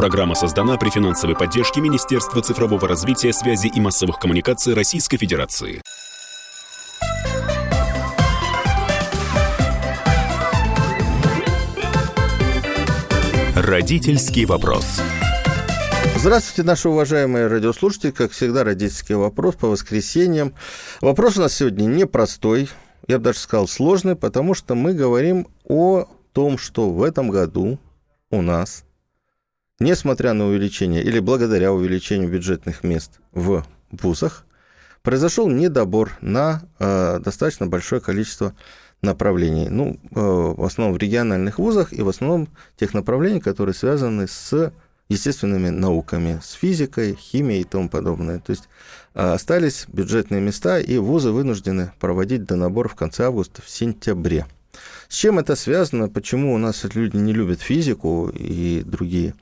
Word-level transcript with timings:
Программа 0.00 0.34
создана 0.34 0.78
при 0.78 0.88
финансовой 0.88 1.36
поддержке 1.36 1.82
Министерства 1.82 2.40
цифрового 2.40 2.88
развития, 2.88 3.34
связи 3.34 3.66
и 3.66 3.80
массовых 3.80 4.18
коммуникаций 4.18 4.72
Российской 4.72 5.18
Федерации. 5.18 5.82
Родительский 13.54 14.46
вопрос. 14.46 15.02
Здравствуйте, 16.16 16.62
наши 16.62 16.88
уважаемые 16.88 17.48
радиослушатели. 17.48 18.10
Как 18.10 18.30
всегда, 18.30 18.64
родительский 18.64 19.16
вопрос 19.16 19.56
по 19.56 19.68
воскресеньям. 19.68 20.54
Вопрос 21.02 21.36
у 21.36 21.42
нас 21.42 21.52
сегодня 21.52 21.84
непростой, 21.84 22.70
я 23.06 23.18
бы 23.18 23.24
даже 23.24 23.40
сказал 23.40 23.68
сложный, 23.68 24.16
потому 24.16 24.54
что 24.54 24.74
мы 24.74 24.94
говорим 24.94 25.46
о 25.68 26.06
том, 26.32 26.56
что 26.56 26.88
в 26.88 27.02
этом 27.02 27.28
году 27.28 27.78
у 28.30 28.40
нас, 28.40 28.84
несмотря 29.80 30.34
на 30.34 30.46
увеличение 30.46 31.02
или 31.02 31.18
благодаря 31.18 31.72
увеличению 31.72 32.30
бюджетных 32.30 32.84
мест 32.84 33.18
в 33.32 33.64
вузах, 33.90 34.44
произошел 35.02 35.48
недобор 35.48 36.16
на 36.20 36.62
э, 36.78 37.18
достаточно 37.20 37.66
большое 37.66 38.00
количество 38.00 38.54
направлений. 39.02 39.68
Ну, 39.68 39.98
э, 40.10 40.20
в 40.20 40.62
основном 40.62 40.94
в 40.94 40.98
региональных 40.98 41.58
вузах 41.58 41.92
и 41.92 42.02
в 42.02 42.08
основном 42.08 42.48
тех 42.76 42.94
направлений, 42.94 43.40
которые 43.40 43.74
связаны 43.74 44.28
с 44.28 44.72
естественными 45.08 45.70
науками, 45.70 46.38
с 46.42 46.52
физикой, 46.52 47.16
химией 47.16 47.62
и 47.62 47.64
тому 47.64 47.88
подобное. 47.88 48.38
То 48.38 48.50
есть 48.50 48.68
э, 49.14 49.32
остались 49.32 49.86
бюджетные 49.88 50.40
места, 50.40 50.78
и 50.78 50.98
вузы 50.98 51.30
вынуждены 51.30 51.92
проводить 51.98 52.44
донабор 52.44 52.88
в 52.88 52.94
конце 52.94 53.24
августа, 53.24 53.62
в 53.62 53.70
сентябре. 53.70 54.46
С 55.08 55.16
чем 55.16 55.38
это 55.38 55.56
связано? 55.56 56.08
Почему 56.08 56.54
у 56.54 56.58
нас 56.58 56.84
люди 56.94 57.16
не 57.16 57.32
любят 57.32 57.60
физику 57.60 58.30
и 58.32 58.82
другие 58.84 59.34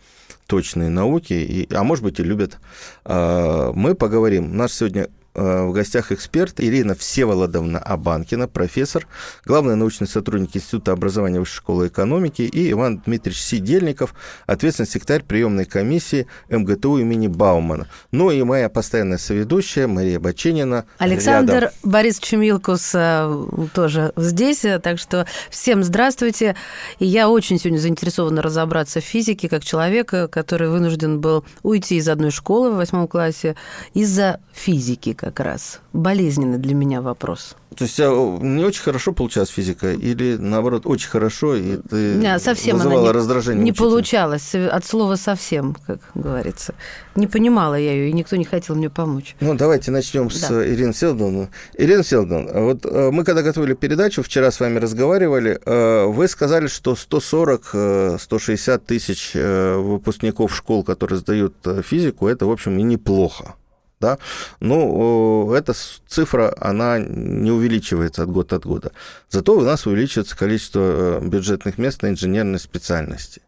точные 0.49 0.89
науки, 0.89 1.35
и, 1.35 1.73
а 1.73 1.85
может 1.85 2.03
быть 2.03 2.19
и 2.19 2.25
любят? 2.25 2.59
Э, 3.05 3.71
мы 3.75 3.95
поговорим. 3.95 4.51
У 4.51 4.55
нас 4.55 4.73
сегодня 4.73 5.09
в 5.39 5.73
гостях 5.73 6.13
эксперт 6.13 6.61
Ирина 6.61 6.95
Всеволодовна 6.95 7.79
Абанкина, 7.79 8.49
профессор, 8.49 9.07
главный 9.45 9.77
научный 9.77 10.07
сотрудник 10.07 10.57
Института 10.57 10.93
образования 10.93 11.39
Высшей 11.39 11.57
школы 11.57 11.89
экономики, 11.89 12.43
и 12.43 12.71
Иван 12.73 13.03
Дмитриевич 13.05 13.43
Сидельников, 13.43 14.15
ответственный 14.47 14.89
секретарь 14.89 15.23
приемной 15.23 15.65
комиссии 15.65 16.27
МГТУ 16.49 16.99
имени 16.99 17.29
Баумана. 17.29 17.87
Ну 18.11 18.31
и 18.31 18.43
моя 18.43 18.69
постоянная 18.69 19.19
соведущая 19.19 19.87
Мария 19.87 20.19
Баченина. 20.19 20.87
Александр 20.99 21.55
рядом. 21.55 21.71
Борисович 21.83 22.33
Милкус 22.33 22.91
э, 22.95 23.47
тоже 23.75 24.13
здесь, 24.17 24.65
э, 24.65 24.79
так 24.79 24.99
что 24.99 25.27
всем 25.51 25.85
здравствуйте. 25.85 26.57
И 26.99 27.07
я 27.07 27.29
очень 27.29 27.59
сегодня 27.59 27.79
заинтересована 27.79 28.43
разобраться 28.43 29.01
в 29.01 29.05
физике, 29.05 29.49
как 29.49 29.65
человек, 29.65 30.13
который 30.31 30.69
вынужден 30.69 31.21
был 31.21 31.45
уйти 31.63 31.97
из 31.97 32.09
одной 32.09 32.31
школы 32.31 32.71
в 32.71 32.77
восьмом 32.77 33.09
классе 33.09 33.57
из-за 33.95 34.41
физики, 34.53 35.13
как 35.31 35.41
раз. 35.41 35.81
Болезненный 35.93 36.59
для 36.59 36.75
меня 36.75 37.03
вопрос. 37.03 37.57
То 37.77 37.85
есть 37.85 37.99
не 37.99 38.65
очень 38.65 38.83
хорошо 38.83 39.13
получалась 39.13 39.51
физика, 39.51 39.93
или 39.93 40.37
наоборот 40.37 40.83
очень 40.85 41.09
хорошо, 41.09 41.55
и 41.55 41.77
ты 41.77 42.15
не, 42.15 42.39
совсем 42.41 42.77
вызывала 42.77 43.03
она 43.03 43.09
не, 43.11 43.15
раздражение? 43.15 43.63
Не 43.63 43.71
учителя? 43.71 43.87
получалось, 43.87 44.55
от 44.55 44.85
слова 44.85 45.15
совсем, 45.17 45.77
как 45.87 46.01
говорится. 46.15 46.75
Не 47.15 47.29
понимала 47.29 47.77
я 47.77 47.93
ее, 47.93 48.09
и 48.09 48.13
никто 48.13 48.35
не 48.37 48.45
хотел 48.45 48.75
мне 48.75 48.91
помочь. 48.91 49.37
Ну, 49.41 49.55
давайте 49.55 49.91
начнем 49.91 50.29
да. 50.29 50.35
с 50.35 50.51
Ирины 50.51 50.93
Селдон. 50.93 51.49
Ирина 51.75 52.03
Селдон, 52.03 52.49
вот 52.53 52.85
э, 52.85 53.11
мы 53.13 53.23
когда 53.23 53.43
готовили 53.43 53.75
передачу, 53.75 54.23
вчера 54.23 54.51
с 54.51 54.59
вами 54.59 54.79
разговаривали, 54.79 55.61
э, 55.65 56.07
вы 56.07 56.27
сказали, 56.27 56.67
что 56.67 56.95
140-160 56.95 58.75
э, 58.75 58.79
тысяч 58.79 59.35
выпускников 59.35 60.57
школ, 60.57 60.83
которые 60.83 61.19
сдают 61.19 61.55
физику, 61.85 62.27
это, 62.27 62.47
в 62.47 62.51
общем, 62.51 62.77
и 62.79 62.83
неплохо 62.83 63.55
да, 64.01 64.19
ну, 64.61 65.53
эта 65.53 65.75
цифра, 66.07 66.55
она 66.59 66.99
не 66.99 67.51
увеличивается 67.51 68.23
от 68.23 68.31
года 68.31 68.57
от 68.57 68.67
года. 68.67 68.93
Зато 69.31 69.57
у 69.57 69.61
нас 69.61 69.87
увеличивается 69.87 70.37
количество 70.37 70.81
э, 70.81 71.21
бюджетных 71.27 71.79
мест 71.79 72.03
на 72.03 72.11
инженерной 72.11 72.59
специальности. 72.59 73.43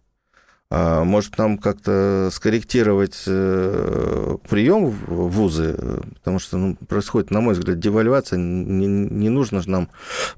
А, 0.73 1.03
может, 1.03 1.37
нам 1.37 1.59
как-то 1.59 2.29
скорректировать 2.31 3.25
э, 3.27 4.37
прием 4.49 4.87
в 4.87 5.29
вузы, 5.29 5.77
потому 6.15 6.39
что 6.39 6.59
ну, 6.59 6.77
происходит, 6.89 7.33
на 7.33 7.41
мой 7.41 7.55
взгляд, 7.55 7.81
девальвация. 7.81 8.39
Не, 8.39 8.87
не 8.87 9.29
нужно 9.31 9.63
же 9.63 9.71
нам 9.71 9.89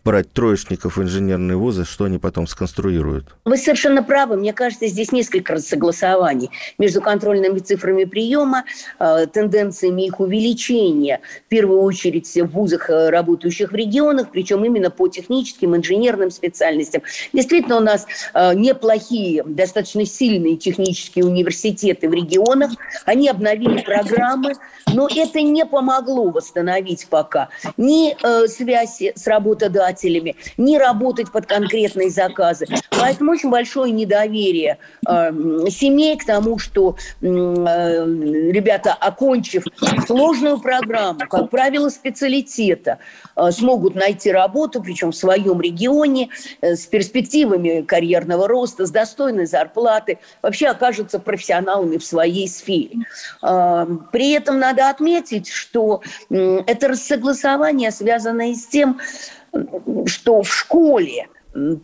брать 0.04 0.32
троечников 0.32 0.96
в 0.96 1.02
инженерные 1.02 1.58
вузы, 1.58 1.84
что 1.84 2.04
они 2.04 2.18
потом 2.18 2.46
сконструируют. 2.46 3.26
Вы 3.44 3.58
совершенно 3.58 4.02
правы. 4.02 4.38
Мне 4.38 4.54
кажется, 4.54 4.86
здесь 4.86 5.12
несколько 5.12 5.58
согласований 5.58 6.50
между 6.78 7.02
контрольными 7.02 7.58
цифрами 7.58 8.04
приема, 8.04 8.64
э, 9.00 9.26
тенденциями 9.26 10.06
их 10.06 10.18
увеличения, 10.18 11.20
в 11.44 11.48
первую 11.50 11.82
очередь 11.82 12.26
в 12.34 12.46
вузах, 12.46 12.88
э, 12.88 13.10
работающих 13.10 13.72
в 13.72 13.74
регионах, 13.74 14.28
причем 14.32 14.64
именно 14.64 14.88
по 14.88 15.08
техническим, 15.08 15.76
инженерным 15.76 16.30
специальностям. 16.30 17.02
Действительно, 17.34 17.76
у 17.76 17.80
нас 17.80 18.06
неплохие, 18.54 19.42
достаточно 19.44 20.06
сильные 20.06 20.21
сильные 20.22 20.56
технические 20.56 21.24
университеты 21.24 22.08
в 22.08 22.14
регионах, 22.14 22.70
они 23.06 23.28
обновили 23.28 23.82
программы, 23.82 24.52
но 24.92 25.08
это 25.08 25.42
не 25.42 25.66
помогло 25.66 26.30
восстановить 26.30 27.08
пока 27.08 27.48
ни 27.76 28.14
э, 28.14 28.46
связи 28.46 29.12
с 29.16 29.26
работодателями, 29.26 30.36
ни 30.56 30.76
работать 30.76 31.32
под 31.32 31.46
конкретные 31.46 32.08
заказы. 32.10 32.66
Поэтому 32.90 33.32
очень 33.32 33.50
большое 33.50 33.90
недоверие 33.90 34.78
э, 35.08 35.32
семей 35.70 36.16
к 36.16 36.24
тому, 36.24 36.58
что 36.58 36.96
э, 37.20 37.26
ребята, 37.26 38.92
окончив 38.92 39.64
сложную 40.06 40.60
программу, 40.60 41.18
как 41.28 41.50
правило, 41.50 41.88
специалитета, 41.88 42.98
э, 43.34 43.50
смогут 43.50 43.96
найти 43.96 44.30
работу, 44.30 44.80
причем 44.80 45.10
в 45.10 45.16
своем 45.16 45.60
регионе, 45.60 46.28
э, 46.60 46.76
с 46.76 46.86
перспективами 46.86 47.82
карьерного 47.82 48.46
роста, 48.46 48.86
с 48.86 48.90
достойной 48.92 49.46
зарплатой, 49.46 50.11
кандидаты 50.12 50.18
вообще 50.42 50.68
окажутся 50.68 51.18
профессионалами 51.18 51.98
в 51.98 52.04
своей 52.04 52.48
сфере. 52.48 53.06
А, 53.40 53.86
при 54.12 54.32
этом 54.32 54.58
надо 54.58 54.88
отметить, 54.90 55.48
что 55.48 56.02
это 56.30 56.88
рассогласование 56.88 57.90
связано 57.90 58.50
и 58.50 58.54
с 58.54 58.66
тем, 58.66 59.00
что 60.06 60.42
в 60.42 60.52
школе 60.52 61.28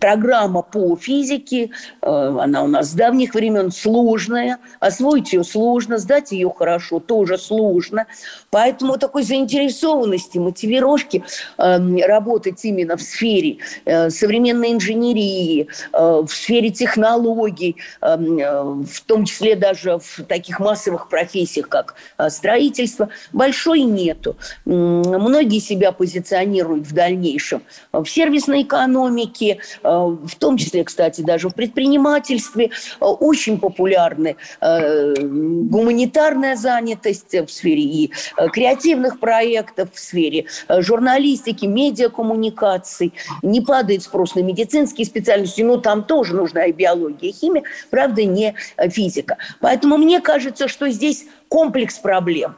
программа 0.01 0.62
по 0.62 0.97
физике, 0.97 1.71
э, 2.01 2.09
она 2.09 2.65
у 2.65 2.67
нас 2.67 2.91
с 2.91 2.95
давних 2.95 3.34
времен 3.34 3.71
сложная, 3.71 4.59
освоить 4.81 5.33
ее 5.33 5.45
сложно, 5.45 5.99
сдать 5.99 6.33
ее 6.33 6.53
хорошо 6.56 7.01
тоже 7.01 7.39
сложно. 7.39 8.07
Поэтому 8.51 8.99
такой 8.99 9.23
заинтересованности, 9.23 10.39
мотивировки 10.39 11.23
эм, 11.59 11.99
работать 11.99 12.65
именно 12.65 12.97
в 12.97 13.03
сфере 13.03 13.59
э, 13.84 14.11
современной 14.11 14.73
инженерии, 14.73 15.69
э, 15.93 16.23
в 16.27 16.31
сфере 16.31 16.71
технологий, 16.71 17.77
эм, 18.01 18.84
в 18.84 19.01
том 19.03 19.25
числе 19.25 19.55
даже 19.55 19.99
в 19.99 20.25
таких 20.25 20.61
массовых 20.61 21.09
профессиях, 21.09 21.69
как 21.69 21.95
строительство, 22.28 23.09
большой 23.33 23.83
нету. 23.83 24.37
Многие 24.65 25.61
себя 25.61 25.93
позиционируют 25.93 26.87
в 26.87 26.95
дальнейшем 26.95 27.62
в 27.93 28.07
сервисной 28.07 28.62
экономике, 28.62 29.58
Э, 29.83 29.89
в 29.89 30.35
том 30.39 30.57
числе, 30.57 30.85
кстати, 30.85 31.21
даже 31.21 31.49
в 31.49 31.55
предпринимательстве, 31.55 32.67
э, 32.67 33.05
очень 33.05 33.59
популярны 33.59 34.37
э, 34.61 35.15
гуманитарная 35.15 36.57
занятость 36.57 37.35
в 37.35 37.49
сфере 37.49 37.83
и 37.83 38.13
креативных 38.53 39.21
проектов, 39.21 39.91
в 39.93 39.99
сфере 39.99 40.47
журналистики, 40.69 41.67
медиакоммуникаций. 41.67 43.13
Не 43.43 43.61
падает 43.61 44.03
спрос 44.03 44.35
на 44.35 44.41
медицинские 44.41 45.07
специальности, 45.07 45.63
но 45.63 45.77
там 45.79 46.05
тоже 46.05 46.35
нужна 46.35 46.65
и 46.65 46.73
биология, 46.73 47.31
и 47.31 47.33
химия, 47.33 47.63
правда, 47.91 48.25
не 48.25 48.55
физика. 48.91 49.39
Поэтому 49.61 49.97
мне 49.97 50.21
кажется, 50.21 50.69
что 50.69 50.89
здесь 50.91 51.27
комплекс 51.49 51.99
проблем. 51.99 52.57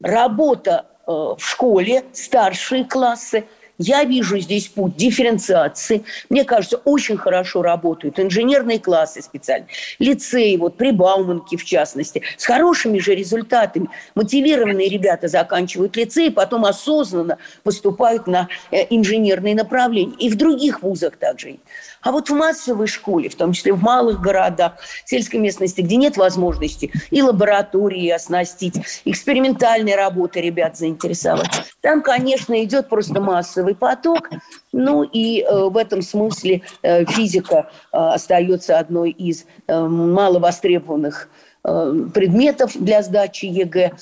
Работа 0.00 0.86
в 1.06 1.38
школе, 1.38 2.04
старшие 2.12 2.84
классы– 2.84 3.44
я 3.82 4.04
вижу 4.04 4.38
здесь 4.38 4.68
путь 4.68 4.96
дифференциации. 4.96 6.04
Мне 6.28 6.44
кажется, 6.44 6.80
очень 6.84 7.16
хорошо 7.16 7.62
работают 7.62 8.18
инженерные 8.18 8.78
классы 8.78 9.22
специально, 9.22 9.66
лицеи, 9.98 10.56
вот 10.56 10.76
при 10.76 10.92
Бауманке 10.92 11.56
в 11.56 11.64
частности, 11.64 12.22
с 12.36 12.44
хорошими 12.44 12.98
же 12.98 13.14
результатами. 13.14 13.88
Мотивированные 14.14 14.88
ребята 14.88 15.28
заканчивают 15.28 15.96
лицей, 15.96 16.30
потом 16.30 16.64
осознанно 16.64 17.38
поступают 17.62 18.26
на 18.26 18.48
э, 18.70 18.86
инженерные 18.90 19.54
направления. 19.54 20.14
И 20.18 20.30
в 20.30 20.36
других 20.36 20.82
вузах 20.82 21.16
также. 21.16 21.56
А 22.02 22.12
вот 22.12 22.28
в 22.28 22.34
массовой 22.34 22.86
школе, 22.86 23.28
в 23.28 23.36
том 23.36 23.52
числе 23.52 23.72
в 23.72 23.82
малых 23.82 24.20
городах, 24.20 24.74
сельской 25.04 25.40
местности, 25.40 25.80
где 25.80 25.96
нет 25.96 26.16
возможности 26.16 26.92
и 27.10 27.22
лаборатории 27.22 28.08
оснастить, 28.10 28.76
экспериментальной 29.04 29.94
работы 29.94 30.40
ребят 30.40 30.76
заинтересовать, 30.76 31.50
там, 31.80 32.02
конечно, 32.02 32.62
идет 32.62 32.88
просто 32.88 33.20
массовый 33.20 33.74
поток. 33.74 34.30
Ну 34.72 35.02
и 35.02 35.42
э, 35.42 35.68
в 35.68 35.76
этом 35.76 36.02
смысле 36.02 36.62
э, 36.82 37.04
физика 37.04 37.70
э, 37.92 37.96
остается 37.96 38.78
одной 38.78 39.10
из 39.10 39.44
э, 39.66 39.80
маловостребованных 39.80 41.28
э, 41.28 41.41
предметов 41.62 42.72
для 42.74 43.02
сдачи 43.02 43.46
ЕГЭ. 43.46 43.92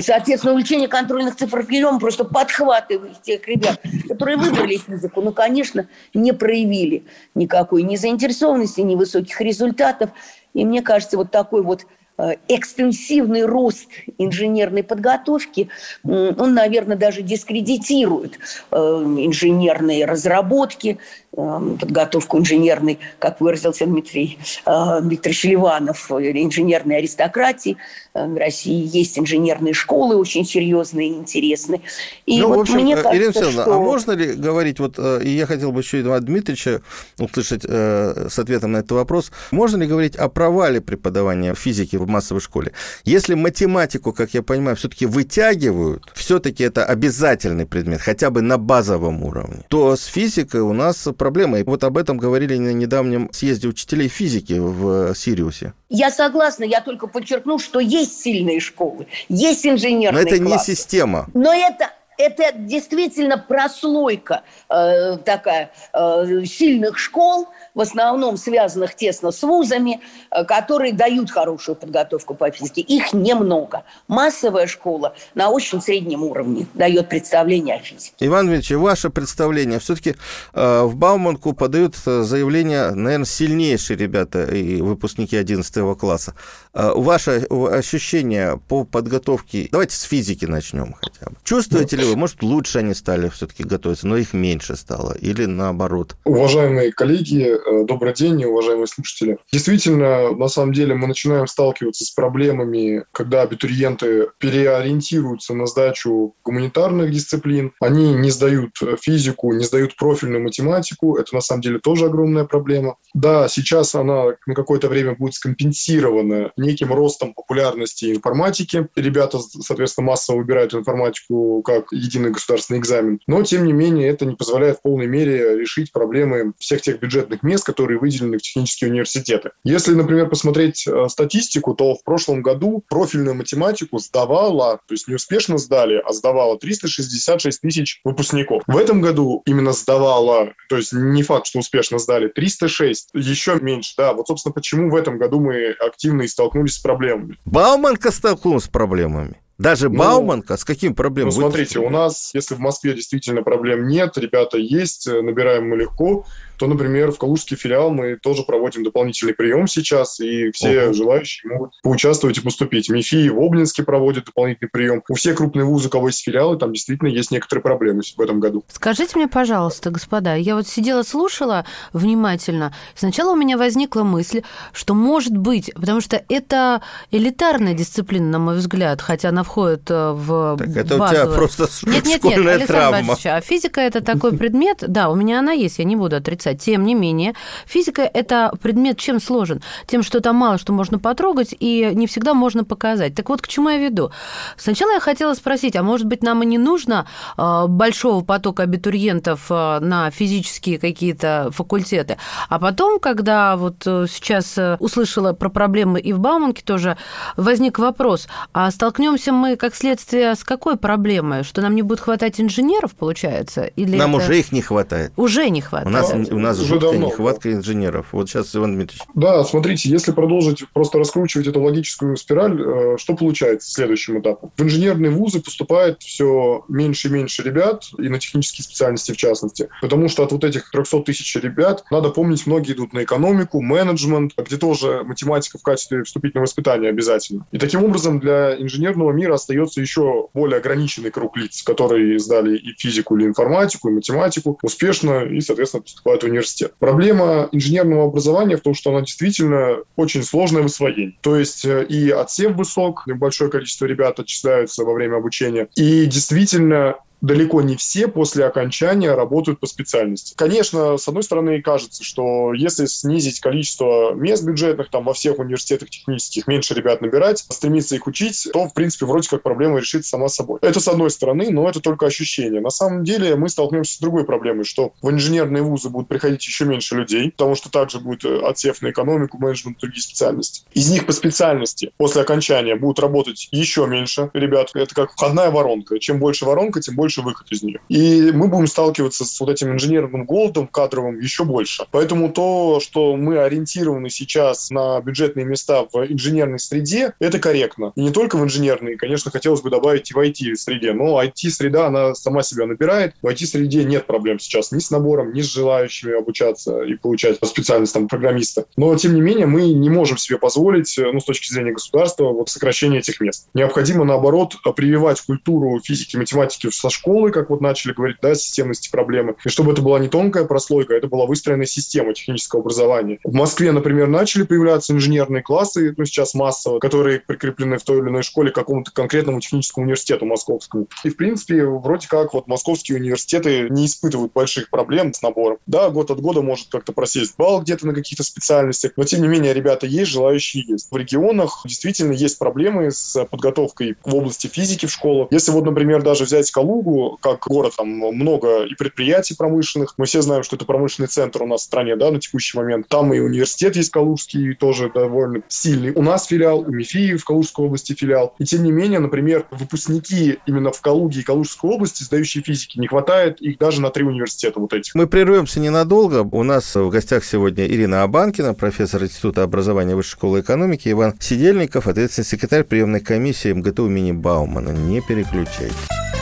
Соответственно, 0.00 0.52
увеличение 0.52 0.88
контрольных 0.88 1.36
цифр 1.36 1.64
приема 1.64 1.98
просто 1.98 2.24
подхватывает 2.24 3.22
тех 3.22 3.46
ребят, 3.48 3.80
которые 4.08 4.36
выбрали 4.36 4.76
физику, 4.76 5.22
но, 5.22 5.32
конечно, 5.32 5.88
не 6.12 6.32
проявили 6.32 7.04
никакой 7.34 7.84
ни 7.84 7.96
заинтересованности, 7.96 8.82
ни 8.82 8.96
высоких 8.96 9.40
результатов. 9.40 10.10
И 10.52 10.64
мне 10.64 10.82
кажется, 10.82 11.16
вот 11.16 11.30
такой 11.30 11.62
вот 11.62 11.82
Э, 11.82 11.99
экстенсивный 12.48 13.44
рост 13.44 13.88
инженерной 14.18 14.82
подготовки, 14.82 15.68
он, 16.04 16.54
наверное, 16.54 16.96
даже 16.96 17.22
дискредитирует 17.22 18.38
э, 18.70 18.76
инженерные 18.76 20.04
разработки, 20.04 20.98
Эм, 21.36 21.78
подготовку 21.78 22.38
инженерной, 22.38 22.98
как 23.20 23.40
выразился 23.40 23.86
Дмитрий 23.86 24.36
э, 24.66 25.00
Викторович 25.00 25.44
Ливанов, 25.44 26.10
инженерной 26.10 26.96
аристократии. 26.96 27.76
Э, 28.14 28.26
в 28.26 28.36
России 28.36 28.90
есть 28.92 29.16
инженерные 29.16 29.72
школы 29.72 30.16
очень 30.16 30.44
серьезные 30.44 31.10
и 31.10 31.12
интересные. 31.12 31.82
И 32.26 32.40
ну, 32.40 32.48
вот 32.48 32.56
в 32.56 32.60
общем, 32.62 32.80
мне 32.80 32.94
э, 32.94 32.96
кажется, 32.96 33.16
Ирина 33.16 33.26
Алексеевна, 33.28 33.62
что... 33.62 33.74
а 33.74 33.78
можно 33.78 34.10
ли 34.10 34.32
говорить, 34.32 34.80
вот, 34.80 34.98
и 34.98 35.30
я 35.30 35.46
хотел 35.46 35.70
бы 35.70 35.82
еще 35.82 36.00
Ивана 36.00 36.20
Дмитриевича 36.20 36.82
услышать 37.20 37.62
э, 37.64 38.26
с 38.28 38.36
ответом 38.36 38.72
на 38.72 38.78
этот 38.78 38.90
вопрос, 38.90 39.30
можно 39.52 39.80
ли 39.80 39.86
говорить 39.86 40.16
о 40.16 40.28
провале 40.28 40.80
преподавания 40.80 41.54
физики 41.54 41.94
в 41.94 42.08
массовой 42.10 42.40
школе? 42.40 42.72
Если 43.04 43.34
математику, 43.34 44.12
как 44.12 44.34
я 44.34 44.42
понимаю, 44.42 44.76
все-таки 44.76 45.06
вытягивают, 45.06 46.10
все-таки 46.14 46.64
это 46.64 46.84
обязательный 46.84 47.66
предмет, 47.66 48.00
хотя 48.00 48.30
бы 48.30 48.42
на 48.42 48.58
базовом 48.58 49.22
уровне, 49.22 49.64
то 49.68 49.96
с 49.96 50.04
физикой 50.04 50.60
у 50.60 50.72
нас 50.72 51.08
проблема. 51.16 51.60
И 51.60 51.64
вот 51.64 51.84
об 51.84 51.96
этом 51.96 52.18
говорили 52.18 52.56
на 52.58 52.72
недавнем 52.72 53.30
съезде 53.32 53.68
учителей 53.68 54.08
физики 54.08 54.58
в 54.58 55.14
Сириусе. 55.14 55.72
Я 55.88 56.10
согласна, 56.10 56.64
я 56.64 56.80
только 56.80 57.06
подчеркну, 57.06 57.58
что 57.58 57.80
есть 57.80 58.20
сильные 58.20 58.60
школы, 58.60 59.06
есть 59.28 59.66
инженерные 59.66 60.22
Но 60.24 60.28
это 60.28 60.42
классы. 60.42 60.70
не 60.70 60.76
система. 60.76 61.28
Но 61.34 61.52
это 61.52 61.90
это 62.20 62.52
действительно 62.56 63.38
прослойка 63.38 64.42
э, 64.68 65.16
такая 65.18 65.72
э, 65.92 66.44
сильных 66.44 66.98
школ, 66.98 67.48
в 67.74 67.80
основном 67.80 68.36
связанных 68.36 68.94
тесно 68.94 69.30
с 69.30 69.42
вузами, 69.42 70.00
э, 70.30 70.44
которые 70.44 70.92
дают 70.92 71.30
хорошую 71.30 71.76
подготовку 71.76 72.34
по 72.34 72.50
физике. 72.50 72.82
Их 72.82 73.12
немного. 73.12 73.84
Массовая 74.08 74.66
школа 74.66 75.14
на 75.34 75.50
очень 75.50 75.80
среднем 75.80 76.22
уровне 76.22 76.66
дает 76.74 77.08
представление 77.08 77.76
о 77.76 77.78
физике. 77.78 78.14
Иван 78.20 78.46
Дмитриевич, 78.46 78.70
ваше 78.72 79.10
представление. 79.10 79.78
Все-таки 79.78 80.16
э, 80.52 80.82
в 80.82 80.96
Бауманку 80.96 81.52
подают 81.54 81.96
э, 82.06 82.22
заявление, 82.22 82.90
наверное, 82.90 83.24
сильнейшие 83.24 83.96
ребята 83.96 84.44
и 84.44 84.80
выпускники 84.80 85.36
11 85.36 85.98
класса. 85.98 86.34
Э, 86.72 86.92
ваше 86.94 87.46
ощущение 87.70 88.60
по 88.68 88.84
подготовке... 88.84 89.68
Давайте 89.72 89.96
с 89.96 90.02
физики 90.02 90.44
начнем 90.44 90.94
хотя 91.00 91.30
бы. 91.30 91.36
Чувствуете 91.42 91.96
ли 91.96 92.04
вы, 92.04 92.16
может, 92.16 92.42
лучше 92.42 92.78
они 92.78 92.94
стали 92.94 93.28
все-таки 93.28 93.64
готовиться, 93.64 94.06
но 94.06 94.16
их 94.16 94.32
меньше 94.32 94.76
стало, 94.76 95.12
или 95.12 95.46
наоборот? 95.46 96.16
Уважаемые 96.24 96.92
коллеги, 96.92 97.56
э, 97.56 97.84
добрый 97.86 98.14
день, 98.14 98.44
уважаемые 98.44 98.86
слушатели. 98.86 99.38
Действительно, 99.52 100.30
на 100.32 100.48
самом 100.48 100.72
деле 100.72 100.94
мы 100.94 101.08
начинаем 101.08 101.46
сталкиваться 101.46 102.04
с 102.04 102.10
проблемами, 102.10 103.04
когда 103.12 103.42
абитуриенты 103.42 104.28
переориентируются 104.38 105.54
на 105.54 105.66
сдачу 105.66 106.34
гуманитарных 106.44 107.10
дисциплин, 107.10 107.72
они 107.80 108.14
не 108.14 108.30
сдают 108.30 108.76
физику, 109.00 109.52
не 109.52 109.64
сдают 109.64 109.96
профильную 109.96 110.42
математику, 110.42 111.16
это 111.16 111.34
на 111.34 111.40
самом 111.40 111.62
деле 111.62 111.78
тоже 111.80 112.06
огромная 112.06 112.44
проблема. 112.44 112.96
Да, 113.14 113.48
сейчас 113.48 113.94
она 113.94 114.36
на 114.46 114.54
какое-то 114.54 114.88
время 114.88 115.16
будет 115.16 115.34
скомпенсирована 115.34 116.52
неким 116.60 116.92
ростом 116.92 117.34
популярности 117.34 118.14
информатики. 118.14 118.88
Ребята, 118.96 119.38
соответственно, 119.38 120.08
массово 120.08 120.38
выбирают 120.38 120.74
информатику 120.74 121.62
как 121.62 121.92
единый 121.92 122.30
государственный 122.30 122.78
экзамен. 122.78 123.20
Но, 123.26 123.42
тем 123.42 123.64
не 123.64 123.72
менее, 123.72 124.08
это 124.08 124.26
не 124.26 124.36
позволяет 124.36 124.78
в 124.78 124.82
полной 124.82 125.06
мере 125.06 125.58
решить 125.58 125.92
проблемы 125.92 126.52
всех 126.58 126.82
тех 126.82 127.00
бюджетных 127.00 127.42
мест, 127.42 127.64
которые 127.64 127.98
выделены 127.98 128.38
в 128.38 128.42
технические 128.42 128.90
университеты. 128.90 129.50
Если, 129.64 129.94
например, 129.94 130.28
посмотреть 130.28 130.86
э, 130.86 131.08
статистику, 131.08 131.74
то 131.74 131.94
в 131.94 132.04
прошлом 132.04 132.42
году 132.42 132.84
профильную 132.88 133.34
математику 133.34 133.98
сдавала, 133.98 134.80
то 134.86 134.94
есть 134.94 135.08
не 135.08 135.14
успешно 135.14 135.58
сдали, 135.58 136.00
а 136.04 136.12
сдавала 136.12 136.58
366 136.58 137.60
тысяч 137.60 138.00
выпускников. 138.04 138.62
В 138.66 138.76
этом 138.76 139.00
году 139.00 139.42
именно 139.46 139.72
сдавала, 139.72 140.52
то 140.68 140.76
есть 140.76 140.92
не 140.92 141.22
факт, 141.22 141.46
что 141.46 141.58
успешно 141.58 141.98
сдали, 141.98 142.28
306, 142.28 143.10
еще 143.14 143.58
меньше, 143.60 143.94
да. 143.96 144.12
Вот, 144.12 144.28
собственно, 144.28 144.52
почему 144.52 144.90
в 144.90 144.96
этом 144.96 145.18
году 145.18 145.40
мы 145.40 145.70
активно 145.70 146.22
и 146.22 146.28
столкнулись 146.28 146.49
с 146.54 146.78
проблемами. 146.78 147.38
Бауманка 147.44 148.10
столкнулась 148.10 148.64
с 148.64 148.68
проблемами. 148.68 149.40
Даже 149.58 149.90
ну, 149.90 149.98
Бауманка 149.98 150.56
с 150.56 150.64
какими 150.64 150.94
проблемами? 150.94 151.34
Ну, 151.34 151.40
смотрите, 151.40 151.80
у 151.80 151.90
нас, 151.90 152.30
если 152.32 152.54
в 152.54 152.60
Москве 152.60 152.94
действительно 152.94 153.42
проблем 153.42 153.88
нет, 153.88 154.16
ребята 154.16 154.56
есть, 154.56 155.06
э, 155.06 155.20
набираем 155.20 155.68
мы 155.68 155.76
легко, 155.76 156.24
то, 156.60 156.66
например, 156.66 157.10
в 157.10 157.16
Калужский 157.16 157.56
филиал 157.56 157.90
мы 157.90 158.16
тоже 158.16 158.42
проводим 158.42 158.84
дополнительный 158.84 159.32
прием 159.32 159.66
сейчас, 159.66 160.20
и 160.20 160.50
все 160.50 160.90
uh 160.90 160.92
желающие 160.92 161.50
могут 161.50 161.72
поучаствовать 161.82 162.36
и 162.36 162.42
поступить. 162.42 162.90
МИФИ 162.90 163.30
в 163.30 163.40
Обнинске 163.40 163.82
проводит 163.82 164.26
дополнительный 164.26 164.68
прием. 164.68 165.02
У 165.08 165.14
всех 165.14 165.38
крупных 165.38 165.64
вузов, 165.64 165.86
у 165.86 165.90
кого 165.90 166.08
есть 166.08 166.22
филиалы, 166.22 166.58
там 166.58 166.74
действительно 166.74 167.08
есть 167.08 167.30
некоторые 167.30 167.62
проблемы 167.62 168.02
в 168.14 168.20
этом 168.20 168.40
году. 168.40 168.62
Скажите 168.68 169.12
мне, 169.16 169.26
пожалуйста, 169.26 169.90
господа, 169.90 170.34
я 170.34 170.54
вот 170.54 170.68
сидела, 170.68 171.02
слушала 171.02 171.64
внимательно. 171.94 172.74
Сначала 172.94 173.32
у 173.32 173.36
меня 173.36 173.56
возникла 173.56 174.02
мысль, 174.02 174.42
что 174.74 174.92
может 174.92 175.34
быть, 175.34 175.72
потому 175.74 176.02
что 176.02 176.22
это 176.28 176.82
элитарная 177.10 177.72
дисциплина, 177.72 178.26
на 178.26 178.38
мой 178.38 178.56
взгляд, 178.56 179.00
хотя 179.00 179.30
она 179.30 179.44
входит 179.44 179.90
э, 179.90 180.12
в 180.12 180.58
Так 180.58 180.76
это 180.76 180.98
базовую... 180.98 181.22
у 181.22 181.26
тебя 181.26 181.34
просто 181.34 181.68
нет, 181.86 182.04
нет, 182.04 182.22
нет, 182.22 182.38
Александр 182.38 182.66
травма. 182.66 183.16
а 183.24 183.40
физика– 183.40 183.80
это 183.82 184.02
такой 184.02 184.36
предмет, 184.36 184.84
да, 184.86 185.08
у 185.08 185.14
меня 185.14 185.38
она 185.38 185.52
есть, 185.52 185.78
я 185.78 185.84
не 185.84 185.96
буду 185.96 186.16
отрицать, 186.16 186.49
отрицать. 186.50 186.64
Тем 186.64 186.84
не 186.84 186.94
менее, 186.94 187.34
физика– 187.66 188.02
это 188.14 188.52
предмет 188.62 188.98
чем 188.98 189.20
сложен? 189.20 189.62
Тем, 189.86 190.02
что 190.02 190.20
там 190.20 190.36
мало 190.36 190.58
что 190.58 190.72
можно 190.72 190.98
потрогать 190.98 191.54
и 191.58 191.90
не 191.94 192.06
всегда 192.06 192.34
можно 192.34 192.64
показать. 192.64 193.14
Так 193.14 193.28
вот, 193.28 193.42
к 193.42 193.48
чему 193.48 193.70
я 193.70 193.78
веду? 193.78 194.10
Сначала 194.56 194.92
я 194.92 195.00
хотела 195.00 195.34
спросить, 195.34 195.76
а 195.76 195.82
может 195.82 196.06
быть, 196.06 196.22
нам 196.22 196.42
и 196.42 196.46
не 196.46 196.58
нужно 196.58 197.06
а, 197.36 197.66
большого 197.66 198.24
потока 198.24 198.64
абитуриентов 198.64 199.46
а, 199.50 199.80
на 199.80 200.10
физические 200.10 200.78
какие-то 200.78 201.50
факультеты? 201.52 202.16
А 202.48 202.58
потом, 202.58 203.00
когда 203.00 203.56
вот 203.56 203.86
э, 203.86 204.06
сейчас 204.08 204.58
э, 204.58 204.76
услышала 204.80 205.32
про 205.32 205.48
проблемы 205.48 206.00
и 206.00 206.12
в 206.12 206.18
Бауманке 206.18 206.62
тоже, 206.62 206.96
возник 207.36 207.78
вопрос, 207.78 208.28
а 208.52 208.70
столкнемся 208.70 209.32
мы 209.32 209.56
как 209.56 209.74
следствие 209.74 210.34
с 210.34 210.44
какой 210.44 210.76
проблемой? 210.76 211.44
Что 211.44 211.60
нам 211.60 211.74
не 211.74 211.82
будет 211.82 212.00
хватать 212.00 212.40
инженеров, 212.40 212.94
получается? 212.94 213.64
Или 213.64 213.96
нам 213.96 214.16
это... 214.16 214.24
уже 214.24 214.38
их 214.38 214.52
не 214.52 214.62
хватает. 214.62 215.12
Уже 215.16 215.48
не 215.50 215.60
хватает. 215.60 215.88
У 215.88 215.90
нас 215.90 216.30
у 216.30 216.38
нас 216.40 216.58
Уже 216.58 216.74
жуткая 216.74 216.92
давно, 216.92 217.06
нехватка 217.08 217.52
инженеров. 217.52 218.08
Вот 218.12 218.28
сейчас, 218.28 218.54
Иван 218.54 218.76
Дмитриевич. 218.76 219.02
Да, 219.14 219.44
смотрите, 219.44 219.88
если 219.88 220.12
продолжить 220.12 220.64
просто 220.72 220.98
раскручивать 220.98 221.46
эту 221.46 221.60
логическую 221.62 222.16
спираль, 222.16 222.60
э, 222.60 222.96
что 222.98 223.14
получается 223.14 223.70
следующим 223.70 224.20
этапом? 224.20 224.52
В 224.56 224.62
инженерные 224.62 225.10
вузы 225.10 225.40
поступает 225.40 226.02
все 226.02 226.64
меньше 226.68 227.08
и 227.08 227.10
меньше 227.10 227.42
ребят, 227.42 227.84
и 227.98 228.08
на 228.08 228.18
технические 228.18 228.64
специальности 228.64 229.12
в 229.12 229.16
частности. 229.16 229.68
Потому 229.80 230.08
что 230.08 230.22
от 230.24 230.32
вот 230.32 230.44
этих 230.44 230.70
300 230.70 231.00
тысяч 231.00 231.34
ребят, 231.36 231.84
надо 231.90 232.10
помнить, 232.10 232.46
многие 232.46 232.72
идут 232.72 232.92
на 232.92 233.04
экономику, 233.04 233.60
менеджмент, 233.60 234.32
где 234.36 234.56
тоже 234.56 235.02
математика 235.04 235.58
в 235.58 235.62
качестве 235.62 236.04
вступительного 236.04 236.46
испытания 236.46 236.88
обязательно. 236.88 237.46
И 237.52 237.58
таким 237.58 237.84
образом 237.84 238.20
для 238.20 238.60
инженерного 238.60 239.12
мира 239.12 239.34
остается 239.34 239.80
еще 239.80 240.28
более 240.34 240.58
ограниченный 240.58 241.10
круг 241.10 241.36
лиц, 241.36 241.62
которые 241.62 242.18
сдали 242.18 242.56
и 242.56 242.74
физику, 242.78 243.16
или 243.16 243.26
информатику, 243.26 243.88
и 243.88 243.92
математику 243.92 244.58
успешно, 244.62 245.24
и, 245.24 245.40
соответственно, 245.40 245.82
поступают 245.82 246.22
в 246.22 246.26
университет. 246.30 246.74
Проблема 246.78 247.48
инженерного 247.52 248.04
образования 248.04 248.56
в 248.56 248.60
том, 248.60 248.74
что 248.74 248.90
она 248.90 249.00
действительно 249.00 249.78
очень 249.96 250.22
сложная 250.22 250.62
в 250.62 250.66
освоении. 250.66 251.18
То 251.20 251.36
есть 251.36 251.64
э, 251.64 251.84
и 251.84 252.10
отсев 252.10 252.52
высок, 252.52 253.04
большое 253.06 253.50
количество 253.50 253.86
ребят 253.86 254.18
отчисляются 254.18 254.84
во 254.84 254.92
время 254.92 255.16
обучения, 255.16 255.68
и 255.76 256.06
действительно 256.06 256.96
далеко 257.20 257.62
не 257.62 257.76
все 257.76 258.08
после 258.08 258.44
окончания 258.44 259.14
работают 259.14 259.60
по 259.60 259.66
специальности. 259.66 260.34
Конечно, 260.36 260.96
с 260.96 261.06
одной 261.08 261.22
стороны, 261.22 261.60
кажется, 261.62 262.04
что 262.04 262.52
если 262.54 262.86
снизить 262.86 263.40
количество 263.40 264.12
мест 264.14 264.44
бюджетных, 264.44 264.90
там 264.90 265.04
во 265.04 265.14
всех 265.14 265.38
университетах 265.38 265.90
технических 265.90 266.46
меньше 266.46 266.74
ребят 266.74 267.00
набирать, 267.00 267.44
стремиться 267.48 267.94
их 267.94 268.06
учить, 268.06 268.48
то, 268.52 268.68
в 268.68 268.74
принципе, 268.74 269.06
вроде 269.06 269.28
как 269.28 269.42
проблема 269.42 269.78
решится 269.78 270.10
сама 270.10 270.28
собой. 270.28 270.58
Это 270.62 270.80
с 270.80 270.88
одной 270.88 271.10
стороны, 271.10 271.50
но 271.50 271.68
это 271.68 271.80
только 271.80 272.06
ощущение. 272.06 272.60
На 272.60 272.70
самом 272.70 273.04
деле 273.04 273.36
мы 273.36 273.48
столкнемся 273.48 273.94
с 273.94 273.98
другой 273.98 274.24
проблемой, 274.24 274.64
что 274.64 274.92
в 275.02 275.10
инженерные 275.10 275.62
вузы 275.62 275.88
будут 275.90 276.08
приходить 276.08 276.46
еще 276.46 276.64
меньше 276.64 276.96
людей, 276.96 277.30
потому 277.30 277.54
что 277.54 277.70
также 277.70 278.00
будет 278.00 278.24
э, 278.24 278.40
отсев 278.46 278.82
на 278.82 278.90
экономику, 278.90 279.38
менеджмент, 279.38 279.78
другие 279.78 280.02
специальности. 280.02 280.62
Из 280.72 280.90
них 280.90 281.06
по 281.06 281.12
специальности 281.12 281.92
после 281.96 282.22
окончания 282.22 282.76
будут 282.76 282.98
работать 282.98 283.48
еще 283.50 283.86
меньше 283.86 284.30
ребят. 284.32 284.70
Это 284.74 284.94
как 284.94 285.12
входная 285.12 285.50
воронка. 285.50 285.98
Чем 285.98 286.18
больше 286.18 286.44
воронка, 286.44 286.80
тем 286.80 286.96
больше 286.96 287.09
больше 287.10 287.22
выход 287.22 287.46
из 287.50 287.62
нее. 287.62 287.80
И 287.88 288.30
мы 288.32 288.48
будем 288.48 288.66
сталкиваться 288.66 289.24
с 289.24 289.40
вот 289.40 289.50
этим 289.50 289.72
инженерным 289.72 290.24
голодом 290.24 290.68
кадровым 290.68 291.18
еще 291.18 291.44
больше. 291.44 291.86
Поэтому 291.90 292.32
то, 292.32 292.78
что 292.80 293.16
мы 293.16 293.38
ориентированы 293.38 294.10
сейчас 294.10 294.70
на 294.70 295.00
бюджетные 295.00 295.44
места 295.44 295.86
в 295.92 295.96
инженерной 296.06 296.58
среде, 296.58 297.14
это 297.18 297.38
корректно. 297.38 297.92
И 297.96 298.02
не 298.02 298.10
только 298.10 298.36
в 298.36 298.44
инженерной, 298.44 298.96
конечно, 298.96 299.30
хотелось 299.30 299.60
бы 299.60 299.70
добавить 299.70 300.10
и 300.10 300.14
в 300.14 300.18
IT-среде, 300.18 300.92
но 300.92 301.20
IT-среда, 301.22 301.88
она 301.88 302.14
сама 302.14 302.42
себя 302.42 302.66
набирает. 302.66 303.14
В 303.22 303.26
IT-среде 303.26 303.84
нет 303.84 304.06
проблем 304.06 304.38
сейчас 304.38 304.72
ни 304.72 304.78
с 304.78 304.90
набором, 304.90 305.32
ни 305.32 305.40
с 305.40 305.52
желающими 305.52 306.16
обучаться 306.16 306.82
и 306.82 306.94
получать 306.94 307.38
специальность 307.44 307.94
там, 307.94 308.08
программиста. 308.08 308.66
Но, 308.76 308.94
тем 308.96 309.14
не 309.14 309.20
менее, 309.20 309.46
мы 309.46 309.72
не 309.72 309.90
можем 309.90 310.16
себе 310.16 310.38
позволить, 310.38 310.94
ну, 310.96 311.20
с 311.20 311.24
точки 311.24 311.52
зрения 311.52 311.72
государства, 311.72 312.28
вот 312.30 312.48
сокращение 312.48 313.00
этих 313.00 313.20
мест. 313.20 313.48
Необходимо, 313.54 314.04
наоборот, 314.04 314.54
прививать 314.76 315.20
культуру 315.20 315.80
физики, 315.82 316.16
математики 316.16 316.68
со 316.70 316.90
школы, 316.90 316.99
как 317.32 317.50
вот 317.50 317.60
начали 317.60 317.92
говорить, 317.92 318.16
да, 318.22 318.34
системности 318.34 318.90
проблемы. 318.90 319.34
И 319.44 319.48
чтобы 319.48 319.72
это 319.72 319.82
была 319.82 319.98
не 319.98 320.08
тонкая 320.08 320.44
прослойка, 320.44 320.94
это 320.94 321.08
была 321.08 321.26
выстроенная 321.26 321.66
система 321.66 322.14
технического 322.14 322.60
образования. 322.60 323.18
В 323.24 323.34
Москве, 323.34 323.72
например, 323.72 324.08
начали 324.08 324.42
появляться 324.42 324.92
инженерные 324.92 325.42
классы, 325.42 325.94
ну, 325.96 326.04
сейчас 326.04 326.34
массово, 326.34 326.78
которые 326.78 327.20
прикреплены 327.20 327.78
в 327.78 327.82
той 327.82 327.98
или 327.98 328.08
иной 328.08 328.22
школе 328.22 328.50
к 328.50 328.54
какому-то 328.54 328.90
конкретному 328.92 329.40
техническому 329.40 329.84
университету 329.84 330.26
московскому. 330.26 330.88
И, 331.04 331.10
в 331.10 331.16
принципе, 331.16 331.64
вроде 331.64 332.08
как 332.08 332.34
вот 332.34 332.46
московские 332.46 332.98
университеты 332.98 333.68
не 333.70 333.86
испытывают 333.86 334.32
больших 334.32 334.70
проблем 334.70 335.12
с 335.12 335.22
набором. 335.22 335.58
Да, 335.66 335.90
год 335.90 336.10
от 336.10 336.20
года 336.20 336.42
может 336.42 336.68
как-то 336.70 336.92
просесть 336.92 337.34
балл 337.36 337.62
где-то 337.62 337.86
на 337.86 337.94
каких-то 337.94 338.22
специальностях, 338.22 338.92
но, 338.96 339.04
тем 339.04 339.22
не 339.22 339.28
менее, 339.28 339.52
ребята 339.52 339.86
есть, 339.86 340.10
желающие 340.10 340.64
есть. 340.66 340.88
В 340.90 340.96
регионах 340.96 341.62
действительно 341.64 342.12
есть 342.12 342.38
проблемы 342.38 342.90
с 342.90 343.24
подготовкой 343.24 343.96
в 344.04 344.14
области 344.14 344.46
физики 344.46 344.86
в 344.86 344.92
школах. 344.92 345.28
Если 345.30 345.50
вот, 345.50 345.64
например, 345.64 346.02
даже 346.02 346.24
взять 346.24 346.50
Калугу, 346.50 346.89
как 347.20 347.46
город, 347.46 347.74
там 347.76 347.88
много 347.88 348.64
и 348.64 348.74
предприятий 348.74 349.34
промышленных, 349.36 349.94
мы 349.96 350.06
все 350.06 350.22
знаем, 350.22 350.42
что 350.42 350.56
это 350.56 350.64
промышленный 350.64 351.08
центр 351.08 351.42
у 351.42 351.46
нас 351.46 351.62
в 351.62 351.64
стране, 351.64 351.96
да, 351.96 352.10
на 352.10 352.20
текущий 352.20 352.56
момент. 352.56 352.88
Там 352.88 353.12
и 353.12 353.18
университет 353.18 353.76
есть 353.76 353.90
Калужский, 353.90 354.54
тоже 354.54 354.90
довольно 354.92 355.42
сильный. 355.48 355.92
У 355.94 356.02
нас 356.02 356.26
филиал, 356.26 356.60
у 356.60 356.70
МИФИ 356.70 357.16
в 357.16 357.24
Калужской 357.24 357.66
области 357.66 357.94
филиал. 357.94 358.34
И 358.38 358.44
тем 358.44 358.62
не 358.64 358.72
менее, 358.72 358.98
например, 358.98 359.46
выпускники 359.50 360.38
именно 360.46 360.72
в 360.72 360.80
Калуге 360.80 361.20
и 361.20 361.22
Калужской 361.22 361.70
области, 361.70 362.02
сдающие 362.02 362.42
физики, 362.42 362.78
не 362.78 362.86
хватает 362.86 363.40
их 363.40 363.58
даже 363.58 363.80
на 363.80 363.90
три 363.90 364.04
университета 364.04 364.60
вот 364.60 364.72
этих. 364.72 364.94
Мы 364.94 365.06
прервемся 365.06 365.60
ненадолго. 365.60 366.22
У 366.22 366.42
нас 366.42 366.74
в 366.74 366.88
гостях 366.90 367.24
сегодня 367.24 367.66
Ирина 367.66 368.02
Абанкина, 368.02 368.54
профессор 368.54 369.02
Института 369.02 369.42
образования 369.42 369.96
Высшей 369.96 370.12
школы 370.12 370.40
экономики, 370.40 370.90
Иван 370.90 371.14
Сидельников, 371.20 371.86
ответственный 371.86 372.26
секретарь 372.26 372.64
приемной 372.64 373.00
комиссии 373.00 373.52
МГТУ 373.52 373.86
имени 373.86 374.12
Баумана. 374.12 374.70
Не 374.70 375.00
переключайтесь. 375.00 376.19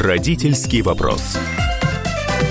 Родительский 0.00 0.80
вопрос. 0.80 1.36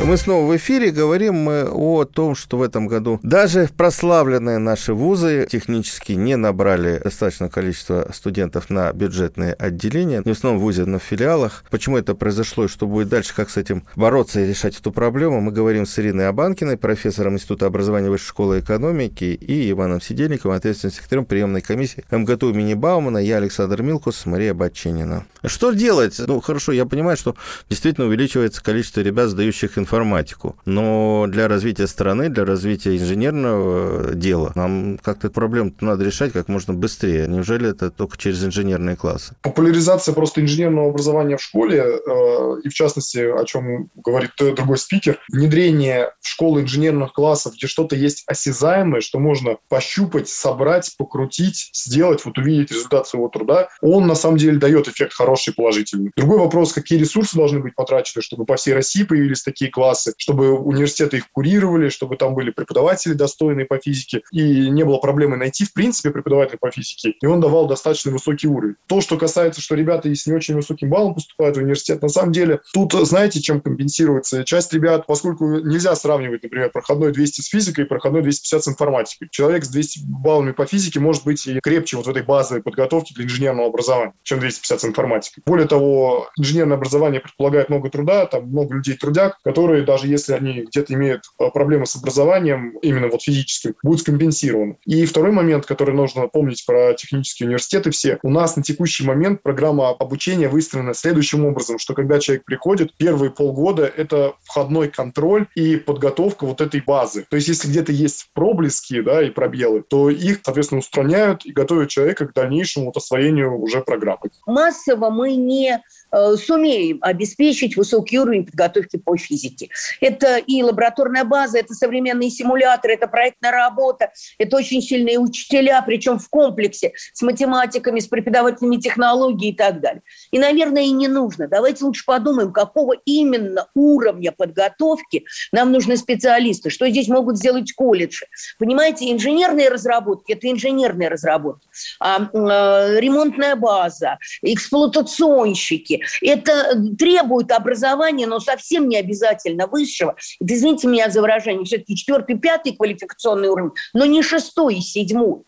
Мы 0.07 0.15
снова 0.15 0.49
в 0.49 0.55
эфире 0.55 0.91
говорим 0.91 1.35
мы 1.35 1.67
о 1.69 2.05
том, 2.05 2.33
что 2.33 2.57
в 2.57 2.61
этом 2.61 2.87
году 2.87 3.19
даже 3.23 3.69
прославленные 3.75 4.57
наши 4.57 4.93
вузы 4.93 5.47
технически 5.49 6.13
не 6.13 6.37
набрали 6.37 7.01
достаточное 7.03 7.49
количество 7.49 8.09
студентов 8.13 8.69
на 8.69 8.93
бюджетные 8.93 9.53
отделения. 9.53 10.21
Не 10.23 10.33
в 10.33 10.37
основном 10.37 10.61
в 10.61 10.63
вузе, 10.63 10.85
но 10.85 10.99
в 10.99 11.03
филиалах. 11.03 11.65
Почему 11.69 11.97
это 11.97 12.15
произошло 12.15 12.65
и 12.65 12.67
что 12.67 12.87
будет 12.87 13.09
дальше, 13.09 13.35
как 13.35 13.49
с 13.49 13.57
этим 13.57 13.83
бороться 13.97 14.39
и 14.39 14.47
решать 14.47 14.79
эту 14.79 14.91
проблему, 14.91 15.41
мы 15.41 15.51
говорим 15.51 15.85
с 15.85 15.99
Ириной 15.99 16.29
Абанкиной, 16.29 16.77
профессором 16.77 17.33
Института 17.33 17.65
образования 17.65 18.09
Высшей 18.09 18.27
школы 18.27 18.59
экономики, 18.59 19.25
и 19.25 19.71
Иваном 19.71 19.99
Сидельниковым, 19.99 20.55
ответственным 20.55 20.93
секретарем 20.93 21.25
приемной 21.25 21.61
комиссии 21.61 22.05
МГТУ 22.11 22.51
имени 22.51 22.75
Баумана. 22.75 23.17
Я 23.17 23.37
Александр 23.37 23.81
Милкус, 23.81 24.25
Мария 24.25 24.53
Батчинина. 24.53 25.25
Что 25.43 25.71
делать? 25.71 26.17
Ну, 26.25 26.39
хорошо, 26.39 26.71
я 26.71 26.85
понимаю, 26.85 27.17
что 27.17 27.35
действительно 27.69 28.07
увеличивается 28.07 28.63
количество 28.63 29.01
ребят, 29.01 29.29
сдающих 29.29 29.76
информатику. 29.77 30.57
Но 30.65 31.25
для 31.27 31.47
развития 31.47 31.87
страны, 31.87 32.29
для 32.29 32.45
развития 32.45 32.97
инженерного 32.97 34.13
дела, 34.13 34.51
нам 34.55 34.97
как-то 35.01 35.27
эту 35.27 35.33
проблему 35.33 35.73
надо 35.81 36.03
решать 36.03 36.33
как 36.33 36.47
можно 36.47 36.73
быстрее. 36.73 37.27
Неужели 37.27 37.69
это 37.69 37.91
только 37.91 38.17
через 38.17 38.43
инженерные 38.43 38.95
классы? 38.95 39.35
Популяризация 39.41 40.13
просто 40.13 40.41
инженерного 40.41 40.89
образования 40.89 41.37
в 41.37 41.41
школе, 41.41 41.79
э, 41.79 42.61
и 42.63 42.69
в 42.69 42.73
частности, 42.73 43.17
о 43.17 43.43
чем 43.45 43.89
говорит 43.95 44.31
другой 44.37 44.77
спикер, 44.77 45.19
внедрение 45.29 46.11
в 46.21 46.27
школы 46.27 46.61
инженерных 46.61 47.13
классов, 47.13 47.53
где 47.55 47.67
что-то 47.67 47.95
есть 47.95 48.23
осязаемое, 48.27 49.01
что 49.01 49.19
можно 49.19 49.57
пощупать, 49.69 50.29
собрать, 50.29 50.93
покрутить, 50.97 51.69
сделать, 51.73 52.25
вот 52.25 52.37
увидеть 52.37 52.71
результат 52.71 53.07
своего 53.07 53.29
труда, 53.29 53.69
он 53.81 54.07
на 54.07 54.15
самом 54.15 54.37
деле 54.37 54.57
дает 54.57 54.87
эффект 54.87 55.13
хороший, 55.13 55.53
положительный. 55.53 56.11
Другой 56.15 56.39
вопрос, 56.39 56.73
какие 56.73 56.99
ресурсы 56.99 57.35
должны 57.37 57.59
быть 57.59 57.75
потрачены, 57.75 58.21
чтобы 58.21 58.45
по 58.45 58.55
всей 58.55 58.73
России 58.73 59.03
появились 59.03 59.43
такие 59.43 59.66
классы, 59.69 60.13
чтобы 60.17 60.51
университеты 60.51 61.17
их 61.17 61.31
курировали, 61.31 61.89
чтобы 61.89 62.17
там 62.17 62.33
были 62.33 62.51
преподаватели 62.51 63.13
достойные 63.13 63.65
по 63.65 63.77
физике, 63.77 64.21
и 64.31 64.69
не 64.69 64.83
было 64.83 64.97
проблемы 64.97 65.37
найти, 65.37 65.65
в 65.65 65.73
принципе, 65.73 66.11
преподавателя 66.11 66.57
по 66.59 66.71
физике, 66.71 67.15
и 67.19 67.25
он 67.25 67.39
давал 67.39 67.67
достаточно 67.67 68.11
высокий 68.11 68.47
уровень. 68.47 68.75
То, 68.87 69.01
что 69.01 69.17
касается, 69.17 69.61
что 69.61 69.75
ребята 69.75 70.13
с 70.13 70.25
не 70.25 70.33
очень 70.33 70.55
высоким 70.55 70.89
баллом 70.89 71.15
поступают 71.15 71.57
в 71.57 71.59
университет, 71.59 72.01
на 72.01 72.09
самом 72.09 72.31
деле, 72.31 72.61
тут 72.73 72.93
знаете, 72.93 73.41
чем 73.41 73.61
компенсируется? 73.61 74.43
Часть 74.43 74.73
ребят, 74.73 75.05
поскольку 75.07 75.59
нельзя 75.59 75.95
сравнивать, 75.95 76.43
например, 76.43 76.69
проходной 76.71 77.11
200 77.11 77.41
с 77.41 77.47
физикой 77.47 77.85
и 77.85 77.87
проходной 77.87 78.21
250 78.21 78.63
с 78.63 78.67
информатикой. 78.67 79.27
Человек 79.31 79.65
с 79.65 79.69
200 79.69 79.99
баллами 80.05 80.51
по 80.51 80.65
физике 80.65 80.99
может 80.99 81.23
быть 81.23 81.45
и 81.47 81.59
крепче 81.59 81.97
вот 81.97 82.07
в 82.07 82.09
этой 82.09 82.23
базовой 82.23 82.61
подготовке 82.61 83.13
для 83.13 83.25
инженерного 83.25 83.67
образования, 83.67 84.13
чем 84.23 84.39
250 84.39 84.81
с 84.81 84.85
информатикой. 84.85 85.43
Более 85.45 85.67
того, 85.67 86.29
инженерное 86.37 86.77
образование 86.77 87.21
предполагает 87.21 87.69
много 87.69 87.89
труда, 87.89 88.25
там 88.25 88.47
много 88.47 88.75
людей 88.75 88.95
трудяг, 88.95 89.39
которые 89.43 89.56
которые, 89.57 89.83
даже 89.83 90.07
если 90.07 90.33
они 90.33 90.65
где-то 90.67 90.93
имеют 90.93 91.23
а, 91.39 91.49
проблемы 91.49 91.87
с 91.87 91.95
образованием, 91.95 92.77
именно 92.83 93.07
вот 93.07 93.23
физическим, 93.23 93.73
будут 93.81 94.01
скомпенсированы. 94.01 94.77
И 94.85 95.03
второй 95.07 95.31
момент, 95.31 95.65
который 95.65 95.95
нужно 95.95 96.27
помнить 96.27 96.63
про 96.63 96.93
технические 96.93 97.47
университеты 97.47 97.89
все, 97.89 98.19
у 98.21 98.29
нас 98.29 98.55
на 98.55 98.61
текущий 98.61 99.03
момент 99.03 99.41
программа 99.41 99.89
обучения 99.89 100.47
выстроена 100.47 100.93
следующим 100.93 101.43
образом, 101.43 101.79
что 101.79 101.95
когда 101.95 102.19
человек 102.19 102.45
приходит, 102.45 102.95
первые 102.97 103.31
полгода 103.31 103.85
это 103.85 104.35
входной 104.43 104.89
контроль 104.89 105.47
и 105.55 105.77
подготовка 105.77 106.45
вот 106.45 106.61
этой 106.61 106.81
базы. 106.81 107.25
То 107.27 107.37
есть 107.37 107.47
если 107.47 107.67
где-то 107.67 107.91
есть 107.91 108.29
проблески 108.35 109.01
да, 109.01 109.23
и 109.23 109.31
пробелы, 109.31 109.81
то 109.81 110.11
их, 110.11 110.41
соответственно, 110.43 110.81
устраняют 110.81 111.47
и 111.47 111.51
готовят 111.51 111.89
человека 111.89 112.27
к 112.27 112.33
дальнейшему 112.33 112.87
вот 112.87 112.97
освоению 112.97 113.59
уже 113.59 113.81
программы. 113.81 114.29
Массово 114.45 115.09
мы 115.09 115.35
не 115.35 115.81
Э, 116.06 116.06
сумеем 116.35 116.99
обеспечить 117.01 117.75
высокий 117.75 118.19
уровень 118.19 118.45
подготовки 118.45 118.97
по 118.97 119.17
физике. 119.17 119.69
Это 120.01 120.37
и 120.37 120.63
лабораторная 120.63 121.23
база, 121.23 121.59
это 121.59 121.73
современные 121.73 122.29
симуляторы, 122.29 122.93
это 122.93 123.07
проектная 123.07 123.51
работа, 123.51 124.11
это 124.37 124.57
очень 124.57 124.81
сильные 124.81 125.19
учителя, 125.19 125.81
причем 125.81 126.19
в 126.19 126.29
комплексе 126.29 126.93
с 127.13 127.21
математиками, 127.21 127.99
с 127.99 128.07
преподавателями 128.07 128.77
технологий 128.77 129.49
и 129.49 129.55
так 129.55 129.81
далее. 129.81 130.01
И, 130.31 130.39
наверное, 130.39 130.83
и 130.83 130.91
не 130.91 131.07
нужно. 131.07 131.47
Давайте 131.47 131.85
лучше 131.85 132.05
подумаем, 132.05 132.51
какого 132.51 132.93
именно 133.05 133.67
уровня 133.73 134.31
подготовки 134.31 135.25
нам 135.51 135.71
нужны 135.71 135.97
специалисты, 135.97 136.69
что 136.69 136.89
здесь 136.89 137.07
могут 137.07 137.37
сделать 137.37 137.73
колледжи. 137.73 138.25
Понимаете, 138.59 139.11
инженерные 139.11 139.69
разработки– 139.69 140.31
это 140.33 140.49
инженерные 140.49 141.09
разработки, 141.09 141.67
а 141.99 142.21
э, 142.21 142.99
ремонтная 142.99 143.55
база, 143.55 144.17
эксплуатационщики, 144.41 145.96
это 146.21 146.81
требует 146.97 147.51
образования, 147.51 148.27
но 148.27 148.39
совсем 148.39 148.87
не 148.87 148.97
обязательно 148.97 149.67
высшего. 149.67 150.15
Это, 150.39 150.53
извините 150.53 150.87
меня 150.87 151.09
за 151.09 151.21
выражение, 151.21 151.65
все-таки 151.65 151.95
четвертый, 151.95 152.37
пятый 152.37 152.75
квалификационный 152.75 153.49
уровень, 153.49 153.71
но 153.93 154.05
не 154.05 154.21
шестой 154.21 154.75
и 154.75 154.81
седьмой. 154.81 155.43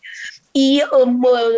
И 0.52 0.80
э, 0.80 1.04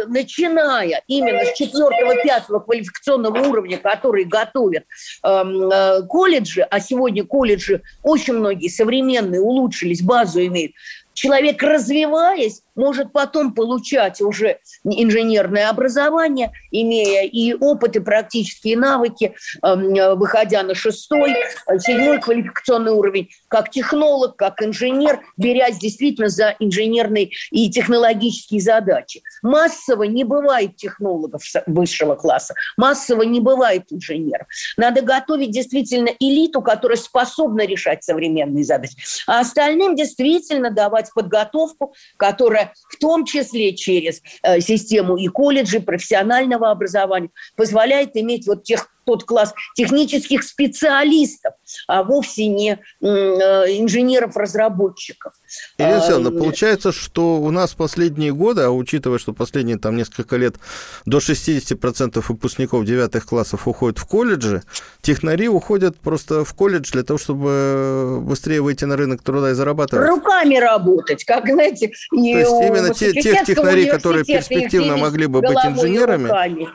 начиная 0.06 1.02
именно 1.06 1.44
с 1.46 1.56
четвертого-пятого 1.56 2.58
квалификационного 2.60 3.48
уровня, 3.48 3.78
который 3.78 4.24
готовят 4.24 4.84
эм, 5.24 5.70
э, 5.70 6.02
колледжи, 6.06 6.60
а 6.62 6.78
сегодня 6.78 7.24
колледжи 7.24 7.82
очень 8.02 8.34
многие 8.34 8.68
современные 8.68 9.40
улучшились, 9.40 10.02
базу 10.02 10.44
имеют, 10.44 10.72
человек, 11.14 11.62
развиваясь, 11.62 12.62
может 12.74 13.12
потом 13.12 13.54
получать 13.54 14.20
уже 14.20 14.58
инженерное 14.84 15.68
образование, 15.68 16.52
имея 16.70 17.24
и 17.24 17.54
опыт, 17.54 17.96
и 17.96 18.00
практические 18.00 18.76
навыки, 18.76 19.34
эм, 19.62 20.18
выходя 20.18 20.62
на 20.62 20.74
шестой, 20.74 21.32
э, 21.32 21.78
седьмой 21.78 22.20
квалификационный 22.20 22.92
уровень, 22.92 23.28
как 23.48 23.70
технолог, 23.70 24.36
как 24.36 24.62
инженер, 24.62 25.20
берясь 25.36 25.78
действительно 25.78 26.28
за 26.28 26.54
инженерные 26.58 27.30
и 27.50 27.70
технологические 27.70 28.60
задачи. 28.60 29.22
Массово 29.42 30.04
не 30.04 30.24
бывает 30.24 30.76
технологов 30.76 31.42
высшего 31.66 32.14
класса, 32.14 32.54
массово 32.76 33.22
не 33.22 33.40
бывает 33.40 33.84
инженеров. 33.90 34.46
Надо 34.76 35.02
готовить 35.02 35.50
действительно 35.50 36.10
элиту, 36.18 36.62
которая 36.62 36.96
способна 36.96 37.66
решать 37.66 38.04
современные 38.04 38.64
задачи, 38.64 38.96
а 39.26 39.40
остальным 39.40 39.96
действительно 39.96 40.70
давать 40.70 41.12
подготовку, 41.14 41.94
которая 42.16 42.61
которая 42.62 42.74
в 42.88 42.96
том 42.98 43.24
числе 43.24 43.74
через 43.74 44.22
э, 44.42 44.60
систему 44.60 45.16
и 45.16 45.28
колледжей, 45.28 45.80
профессионального 45.80 46.70
образования 46.70 47.30
позволяет 47.56 48.16
иметь 48.16 48.46
вот 48.46 48.64
тех 48.64 48.88
тот 49.04 49.24
класс 49.24 49.54
технических 49.74 50.42
специалистов, 50.42 51.54
а 51.88 52.02
вовсе 52.02 52.46
не 52.46 52.78
э, 53.00 53.06
инженеров-разработчиков. 53.06 55.32
Ирина 55.78 55.96
Александровна, 55.96 56.38
а, 56.38 56.42
получается, 56.42 56.92
что 56.92 57.36
у 57.36 57.50
нас 57.50 57.74
последние 57.74 58.32
годы, 58.32 58.62
а 58.62 58.70
учитывая, 58.70 59.18
что 59.18 59.32
последние 59.32 59.78
там 59.78 59.96
несколько 59.96 60.36
лет 60.36 60.56
до 61.04 61.18
60% 61.18 62.24
выпускников 62.28 62.84
девятых 62.84 63.26
классов 63.26 63.68
уходят 63.68 63.98
в 63.98 64.06
колледжи, 64.06 64.62
технари 65.00 65.48
уходят 65.48 65.98
просто 65.98 66.44
в 66.44 66.54
колледж 66.54 66.90
для 66.92 67.02
того, 67.02 67.18
чтобы 67.18 68.20
быстрее 68.22 68.60
выйти 68.60 68.84
на 68.84 68.96
рынок 68.96 69.22
труда 69.22 69.50
и 69.50 69.54
зарабатывать. 69.54 70.08
Руками 70.08 70.56
работать, 70.56 71.24
как, 71.24 71.48
знаете... 71.48 71.90
То 72.10 72.16
есть 72.16 72.50
именно 72.50 72.94
те, 72.94 73.12
тех 73.12 73.44
технарей, 73.44 73.88
которые 73.88 74.24
перспективно 74.24 74.96
могли 74.96 75.26
бы 75.26 75.40
быть 75.40 75.58
инженерами. 75.64 76.72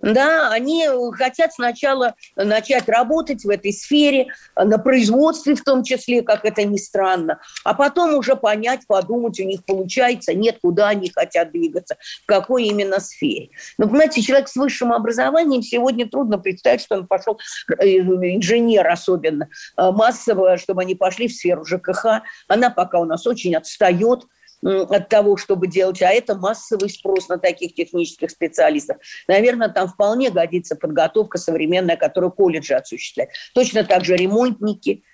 Да, 0.00 0.50
они 0.52 0.86
хотят 1.12 1.52
сначала 1.52 2.14
начать 2.36 2.88
работать 2.88 3.44
в 3.44 3.48
этой 3.48 3.72
сфере, 3.72 4.28
на 4.54 4.78
производстве 4.78 5.54
в 5.54 5.62
том 5.62 5.82
числе, 5.82 6.22
как 6.22 6.44
это 6.44 6.64
ни 6.64 6.76
странно, 6.76 7.40
а 7.64 7.74
потом 7.74 8.14
уже 8.14 8.36
понять, 8.36 8.86
подумать, 8.86 9.40
у 9.40 9.44
них 9.44 9.64
получается, 9.64 10.34
нет, 10.34 10.58
куда 10.62 10.88
они 10.88 11.10
хотят 11.10 11.50
двигаться, 11.50 11.96
в 12.22 12.26
какой 12.26 12.64
именно 12.64 13.00
сфере. 13.00 13.50
Но, 13.76 13.88
понимаете, 13.88 14.22
человек 14.22 14.48
с 14.48 14.56
высшим 14.56 14.92
образованием 14.92 15.62
сегодня 15.62 16.08
трудно 16.08 16.38
представить, 16.38 16.82
что 16.82 16.96
он 16.96 17.06
пошел, 17.06 17.38
э, 17.78 17.98
инженер 17.98 18.86
особенно, 18.86 19.48
э, 19.76 19.90
массово, 19.90 20.58
чтобы 20.58 20.82
они 20.82 20.94
пошли 20.94 21.28
в 21.28 21.32
сферу 21.32 21.64
ЖКХ. 21.64 22.22
Она 22.46 22.70
пока 22.70 23.00
у 23.00 23.04
нас 23.04 23.26
очень 23.26 23.54
отстает, 23.56 24.24
от 24.62 25.08
того, 25.08 25.36
чтобы 25.36 25.68
делать, 25.68 26.02
а 26.02 26.10
это 26.10 26.34
массовый 26.34 26.90
спрос 26.90 27.28
на 27.28 27.38
таких 27.38 27.74
технических 27.74 28.30
специалистов. 28.30 28.98
Наверное, 29.26 29.68
там 29.68 29.88
вполне 29.88 30.30
годится 30.30 30.76
подготовка 30.76 31.38
современная, 31.38 31.96
которую 31.96 32.32
колледжи 32.32 32.74
осуществляют. 32.74 33.32
Точно 33.54 33.84
так 33.84 34.04
же 34.04 34.16
ремонтники– 34.16 35.04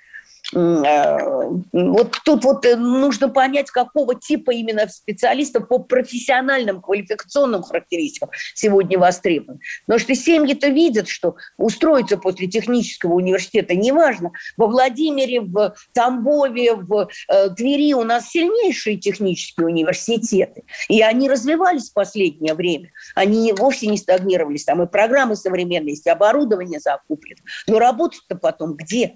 вот 0.53 2.19
тут 2.25 2.45
вот 2.45 2.67
э, 2.67 2.77
нужно 2.77 3.29
понять, 3.29 3.71
какого 3.71 4.15
типа 4.15 4.51
именно 4.51 4.87
специалистов 4.89 5.69
по 5.69 5.79
профессиональным 5.79 6.81
квалификационным 6.83 7.63
характеристикам 7.63 8.31
сегодня 8.55 8.99
востребован. 8.99 9.61
Потому 9.87 10.01
что 10.01 10.15
семьи-то 10.15 10.69
видят, 10.69 11.09
что 11.09 11.37
устроиться 11.57 12.19
после 12.19 12.47
технического 12.47 13.15
университета 13.15 13.75
неважно. 13.75 14.33
Во 14.57 14.67
Владимире, 14.67 15.41
в 15.41 15.75
Тамбове, 15.95 16.75
в 16.75 17.09
э, 17.29 17.51
Твери 17.51 17.95
у 17.95 18.05
нас 18.05 18.29
сильнейшие 18.29 18.99
технические 18.99 19.67
университеты. 19.67 20.65
И 20.89 21.01
они 21.03 21.29
развивались 21.29 21.91
в 21.91 21.95
последнее 21.95 22.55
время. 22.55 22.91
Они 23.15 23.53
вовсе 23.53 23.87
не 23.87 23.97
стагнировались. 23.97 24.65
Там 24.65 24.83
и 24.83 24.87
программы 24.87 25.37
современные 25.37 25.93
есть, 25.93 26.07
и 26.07 26.11
оборудование 26.11 26.81
закуплено. 26.81 27.41
Но 27.67 27.79
работать-то 27.79 28.37
потом 28.37 28.75
где? 28.75 29.15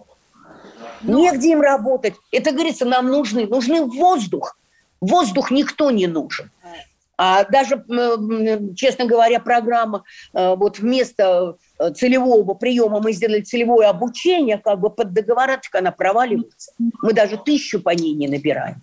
Но... 1.02 1.18
Негде 1.18 1.52
им 1.52 1.60
работать. 1.60 2.14
Это, 2.32 2.52
говорится, 2.52 2.84
нам 2.84 3.08
нужны. 3.08 3.46
Нужны 3.46 3.84
воздух. 3.84 4.56
Воздух 5.00 5.50
никто 5.50 5.90
не 5.90 6.06
нужен. 6.06 6.50
А 7.20 7.44
даже, 7.44 7.84
честно 8.76 9.04
говоря, 9.04 9.40
программа 9.40 10.04
э, 10.32 10.54
вот 10.54 10.78
вместо 10.78 11.56
э, 11.80 11.90
целевого 11.90 12.54
приема 12.54 13.00
мы 13.00 13.12
сделали 13.12 13.40
целевое 13.40 13.88
обучение, 13.88 14.56
как 14.56 14.78
бы 14.78 14.88
под 14.88 15.12
договора, 15.12 15.60
она 15.72 15.90
проваливается. 15.90 16.72
Мы 16.78 17.12
даже 17.12 17.36
тысячу 17.36 17.80
по 17.80 17.90
ней 17.90 18.14
не 18.14 18.28
набираем. 18.28 18.76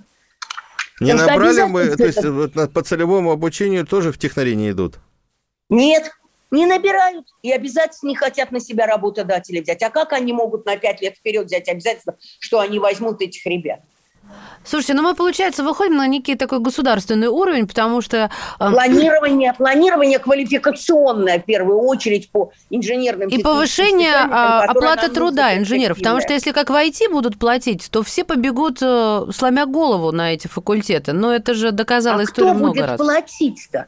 Не 1.00 1.14
Потому 1.14 1.30
набрали 1.30 1.64
мы, 1.64 1.96
то 1.96 2.06
есть 2.06 2.26
вот 2.26 2.74
по 2.74 2.82
целевому 2.84 3.32
обучению 3.32 3.86
тоже 3.86 4.12
в 4.12 4.18
технари 4.18 4.56
не 4.56 4.72
идут? 4.72 5.00
Нет, 5.70 6.12
не 6.56 6.66
набирают 6.66 7.28
и 7.44 7.52
обязательно 7.52 8.10
не 8.10 8.16
хотят 8.16 8.52
на 8.52 8.60
себя 8.60 8.88
работодателя 8.88 9.62
взять. 9.62 9.84
А 9.84 9.90
как 9.90 10.14
они 10.14 10.34
могут 10.34 10.66
на 10.66 10.78
пять 10.78 11.02
лет 11.02 11.16
вперед 11.18 11.46
взять 11.46 11.70
обязательно, 11.70 12.16
что 12.40 12.60
они 12.60 12.80
возьмут 12.80 13.22
этих 13.22 13.46
ребят? 13.46 13.82
Слушайте, 14.64 14.96
ну 14.96 15.04
мы, 15.04 15.14
получается, 15.14 15.64
выходим 15.64 15.98
на 15.98 16.08
некий 16.08 16.34
такой 16.34 16.60
государственный 16.60 17.28
уровень, 17.28 17.68
потому 17.68 18.02
что... 18.02 18.32
Э, 18.60 18.72
планирование, 18.72 19.54
планирование 19.54 20.18
квалификационное, 20.18 21.40
в 21.40 21.46
первую 21.46 21.82
очередь, 21.82 22.32
по 22.32 22.52
инженерным... 22.72 23.30
И 23.30 23.44
повышение 23.44 24.16
а, 24.16 24.64
оплаты 24.64 25.10
труда 25.10 25.56
инженеров, 25.56 26.00
потому 26.00 26.20
что 26.20 26.34
если 26.34 26.52
как 26.52 26.72
в 26.72 26.74
IT 26.74 27.12
будут 27.12 27.38
платить, 27.38 27.90
то 27.92 28.02
все 28.02 28.24
побегут, 28.24 28.80
э, 28.82 29.28
сломя 29.32 29.68
голову 29.68 30.12
на 30.12 30.34
эти 30.34 30.48
факультеты. 30.48 31.14
Но 31.14 31.32
это 31.32 31.54
же 31.54 31.72
доказала 31.72 32.22
а 32.22 32.24
история 32.24 32.54
много 32.54 32.88
раз. 32.88 32.96
кто 32.96 33.04
будет 33.04 33.14
платить-то? 33.14 33.88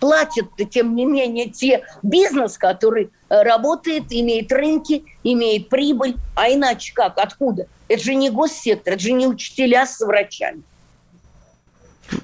Платят, 0.00 0.46
тем 0.70 0.94
не 0.94 1.04
менее, 1.04 1.50
те 1.50 1.84
бизнес, 2.02 2.58
который 2.58 3.10
э, 3.28 3.42
работает, 3.42 4.04
имеет 4.10 4.52
рынки, 4.52 5.04
имеет 5.24 5.68
прибыль. 5.68 6.16
А 6.34 6.48
иначе 6.48 6.92
как? 6.94 7.18
Откуда? 7.18 7.66
Это 7.88 8.02
же 8.02 8.14
не 8.14 8.30
госсектор, 8.30 8.94
это 8.94 9.02
же 9.02 9.12
не 9.12 9.26
учителя 9.26 9.86
с 9.86 10.00
врачами. 10.00 10.62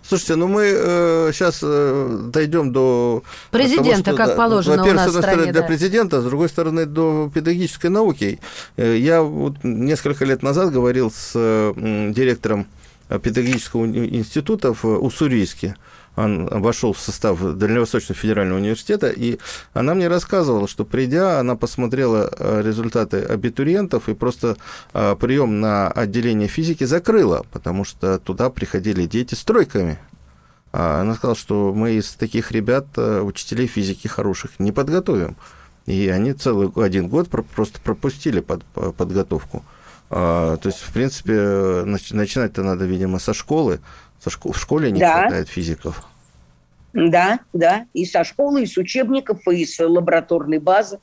Слушайте, 0.02 0.36
ну 0.36 0.48
мы 0.48 0.62
э, 0.74 1.30
сейчас 1.32 1.60
э, 1.62 2.28
дойдем 2.32 2.72
до 2.72 3.22
президента, 3.50 3.84
того, 3.84 3.96
что, 3.96 4.14
как 4.16 4.28
да, 4.28 4.34
положено 4.34 4.76
во-первых, 4.78 4.92
у 4.92 4.96
нас 4.96 5.04
с 5.04 5.08
одной 5.08 5.22
стране, 5.22 5.36
стороны, 5.36 5.52
да. 5.52 5.60
для 5.60 5.68
президента, 5.68 6.20
с 6.20 6.24
другой 6.24 6.48
стороны, 6.48 6.86
до 6.86 7.30
педагогической 7.34 7.90
науки. 7.90 8.40
Э, 8.76 8.96
я 8.96 9.22
вот 9.22 9.56
несколько 9.62 10.24
лет 10.24 10.42
назад 10.42 10.72
говорил 10.72 11.10
с 11.10 11.32
э, 11.34 11.74
директором 12.14 12.66
педагогического 13.08 13.84
института 13.84 14.72
в 14.72 14.84
Уссурийске 14.84 15.76
он 16.16 16.46
вошел 16.46 16.92
в 16.92 17.00
состав 17.00 17.40
Дальневосточного 17.40 18.18
федерального 18.18 18.58
университета, 18.58 19.08
и 19.08 19.38
она 19.72 19.94
мне 19.94 20.08
рассказывала, 20.08 20.68
что 20.68 20.84
придя, 20.84 21.40
она 21.40 21.56
посмотрела 21.56 22.30
э, 22.30 22.62
результаты 22.62 23.22
абитуриентов 23.22 24.08
и 24.08 24.14
просто 24.14 24.56
э, 24.92 25.16
прием 25.18 25.60
на 25.60 25.88
отделение 25.88 26.48
физики 26.48 26.84
закрыла, 26.84 27.44
потому 27.50 27.84
что 27.84 28.18
туда 28.18 28.50
приходили 28.50 29.06
дети 29.06 29.34
с 29.34 29.44
тройками. 29.44 29.98
А 30.72 31.00
она 31.00 31.14
сказала, 31.14 31.36
что 31.36 31.72
мы 31.74 31.92
из 31.92 32.10
таких 32.14 32.52
ребят 32.52 32.86
э, 32.96 33.20
учителей 33.20 33.66
физики 33.66 34.08
хороших 34.08 34.58
не 34.58 34.72
подготовим. 34.72 35.36
И 35.86 36.08
они 36.08 36.32
целый 36.32 36.70
один 36.76 37.08
год 37.08 37.28
просто 37.28 37.78
пропустили 37.80 38.40
под, 38.40 38.64
подготовку. 38.96 39.64
А, 40.10 40.56
то 40.58 40.68
есть, 40.68 40.80
в 40.80 40.92
принципе, 40.92 41.82
начинать-то 41.84 42.62
надо, 42.62 42.84
видимо, 42.84 43.18
со 43.18 43.34
школы. 43.34 43.80
В 44.24 44.58
школе 44.58 44.90
не 44.90 45.00
да. 45.00 45.20
хватает 45.20 45.48
физиков. 45.48 46.06
Да, 46.92 47.40
да, 47.52 47.86
и 47.92 48.04
со 48.04 48.22
школы, 48.22 48.62
и 48.62 48.66
с 48.66 48.76
учебников, 48.76 49.46
и 49.48 49.66
с 49.66 49.84
лабораторной 49.84 50.58
базы. 50.58 51.00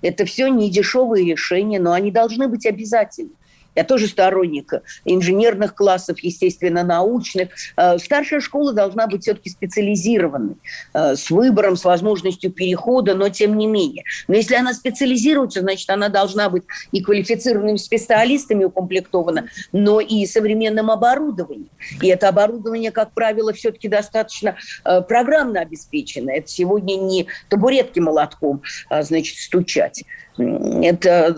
Это 0.00 0.24
все 0.24 0.48
не 0.48 0.70
дешевые 0.70 1.30
решения, 1.30 1.78
но 1.78 1.92
они 1.92 2.10
должны 2.10 2.48
быть 2.48 2.66
обязательны. 2.66 3.30
Я 3.74 3.84
тоже 3.84 4.08
сторонник 4.08 4.72
инженерных 5.04 5.74
классов, 5.74 6.18
естественно, 6.20 6.82
научных. 6.82 7.50
Э, 7.76 7.98
старшая 7.98 8.40
школа 8.40 8.72
должна 8.72 9.06
быть 9.06 9.22
все-таки 9.22 9.50
специализированной, 9.50 10.56
э, 10.92 11.16
с 11.16 11.30
выбором, 11.30 11.76
с 11.76 11.84
возможностью 11.84 12.52
перехода, 12.52 13.14
но 13.14 13.28
тем 13.28 13.56
не 13.56 13.66
менее. 13.66 14.04
Но 14.28 14.34
если 14.34 14.54
она 14.54 14.74
специализируется, 14.74 15.60
значит, 15.60 15.88
она 15.90 16.08
должна 16.08 16.48
быть 16.48 16.64
и 16.92 17.00
квалифицированными 17.00 17.76
специалистами 17.76 18.64
укомплектована, 18.64 19.48
но 19.72 20.00
и 20.00 20.26
современным 20.26 20.90
оборудованием. 20.90 21.70
И 22.00 22.08
это 22.08 22.28
оборудование, 22.28 22.90
как 22.90 23.12
правило, 23.12 23.52
все-таки 23.52 23.88
достаточно 23.88 24.56
э, 24.84 25.02
программно 25.02 25.60
обеспечено. 25.60 26.30
Это 26.30 26.48
сегодня 26.48 26.96
не 26.96 27.26
табуретки 27.48 28.00
молотком, 28.00 28.62
а, 28.88 29.02
значит, 29.02 29.38
стучать. 29.38 30.04
Это 30.36 31.32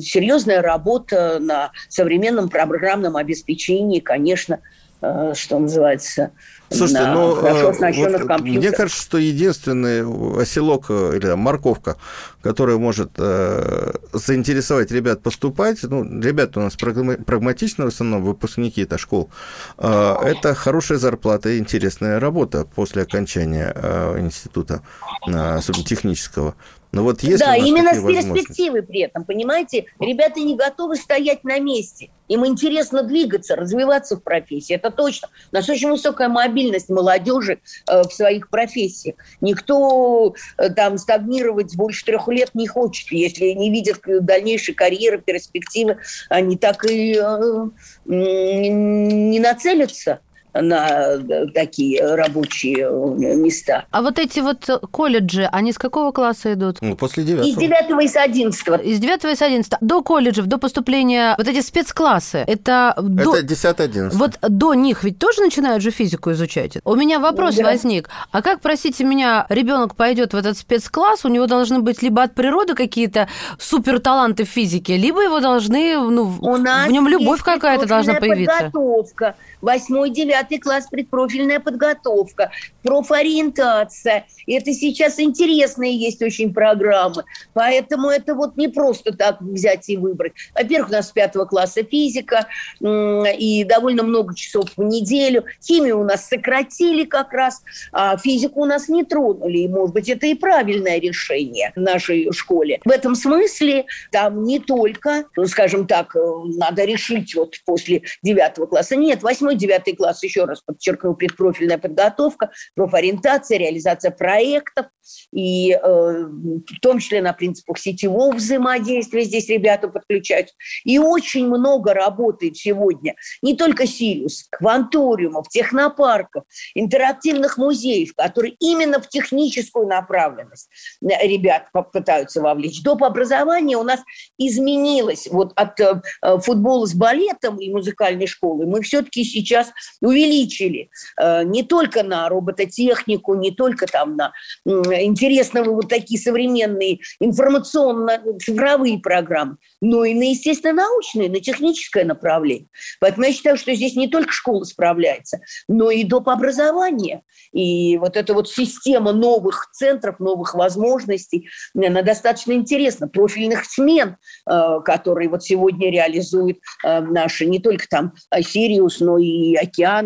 серьезная 0.00 0.62
работа 0.62 1.38
на 1.40 1.70
современном 1.88 2.48
программном 2.48 3.16
обеспечении, 3.16 4.00
конечно, 4.00 4.60
э, 5.02 5.32
что 5.34 5.58
называется, 5.58 6.30
Слушайте, 6.70 7.02
на 7.02 7.14
ну, 7.14 7.34
хорошо 7.34 7.68
оснащенных 7.70 8.22
вот 8.22 8.40
Мне 8.40 8.72
кажется, 8.72 9.02
что 9.02 9.18
единственный 9.18 10.40
оселок 10.40 10.86
э, 10.88 11.16
или 11.16 11.26
там, 11.26 11.40
морковка, 11.40 11.96
которая 12.40 12.78
может 12.78 13.10
э, 13.18 13.92
заинтересовать 14.12 14.90
ребят 14.90 15.22
поступать, 15.22 15.82
ну, 15.82 16.04
ребята 16.20 16.60
у 16.60 16.62
нас 16.62 16.76
прагматичные 16.76 17.86
в 17.86 17.92
основном, 17.92 18.22
выпускники 18.22 18.82
это 18.82 18.98
школ, 18.98 19.30
э, 19.78 20.14
это 20.24 20.54
хорошая 20.54 20.98
зарплата 20.98 21.50
и 21.50 21.58
интересная 21.58 22.18
работа 22.18 22.64
после 22.64 23.02
окончания 23.02 23.72
э, 23.74 24.18
института, 24.20 24.82
э, 25.28 25.56
особенно 25.56 25.84
технического. 25.84 26.54
Но 26.92 27.04
вот 27.04 27.22
если 27.22 27.44
да, 27.44 27.56
именно 27.56 27.94
с 27.94 28.04
перспективой 28.04 28.82
при 28.82 29.00
этом, 29.00 29.24
понимаете, 29.24 29.86
ребята 29.98 30.40
не 30.40 30.54
готовы 30.54 30.96
стоять 30.96 31.42
на 31.42 31.58
месте. 31.58 32.10
Им 32.28 32.46
интересно 32.46 33.02
двигаться, 33.02 33.56
развиваться 33.56 34.16
в 34.16 34.22
профессии, 34.22 34.74
это 34.74 34.90
точно. 34.90 35.28
У 35.50 35.56
нас 35.56 35.68
очень 35.68 35.90
высокая 35.90 36.28
мобильность 36.28 36.90
молодежи 36.90 37.60
э, 37.88 38.02
в 38.02 38.12
своих 38.12 38.50
профессиях. 38.50 39.16
Никто 39.40 40.34
э, 40.58 40.68
там 40.70 40.98
стагнировать 40.98 41.74
больше 41.76 42.04
трех 42.04 42.28
лет 42.28 42.50
не 42.54 42.66
хочет, 42.66 43.10
если 43.10 43.46
не 43.46 43.70
видят 43.70 44.00
дальнейшей 44.04 44.74
карьеры, 44.74 45.18
перспективы, 45.18 45.98
они 46.28 46.58
так 46.58 46.84
и 46.84 47.16
э, 47.16 47.66
не 48.04 49.40
нацелятся 49.40 50.20
на 50.54 51.18
такие 51.54 52.14
рабочие 52.14 52.88
места. 53.36 53.84
А 53.90 54.02
вот 54.02 54.18
эти 54.18 54.40
вот 54.40 54.68
колледжи, 54.90 55.48
они 55.50 55.72
с 55.72 55.78
какого 55.78 56.12
класса 56.12 56.52
идут? 56.52 56.78
Ну, 56.80 56.96
после 56.96 57.24
девятого. 57.24 57.48
Из 57.48 57.56
девятого 57.56 58.00
и 58.00 58.08
с 58.08 58.16
одиннадцатого. 58.16 58.76
Из 58.76 58.98
девятого 58.98 59.32
и 59.32 59.36
с 59.36 59.42
одиннадцатого. 59.42 59.78
До 59.80 60.02
колледжев, 60.02 60.46
до 60.46 60.58
поступления, 60.58 61.34
вот 61.38 61.48
эти 61.48 61.60
спецклассы, 61.60 62.44
это... 62.46 62.94
Это 62.96 63.42
десятый-одиннадцатый. 63.42 64.18
Вот 64.18 64.38
до 64.42 64.74
них 64.74 65.04
ведь 65.04 65.18
тоже 65.18 65.40
начинают 65.40 65.82
же 65.82 65.90
физику 65.90 66.32
изучать? 66.32 66.78
У 66.84 66.94
меня 66.96 67.18
вопрос 67.18 67.56
да. 67.56 67.64
возник. 67.64 68.10
А 68.30 68.42
как, 68.42 68.60
простите 68.60 69.04
меня, 69.04 69.46
ребенок 69.48 69.96
пойдет 69.96 70.34
в 70.34 70.36
этот 70.36 70.58
спецкласс, 70.58 71.24
у 71.24 71.28
него 71.28 71.46
должны 71.46 71.80
быть 71.80 72.02
либо 72.02 72.22
от 72.22 72.34
природы 72.34 72.74
какие-то 72.74 73.28
супер 73.58 74.00
таланты 74.00 74.44
в 74.44 74.48
физике, 74.48 74.96
либо 74.96 75.22
его 75.22 75.40
должны, 75.40 75.96
ну, 75.96 76.34
у 76.40 76.56
в 76.56 76.88
нем 76.90 77.08
любовь 77.08 77.42
какая-то 77.42 77.86
должна 77.86 78.14
появиться. 78.14 78.70
Подготовка. 78.72 79.36
Восьмой, 79.60 80.10
девятый 80.10 80.41
класс 80.60 80.86
предпрофильная 80.90 81.60
подготовка, 81.60 82.50
профориентация. 82.82 84.26
И 84.46 84.54
это 84.54 84.72
сейчас 84.72 85.18
интересные 85.18 85.96
есть 85.96 86.22
очень 86.22 86.52
программы. 86.52 87.24
Поэтому 87.52 88.08
это 88.08 88.34
вот 88.34 88.56
не 88.56 88.68
просто 88.68 89.12
так 89.16 89.40
взять 89.40 89.88
и 89.88 89.96
выбрать. 89.96 90.32
Во-первых, 90.54 90.88
у 90.88 90.92
нас 90.92 91.08
с 91.08 91.12
пятого 91.12 91.44
класса 91.44 91.82
физика 91.84 92.46
и 92.80 93.64
довольно 93.64 94.02
много 94.02 94.34
часов 94.34 94.70
в 94.76 94.82
неделю. 94.82 95.44
Химию 95.62 96.00
у 96.00 96.04
нас 96.04 96.26
сократили 96.26 97.04
как 97.04 97.32
раз, 97.32 97.62
а 97.92 98.16
физику 98.16 98.62
у 98.62 98.64
нас 98.64 98.88
не 98.88 99.04
тронули. 99.04 99.58
И, 99.58 99.68
может 99.68 99.94
быть, 99.94 100.08
это 100.08 100.26
и 100.26 100.34
правильное 100.34 100.98
решение 100.98 101.72
в 101.76 101.80
нашей 101.80 102.32
школе. 102.32 102.80
В 102.84 102.90
этом 102.90 103.14
смысле 103.14 103.84
там 104.10 104.44
не 104.44 104.58
только, 104.58 105.24
ну, 105.36 105.46
скажем 105.46 105.86
так, 105.86 106.14
надо 106.14 106.84
решить 106.84 107.34
вот 107.34 107.56
после 107.66 108.02
девятого 108.22 108.66
класса. 108.66 108.96
Нет, 108.96 109.22
восьмой, 109.22 109.56
девятый 109.56 109.94
класс, 109.94 110.22
еще 110.22 110.31
раз 110.40 110.62
подчеркну, 110.62 111.14
предпрофильная 111.14 111.78
подготовка, 111.78 112.50
профориентация, 112.74 113.58
реализация 113.58 114.10
проектов, 114.10 114.86
и 115.32 115.72
э, 115.72 115.78
в 115.82 116.80
том 116.80 116.98
числе 116.98 117.22
на 117.22 117.32
принципах 117.32 117.78
сетевого 117.78 118.34
взаимодействия 118.34 119.22
здесь 119.24 119.48
ребята 119.48 119.88
подключаются. 119.88 120.54
И 120.84 120.98
очень 120.98 121.46
много 121.46 121.94
работает 121.94 122.56
сегодня 122.56 123.14
не 123.42 123.56
только 123.56 123.86
Сириус, 123.86 124.46
кванториумов, 124.50 125.48
технопарков, 125.48 126.44
интерактивных 126.74 127.58
музеев, 127.58 128.14
которые 128.14 128.54
именно 128.60 129.00
в 129.00 129.08
техническую 129.08 129.86
направленность 129.86 130.68
ребят 131.00 131.68
попытаются 131.72 132.40
вовлечь. 132.40 132.82
Доп. 132.82 133.02
образование 133.02 133.76
у 133.76 133.82
нас 133.82 134.00
изменилось 134.38 135.28
вот 135.30 135.52
от 135.56 135.80
э, 135.80 136.00
футбола 136.40 136.86
с 136.86 136.94
балетом 136.94 137.58
и 137.58 137.70
музыкальной 137.70 138.26
школы. 138.26 138.66
Мы 138.66 138.82
все-таки 138.82 139.24
сейчас 139.24 139.72
увеличили 140.22 140.90
э, 141.20 141.44
не 141.44 141.62
только 141.62 142.02
на 142.02 142.28
робототехнику, 142.28 143.34
не 143.34 143.50
только 143.50 143.86
там 143.86 144.16
на 144.16 144.32
интересные 144.64 145.64
вот 145.64 145.88
такие 145.88 146.20
современные 146.20 147.00
информационно-цифровые 147.20 148.98
программы, 148.98 149.56
но 149.80 150.04
и 150.04 150.14
на, 150.14 150.30
естественно, 150.30 150.84
научные, 150.84 151.30
на 151.30 151.40
техническое 151.40 152.04
направление. 152.04 152.68
Поэтому 153.00 153.26
я 153.26 153.32
считаю, 153.32 153.56
что 153.56 153.74
здесь 153.74 153.96
не 153.96 154.08
только 154.08 154.32
школа 154.32 154.64
справляется, 154.64 155.40
но 155.68 155.90
и 155.90 156.04
доп. 156.04 156.28
образование. 156.28 157.22
И 157.52 157.98
вот 157.98 158.16
эта 158.16 158.32
вот 158.32 158.48
система 158.48 159.12
новых 159.12 159.68
центров, 159.72 160.20
новых 160.20 160.54
возможностей, 160.54 161.48
она 161.74 162.02
достаточно 162.02 162.52
интересна. 162.52 163.08
Профильных 163.08 163.64
смен, 163.64 164.16
э, 164.48 164.80
которые 164.84 165.28
вот 165.28 165.42
сегодня 165.42 165.90
реализуют 165.90 166.58
э, 166.84 167.00
наши 167.00 167.46
не 167.46 167.58
только 167.58 167.86
там 167.88 168.12
Сириус, 168.40 169.00
но 169.00 169.18
и 169.18 169.56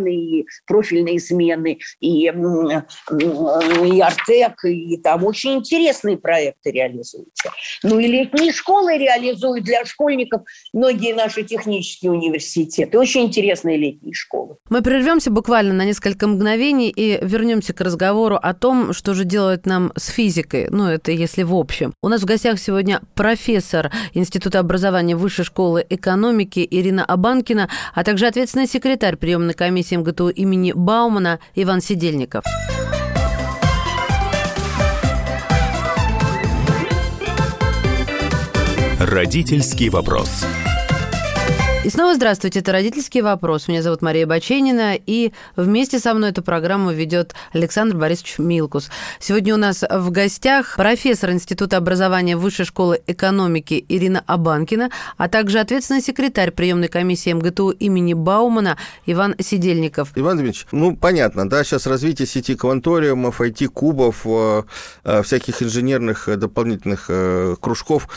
океаны, 0.07 0.14
и 0.14 0.47
профильные 0.66 1.21
смены, 1.21 1.79
и, 2.01 2.27
и 2.27 4.01
Артек, 4.01 4.64
и 4.64 4.97
там 4.99 5.25
очень 5.25 5.55
интересные 5.55 6.16
проекты 6.16 6.71
реализуются. 6.71 7.51
Ну 7.83 7.99
и 7.99 8.07
летние 8.07 8.53
школы 8.53 8.97
реализуют 8.97 9.64
для 9.64 9.85
школьников 9.85 10.42
многие 10.73 11.14
наши 11.14 11.42
технические 11.42 12.12
университеты. 12.12 12.99
Очень 12.99 13.27
интересные 13.27 13.77
летние 13.77 14.14
школы. 14.14 14.57
Мы 14.71 14.83
прервемся 14.83 15.31
буквально 15.31 15.75
на 15.75 15.85
несколько 15.85 16.27
мгновений 16.27 16.90
и 16.95 17.19
вернемся 17.23 17.73
к 17.73 17.81
разговору 17.81 18.38
о 18.40 18.55
том, 18.55 18.92
что 18.92 19.14
же 19.14 19.25
делать 19.25 19.66
нам 19.66 19.92
с 19.97 20.09
физикой. 20.09 20.69
Ну, 20.71 20.88
это 20.88 21.12
если 21.12 21.42
в 21.42 21.55
общем. 21.55 21.92
У 22.03 22.09
нас 22.09 22.23
в 22.23 22.25
гостях 22.25 22.59
сегодня 22.59 23.01
профессор 23.14 23.90
Института 24.14 24.59
образования 24.61 25.16
Высшей 25.16 25.45
школы 25.45 25.85
экономики 25.88 26.66
Ирина 26.69 27.05
Абанкина, 27.05 27.69
а 27.95 28.05
также 28.05 28.27
ответственный 28.27 28.66
секретарь 28.66 29.16
приемной 29.16 29.55
комиссии 29.55 29.96
МГТУ 29.97 30.29
имени 30.29 30.73
Баумана 30.73 31.39
Иван 31.55 31.81
Сидельников. 31.81 32.45
Родительский 38.99 39.89
вопрос. 39.89 40.45
И 41.87 41.88
снова 41.90 42.16
здравствуйте, 42.16 42.59
это 42.59 42.72
«Родительский 42.72 43.20
вопрос». 43.20 43.68
Меня 43.68 43.81
зовут 43.81 44.03
Мария 44.03 44.27
Баченина, 44.27 44.96
и 44.96 45.31
вместе 45.55 46.01
со 46.01 46.14
мной 46.14 46.31
эту 46.31 46.42
программу 46.42 46.90
ведет 46.90 47.37
Александр 47.53 47.96
Борисович 47.96 48.40
Милкус. 48.40 48.90
Сегодня 49.20 49.55
у 49.55 49.57
нас 49.57 49.85
в 49.88 50.11
гостях 50.11 50.75
профессор 50.75 51.31
Института 51.31 51.77
образования 51.77 52.37
Высшей 52.37 52.64
школы 52.64 53.01
экономики 53.07 53.85
Ирина 53.88 54.25
Абанкина, 54.27 54.90
а 55.16 55.29
также 55.29 55.61
ответственный 55.61 56.03
секретарь 56.03 56.51
приемной 56.51 56.88
комиссии 56.88 57.33
МГТУ 57.33 57.70
имени 57.70 58.14
Баумана 58.14 58.79
Иван 59.07 59.37
Сидельников. 59.38 60.11
Иван 60.16 60.38
Дмитриевич, 60.38 60.66
ну, 60.72 60.96
понятно, 60.96 61.49
да, 61.49 61.62
сейчас 61.62 61.87
развитие 61.87 62.27
сети 62.27 62.57
кванториумов, 62.57 63.40
IT-кубов, 63.40 64.22
э, 64.25 64.64
э, 65.05 65.22
всяких 65.22 65.62
инженерных 65.62 66.29
э, 66.29 66.35
дополнительных 66.35 67.09
кружков, 67.61 68.09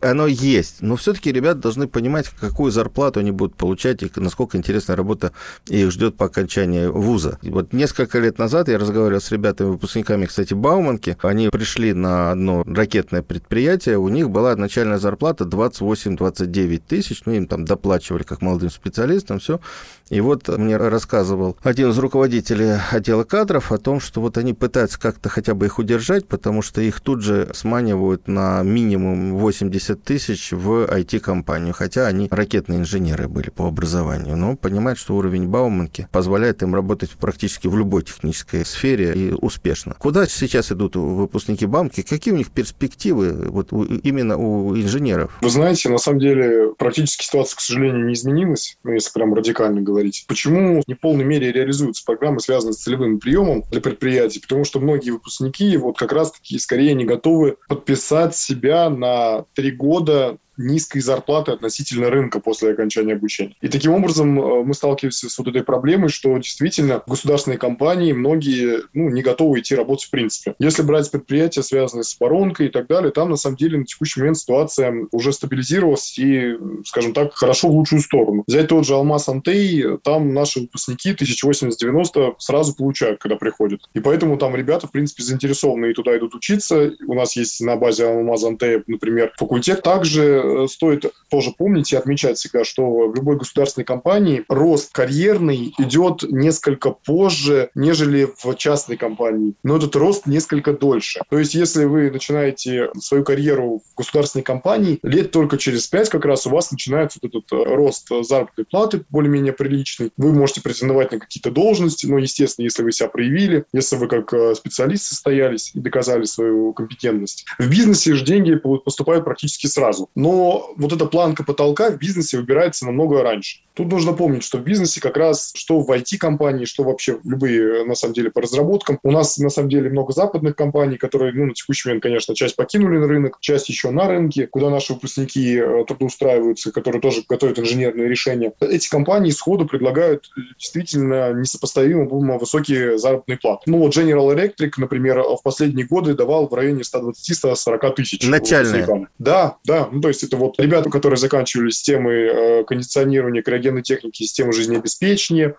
оно 0.00 0.26
есть, 0.26 0.78
но 0.80 0.96
все-таки 0.96 1.30
ребята 1.30 1.60
должны 1.60 1.86
понимать, 1.86 2.28
какую 2.40 2.63
какую 2.64 2.72
зарплату 2.72 3.20
они 3.20 3.30
будут 3.30 3.56
получать 3.56 4.02
и 4.02 4.10
насколько 4.16 4.56
интересная 4.56 4.96
работа 4.96 5.32
их 5.66 5.90
ждет 5.90 6.16
по 6.16 6.26
окончании 6.26 6.86
вуза. 6.86 7.38
И 7.42 7.50
вот 7.50 7.74
несколько 7.74 8.18
лет 8.18 8.38
назад 8.38 8.68
я 8.68 8.78
разговаривал 8.78 9.20
с 9.20 9.30
ребятами, 9.30 9.68
выпускниками, 9.68 10.24
кстати, 10.24 10.54
Бауманки. 10.54 11.18
Они 11.20 11.50
пришли 11.50 11.92
на 11.92 12.30
одно 12.30 12.62
ракетное 12.66 13.20
предприятие, 13.20 13.98
у 13.98 14.08
них 14.08 14.30
была 14.30 14.56
начальная 14.56 14.96
зарплата 14.96 15.44
28-29 15.44 16.82
тысяч, 16.88 17.22
ну, 17.26 17.34
им 17.34 17.46
там 17.46 17.66
доплачивали 17.66 18.22
как 18.22 18.40
молодым 18.40 18.70
специалистам, 18.70 19.40
все. 19.40 19.60
И 20.10 20.20
вот 20.20 20.48
мне 20.48 20.76
рассказывал 20.76 21.56
один 21.62 21.90
из 21.90 21.98
руководителей 21.98 22.78
отдела 22.90 23.24
кадров 23.24 23.72
о 23.72 23.78
том, 23.78 24.00
что 24.00 24.20
вот 24.20 24.36
они 24.36 24.52
пытаются 24.52 25.00
как-то 25.00 25.28
хотя 25.28 25.54
бы 25.54 25.66
их 25.66 25.78
удержать, 25.78 26.28
потому 26.28 26.60
что 26.60 26.80
их 26.82 27.00
тут 27.00 27.22
же 27.22 27.48
сманивают 27.54 28.28
на 28.28 28.62
минимум 28.62 29.36
80 29.36 30.02
тысяч 30.02 30.52
в 30.52 30.84
IT-компанию, 30.84 31.72
хотя 31.72 32.06
они 32.06 32.28
ракетные 32.30 32.80
инженеры 32.80 33.28
были 33.28 33.48
по 33.48 33.66
образованию, 33.66 34.36
но 34.36 34.56
понимают, 34.56 34.98
что 34.98 35.16
уровень 35.16 35.48
Бауманки 35.48 36.06
позволяет 36.12 36.62
им 36.62 36.74
работать 36.74 37.10
практически 37.12 37.66
в 37.66 37.76
любой 37.76 38.02
технической 38.02 38.66
сфере 38.66 39.14
и 39.14 39.32
успешно. 39.32 39.94
Куда 39.98 40.26
сейчас 40.26 40.70
идут 40.70 40.96
выпускники 40.96 41.64
Бауманки? 41.64 42.02
Какие 42.02 42.34
у 42.34 42.36
них 42.36 42.50
перспективы 42.50 43.48
вот 43.48 43.72
именно 43.72 44.36
у 44.36 44.76
инженеров? 44.76 45.36
Вы 45.40 45.48
знаете, 45.48 45.88
на 45.88 45.98
самом 45.98 46.20
деле 46.20 46.74
практически 46.76 47.24
ситуация, 47.24 47.56
к 47.56 47.60
сожалению, 47.60 48.04
не 48.04 48.12
изменилась, 48.12 48.76
ну, 48.84 48.92
если 48.92 49.10
прям 49.10 49.32
радикально 49.32 49.80
говорить. 49.80 49.93
Почему 50.26 50.82
в 50.82 50.88
неполной 50.88 51.24
мере 51.24 51.52
реализуются 51.52 52.04
программы, 52.04 52.40
связанные 52.40 52.74
с 52.74 52.82
целевым 52.82 53.18
приемом 53.18 53.62
для 53.70 53.80
предприятий? 53.80 54.40
Потому 54.40 54.64
что 54.64 54.80
многие 54.80 55.10
выпускники 55.10 55.76
вот 55.76 55.98
как 55.98 56.12
раз-таки 56.12 56.58
скорее 56.58 56.94
не 56.94 57.04
готовы 57.04 57.56
подписать 57.68 58.36
себя 58.36 58.90
на 58.90 59.44
три 59.54 59.70
года 59.70 60.38
низкой 60.56 61.00
зарплаты 61.00 61.52
относительно 61.52 62.10
рынка 62.10 62.40
после 62.40 62.72
окончания 62.72 63.14
обучения. 63.14 63.56
И 63.60 63.68
таким 63.68 63.92
образом 63.92 64.38
э, 64.40 64.64
мы 64.64 64.74
сталкиваемся 64.74 65.28
с 65.28 65.38
вот 65.38 65.48
этой 65.48 65.62
проблемой, 65.62 66.08
что 66.08 66.36
действительно 66.38 67.02
государственные 67.06 67.58
компании, 67.58 68.12
многие 68.12 68.80
ну, 68.92 69.08
не 69.10 69.22
готовы 69.22 69.60
идти 69.60 69.74
работать 69.74 70.06
в 70.06 70.10
принципе. 70.10 70.54
Если 70.58 70.82
брать 70.82 71.10
предприятия, 71.10 71.62
связанные 71.62 72.04
с 72.04 72.18
воронкой 72.18 72.66
и 72.66 72.70
так 72.70 72.86
далее, 72.86 73.10
там 73.10 73.30
на 73.30 73.36
самом 73.36 73.56
деле 73.56 73.78
на 73.78 73.84
текущий 73.84 74.20
момент 74.20 74.38
ситуация 74.38 75.06
уже 75.12 75.32
стабилизировалась 75.32 76.18
и, 76.18 76.56
скажем 76.84 77.12
так, 77.12 77.34
хорошо 77.34 77.68
в 77.68 77.72
лучшую 77.72 78.00
сторону. 78.00 78.44
Взять 78.46 78.68
тот 78.68 78.86
же 78.86 78.94
Алмаз 78.94 79.28
Антей, 79.28 79.98
там 80.02 80.32
наши 80.34 80.60
выпускники 80.60 81.12
1080-90 81.12 82.34
сразу 82.38 82.74
получают, 82.74 83.20
когда 83.20 83.36
приходят. 83.36 83.80
И 83.94 84.00
поэтому 84.00 84.36
там 84.36 84.54
ребята, 84.54 84.86
в 84.86 84.92
принципе, 84.92 85.22
заинтересованы 85.22 85.90
и 85.90 85.94
туда 85.94 86.16
идут 86.16 86.34
учиться. 86.34 86.92
У 87.06 87.14
нас 87.14 87.36
есть 87.36 87.60
на 87.60 87.76
базе 87.76 88.06
Алмаз 88.06 88.44
Антея, 88.44 88.82
например, 88.86 89.32
факультет. 89.36 89.82
Также 89.82 90.43
э, 90.44 90.66
стоит 90.68 91.12
тоже 91.30 91.52
помнить 91.56 91.92
и 91.92 91.96
отмечать 91.96 92.38
всегда, 92.38 92.64
что 92.64 93.08
в 93.08 93.14
любой 93.14 93.36
государственной 93.36 93.84
компании 93.84 94.44
рост 94.48 94.92
карьерный 94.92 95.74
идет 95.78 96.22
несколько 96.30 96.90
позже, 96.90 97.70
нежели 97.74 98.28
в 98.36 98.54
частной 98.56 98.96
компании. 98.96 99.54
Но 99.62 99.76
этот 99.76 99.96
рост 99.96 100.26
несколько 100.26 100.72
дольше. 100.72 101.20
То 101.30 101.38
есть, 101.38 101.54
если 101.54 101.84
вы 101.84 102.10
начинаете 102.10 102.90
свою 102.98 103.24
карьеру 103.24 103.82
в 103.92 103.96
государственной 103.96 104.42
компании, 104.42 104.98
лет 105.02 105.30
только 105.30 105.58
через 105.58 105.86
пять 105.86 106.08
как 106.08 106.24
раз 106.24 106.46
у 106.46 106.50
вас 106.50 106.70
начинается 106.70 107.18
вот 107.22 107.30
этот 107.30 107.52
э, 107.52 107.74
рост 107.74 108.08
заработной 108.22 108.64
платы 108.64 109.04
более-менее 109.10 109.52
приличный. 109.52 110.10
Вы 110.16 110.32
можете 110.32 110.60
претендовать 110.60 111.12
на 111.12 111.18
какие-то 111.18 111.50
должности, 111.50 112.06
но, 112.06 112.18
естественно, 112.18 112.64
если 112.64 112.82
вы 112.82 112.92
себя 112.92 113.08
проявили, 113.08 113.64
если 113.72 113.96
вы 113.96 114.08
как 114.08 114.32
э, 114.32 114.54
специалист 114.54 115.04
состоялись 115.04 115.72
и 115.74 115.80
доказали 115.80 116.24
свою 116.24 116.72
компетентность. 116.72 117.44
В 117.58 117.68
бизнесе 117.68 118.14
же 118.14 118.24
деньги 118.24 118.54
поступают 118.54 119.24
практически 119.24 119.66
сразу. 119.66 120.10
Но 120.14 120.33
вот 120.34 120.92
эта 120.92 121.06
планка 121.06 121.44
потолка 121.44 121.90
в 121.90 121.98
бизнесе 121.98 122.38
выбирается 122.38 122.86
намного 122.86 123.22
раньше. 123.22 123.60
Тут 123.74 123.90
нужно 123.90 124.12
помнить, 124.12 124.44
что 124.44 124.58
в 124.58 124.62
бизнесе 124.62 125.00
как 125.00 125.16
раз, 125.16 125.52
что 125.56 125.80
в 125.80 125.90
IT-компании, 125.90 126.64
что 126.64 126.84
вообще 126.84 127.18
любые, 127.24 127.84
на 127.84 127.96
самом 127.96 128.14
деле, 128.14 128.30
по 128.30 128.40
разработкам. 128.40 129.00
У 129.02 129.10
нас, 129.10 129.36
на 129.38 129.50
самом 129.50 129.68
деле, 129.68 129.90
много 129.90 130.12
западных 130.12 130.54
компаний, 130.54 130.96
которые, 130.96 131.32
ну, 131.32 131.46
на 131.46 131.54
текущий 131.54 131.88
момент, 131.88 132.04
конечно, 132.04 132.36
часть 132.36 132.54
покинули 132.54 132.98
на 132.98 133.08
рынок, 133.08 133.38
часть 133.40 133.68
еще 133.68 133.90
на 133.90 134.06
рынке, 134.06 134.46
куда 134.46 134.70
наши 134.70 134.94
выпускники 134.94 135.56
э, 135.58 135.84
трудоустраиваются, 135.88 136.70
которые 136.70 137.02
тоже 137.02 137.22
готовят 137.28 137.58
инженерные 137.58 138.08
решения. 138.08 138.52
Эти 138.60 138.88
компании 138.88 139.30
сходу 139.30 139.66
предлагают 139.66 140.30
э, 140.36 140.40
действительно 140.56 141.32
несопоставимо 141.32 142.04
высокие 142.38 142.96
заработные 142.96 143.38
платы. 143.38 143.62
Ну, 143.66 143.78
вот 143.78 143.96
General 143.96 144.32
Electric, 144.34 144.72
например, 144.76 145.20
в 145.20 145.42
последние 145.42 145.86
годы 145.86 146.14
давал 146.14 146.48
в 146.48 146.54
районе 146.54 146.82
120-140 146.82 147.94
тысяч. 147.94 148.26
Начальные. 148.26 149.08
Да, 149.18 149.56
да. 149.64 149.88
Ну, 149.90 150.00
то 150.00 150.08
есть 150.08 150.22
это 150.24 150.36
вот 150.36 150.58
ребята, 150.58 150.90
которые 150.90 151.16
заканчивали 151.16 151.70
системы 151.70 152.12
э, 152.12 152.64
кондиционирования, 152.64 153.42
криогенной 153.42 153.82
техники, 153.82 154.22
системы 154.22 154.52
жизнеобеспечения, 154.52 155.56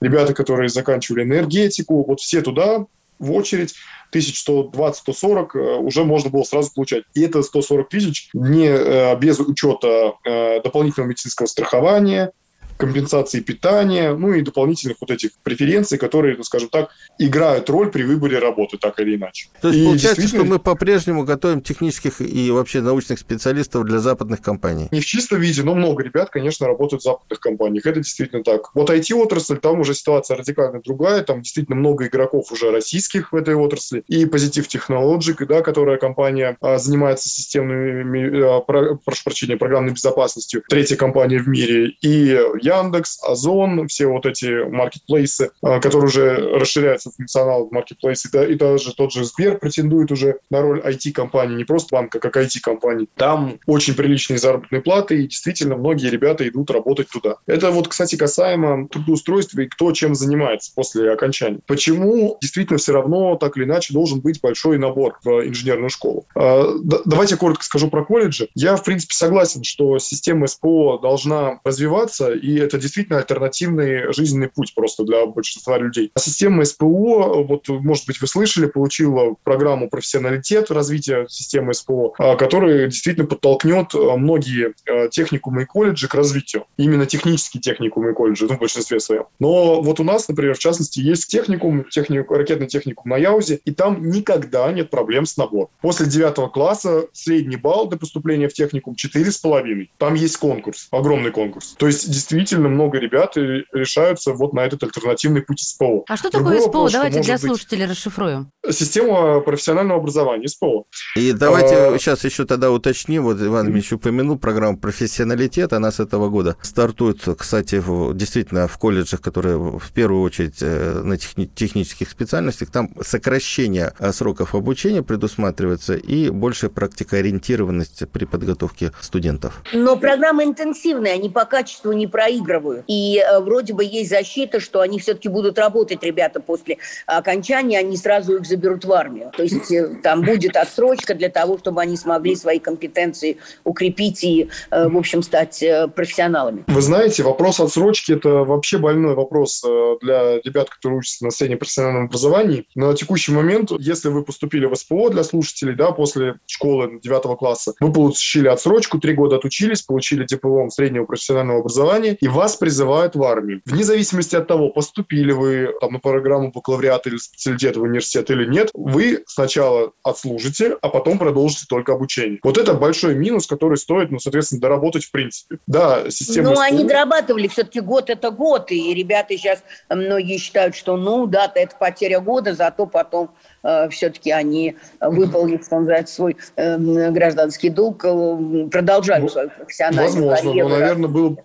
ребята, 0.00 0.34
которые 0.34 0.68
заканчивали 0.68 1.22
энергетику, 1.22 2.04
вот 2.04 2.20
все 2.20 2.42
туда 2.42 2.86
в 3.18 3.32
очередь 3.32 3.74
1120-140 4.14 5.48
э, 5.54 5.76
уже 5.78 6.04
можно 6.04 6.30
было 6.30 6.42
сразу 6.44 6.70
получать. 6.74 7.04
И 7.14 7.22
это 7.22 7.42
140 7.42 7.88
тысяч 7.88 8.28
не 8.32 8.68
э, 8.68 9.18
без 9.18 9.40
учета 9.40 10.14
дополнительного 10.62 11.10
медицинского 11.10 11.46
страхования, 11.46 12.32
компенсации 12.78 13.40
питания, 13.40 14.14
ну 14.14 14.32
и 14.32 14.40
дополнительных 14.40 14.96
вот 15.00 15.10
этих 15.10 15.32
преференций, 15.42 15.98
которые, 15.98 16.36
ну, 16.36 16.44
скажем 16.44 16.68
так, 16.68 16.90
играют 17.18 17.68
роль 17.68 17.90
при 17.90 18.04
выборе 18.04 18.38
работы, 18.38 18.78
так 18.78 18.98
или 19.00 19.16
иначе. 19.16 19.48
То 19.60 19.68
есть 19.68 19.80
и 19.80 19.84
получается, 19.84 20.22
действительно... 20.22 20.44
что 20.44 20.52
мы 20.54 20.58
по-прежнему 20.58 21.24
готовим 21.24 21.60
технических 21.60 22.20
и 22.20 22.50
вообще 22.50 22.80
научных 22.80 23.18
специалистов 23.18 23.84
для 23.84 23.98
западных 23.98 24.40
компаний? 24.40 24.88
Не 24.92 25.00
в 25.00 25.04
чистом 25.04 25.40
виде, 25.40 25.62
но 25.62 25.74
много 25.74 26.02
ребят, 26.02 26.30
конечно, 26.30 26.66
работают 26.66 27.02
в 27.02 27.04
западных 27.04 27.40
компаниях. 27.40 27.84
Это 27.84 28.00
действительно 28.00 28.42
так. 28.44 28.74
Вот 28.74 28.90
IT-отрасль, 28.90 29.58
там 29.58 29.80
уже 29.80 29.94
ситуация 29.94 30.36
радикально 30.36 30.80
другая, 30.80 31.22
там 31.22 31.42
действительно 31.42 31.76
много 31.76 32.06
игроков 32.06 32.52
уже 32.52 32.70
российских 32.70 33.32
в 33.32 33.36
этой 33.36 33.54
отрасли. 33.54 34.04
И 34.06 34.24
Positive 34.24 34.66
Technologic, 34.68 35.44
да, 35.46 35.62
которая 35.62 35.98
компания 35.98 36.56
а, 36.60 36.78
занимается 36.78 37.28
системными, 37.28 38.40
а, 38.40 38.60
про, 38.60 38.96
прошу 38.96 39.24
прощения, 39.24 39.56
программной 39.56 39.92
безопасностью, 39.92 40.62
третья 40.68 40.96
компания 40.96 41.38
в 41.38 41.48
мире, 41.48 41.92
и 42.00 42.38
Яндекс, 42.68 43.22
Озон, 43.22 43.88
все 43.88 44.06
вот 44.06 44.26
эти 44.26 44.68
маркетплейсы, 44.68 45.50
а, 45.62 45.80
которые 45.80 46.08
уже 46.08 46.36
расширяются 46.58 47.10
функционал 47.10 47.68
маркетплейса, 47.70 48.44
и 48.44 48.54
даже 48.54 48.94
тот 48.94 49.12
же 49.12 49.24
Сбер 49.24 49.58
претендует 49.58 50.12
уже 50.12 50.38
на 50.50 50.60
роль 50.60 50.80
IT-компании, 50.80 51.56
не 51.56 51.64
просто 51.64 51.96
банка, 51.96 52.20
как 52.20 52.36
IT-компании. 52.36 53.08
Там 53.16 53.58
очень 53.66 53.94
приличные 53.94 54.38
заработные 54.38 54.82
платы, 54.82 55.22
и 55.22 55.28
действительно 55.28 55.76
многие 55.76 56.08
ребята 56.10 56.46
идут 56.48 56.70
работать 56.70 57.08
туда. 57.08 57.36
Это 57.46 57.70
вот, 57.70 57.88
кстати, 57.88 58.16
касаемо 58.16 58.88
трудоустройства 58.88 59.60
и 59.60 59.66
кто 59.66 59.92
чем 59.92 60.14
занимается 60.14 60.72
после 60.74 61.12
окончания. 61.12 61.60
Почему 61.66 62.38
действительно 62.40 62.78
все 62.78 62.92
равно 62.92 63.36
так 63.36 63.56
или 63.56 63.64
иначе 63.64 63.92
должен 63.94 64.20
быть 64.20 64.40
большой 64.40 64.78
набор 64.78 65.18
в 65.24 65.46
инженерную 65.46 65.90
школу? 65.90 66.26
А, 66.34 66.74
давайте 67.04 67.36
коротко 67.36 67.64
скажу 67.64 67.88
про 67.88 68.04
колледжи. 68.04 68.48
Я, 68.54 68.76
в 68.76 68.84
принципе, 68.84 69.14
согласен, 69.14 69.64
что 69.64 69.98
система 69.98 70.46
СПО 70.46 70.98
должна 70.98 71.60
развиваться, 71.64 72.32
и 72.32 72.57
это 72.58 72.78
действительно 72.78 73.18
альтернативный 73.18 74.12
жизненный 74.12 74.48
путь 74.48 74.74
просто 74.74 75.04
для 75.04 75.26
большинства 75.26 75.78
людей. 75.78 76.10
А 76.14 76.20
система 76.20 76.64
СПО, 76.64 77.44
вот, 77.44 77.68
может 77.68 78.06
быть, 78.06 78.20
вы 78.20 78.26
слышали, 78.26 78.66
получила 78.66 79.36
программу 79.44 79.88
«Профессионалитет» 79.88 80.70
развития 80.70 81.26
системы 81.28 81.74
СПО, 81.74 82.14
а, 82.18 82.36
которая 82.36 82.86
действительно 82.86 83.26
подтолкнет 83.26 83.94
а, 83.94 84.16
многие 84.16 84.74
а, 84.86 85.08
техникумы 85.08 85.62
и 85.62 85.64
колледжи 85.64 86.08
к 86.08 86.14
развитию. 86.14 86.64
Именно 86.76 87.06
технические 87.06 87.60
техникумы 87.60 88.10
и 88.10 88.14
колледжи, 88.14 88.46
ну, 88.48 88.56
в 88.56 88.58
большинстве 88.58 89.00
своем. 89.00 89.24
Но 89.38 89.80
вот 89.82 90.00
у 90.00 90.04
нас, 90.04 90.28
например, 90.28 90.54
в 90.54 90.58
частности, 90.58 91.00
есть 91.00 91.28
техникум, 91.28 91.84
техник, 91.84 92.30
ракетный 92.30 92.66
техникум 92.66 93.10
на 93.10 93.16
Яузе, 93.16 93.60
и 93.64 93.72
там 93.72 94.10
никогда 94.10 94.70
нет 94.72 94.90
проблем 94.90 95.26
с 95.26 95.36
набором. 95.36 95.68
После 95.80 96.06
девятого 96.06 96.48
класса 96.48 97.06
средний 97.12 97.56
балл 97.56 97.88
для 97.88 97.98
поступления 97.98 98.48
в 98.48 98.52
техникум 98.52 98.94
4,5. 98.94 99.88
Там 99.98 100.14
есть 100.14 100.36
конкурс, 100.36 100.88
огромный 100.90 101.30
конкурс. 101.30 101.74
То 101.78 101.86
есть, 101.86 102.10
действительно, 102.10 102.47
действительно 102.48 102.68
много 102.70 102.98
ребят 102.98 103.36
решаются 103.36 104.32
вот 104.32 104.54
на 104.54 104.60
этот 104.60 104.82
альтернативный 104.82 105.42
путь 105.42 105.60
СПО. 105.60 106.04
А 106.08 106.16
что 106.16 106.30
такое 106.30 106.60
СПО? 106.60 106.66
Вопрос, 106.68 106.92
Давайте 106.92 107.20
для 107.20 107.38
слушателей 107.38 107.82
быть... 107.82 107.90
расшифруем. 107.90 108.50
Система 108.70 109.40
профессионального 109.40 110.00
образования, 110.00 110.48
СПО. 110.48 110.84
И 111.16 111.32
давайте 111.32 111.74
а... 111.74 111.98
сейчас 111.98 112.24
еще 112.24 112.46
тогда 112.46 112.70
уточним, 112.70 113.24
вот 113.24 113.40
Иван 113.40 113.68
Ильич 113.68 113.92
упомянул 113.92 114.38
программу 114.38 114.78
«Профессионалитет», 114.78 115.72
она 115.72 115.90
с 115.92 116.00
этого 116.00 116.30
года 116.30 116.56
стартует, 116.62 117.22
кстати, 117.36 117.76
в, 117.76 118.14
действительно 118.14 118.66
в 118.66 118.78
колледжах, 118.78 119.20
которые 119.20 119.58
в 119.58 119.92
первую 119.92 120.22
очередь 120.22 120.58
э, 120.60 121.02
на 121.04 121.14
техни- 121.14 121.46
технических 121.46 122.08
специальностях, 122.08 122.70
там 122.70 122.90
сокращение 123.02 123.92
э, 123.98 124.12
сроков 124.12 124.54
обучения 124.54 125.02
предусматривается 125.02 125.94
и 125.94 126.30
большая 126.30 126.70
практикоориентированность 126.70 128.08
при 128.10 128.24
подготовке 128.24 128.92
студентов. 129.00 129.62
Но 129.72 129.96
программа 129.96 130.44
интенсивная, 130.44 131.14
они 131.14 131.28
по 131.28 131.44
качеству 131.44 131.92
не 131.92 132.06
проигрывают 132.06 132.37
проигрывают. 132.38 132.84
И 132.86 133.18
э, 133.18 133.40
вроде 133.40 133.74
бы 133.74 133.84
есть 133.84 134.10
защита, 134.10 134.60
что 134.60 134.80
они 134.80 134.98
все-таки 134.98 135.28
будут 135.28 135.58
работать, 135.58 136.02
ребята, 136.02 136.40
после 136.40 136.78
окончания, 137.06 137.78
они 137.78 137.96
сразу 137.96 138.36
их 138.36 138.46
заберут 138.46 138.84
в 138.84 138.92
армию. 138.92 139.30
То 139.36 139.42
есть 139.42 139.70
э, 139.70 139.96
там 140.02 140.22
будет 140.22 140.56
отсрочка 140.56 141.14
для 141.14 141.28
того, 141.28 141.58
чтобы 141.58 141.80
они 141.80 141.96
смогли 141.96 142.36
свои 142.36 142.58
компетенции 142.58 143.38
укрепить 143.64 144.22
и, 144.24 144.48
э, 144.70 144.88
в 144.88 144.96
общем, 144.96 145.22
стать 145.22 145.64
профессионалами. 145.94 146.64
Вы 146.66 146.80
знаете, 146.80 147.22
вопрос 147.22 147.60
отсрочки– 147.60 148.12
это 148.18 148.28
вообще 148.44 148.78
больной 148.78 149.14
вопрос 149.14 149.62
для 150.02 150.40
ребят, 150.40 150.70
которые 150.70 150.98
учатся 150.98 151.24
на 151.24 151.30
среднем 151.30 151.58
профессиональном 151.58 152.06
образовании. 152.06 152.66
На 152.74 152.94
текущий 152.94 153.32
момент, 153.32 153.70
если 153.78 154.08
вы 154.08 154.24
поступили 154.24 154.66
в 154.66 154.74
СПО 154.74 155.10
для 155.10 155.24
слушателей, 155.24 155.74
да, 155.74 155.92
после 155.92 156.36
школы 156.46 157.00
9 157.02 157.38
класса, 157.38 157.74
вы 157.80 157.92
получили 157.92 158.48
отсрочку, 158.48 158.98
три 158.98 159.14
года 159.14 159.36
отучились, 159.36 159.82
получили 159.82 160.24
диплом 160.24 160.70
среднего 160.70 161.04
профессионального 161.04 161.60
образования, 161.60 162.16
и 162.20 162.27
вас 162.28 162.56
призывают 162.56 163.14
в 163.16 163.22
армию. 163.22 163.60
Вне 163.64 163.84
зависимости 163.84 164.36
от 164.36 164.46
того, 164.46 164.70
поступили 164.70 165.32
вы 165.32 165.72
там, 165.80 165.92
на 165.92 165.98
программу 165.98 166.50
бакалавриата 166.50 167.08
или 167.08 167.16
специалитета 167.16 167.80
в 167.80 167.82
университет 167.82 168.30
или 168.30 168.46
нет, 168.46 168.70
вы 168.74 169.24
сначала 169.26 169.92
отслужите, 170.02 170.76
а 170.80 170.88
потом 170.88 171.18
продолжите 171.18 171.66
только 171.68 171.92
обучение. 171.92 172.38
Вот 172.42 172.58
это 172.58 172.74
большой 172.74 173.14
минус, 173.14 173.46
который 173.46 173.76
стоит, 173.76 174.10
ну, 174.10 174.18
соответственно, 174.18 174.60
доработать 174.60 175.04
в 175.04 175.10
принципе. 175.10 175.58
Да, 175.66 176.10
система... 176.10 176.50
Ну, 176.50 176.60
они 176.60 176.84
дорабатывали, 176.84 177.48
все-таки 177.48 177.80
год 177.80 178.10
это 178.10 178.30
год, 178.30 178.70
и 178.70 178.94
ребята 178.94 179.36
сейчас 179.36 179.62
многие 179.88 180.38
считают, 180.38 180.74
что, 180.74 180.96
ну, 180.96 181.26
да, 181.26 181.50
это 181.54 181.76
потеря 181.76 182.20
года, 182.20 182.54
зато 182.54 182.86
потом 182.86 183.30
э, 183.62 183.88
все-таки 183.90 184.30
они, 184.30 184.76
выполнив, 185.00 185.64
что 185.64 185.78
называется, 185.78 186.14
свой 186.14 186.36
э, 186.56 187.10
гражданский 187.10 187.70
долг, 187.70 188.04
э, 188.04 188.68
продолжали 188.70 189.22
ну, 189.22 189.28
свою 189.28 189.50
профессиональную 189.50 190.28
Возможно, 190.28 190.36
карьеру. 190.36 190.68
но, 190.68 190.76
наверное, 190.76 191.08
было 191.08 191.28
бы 191.30 191.42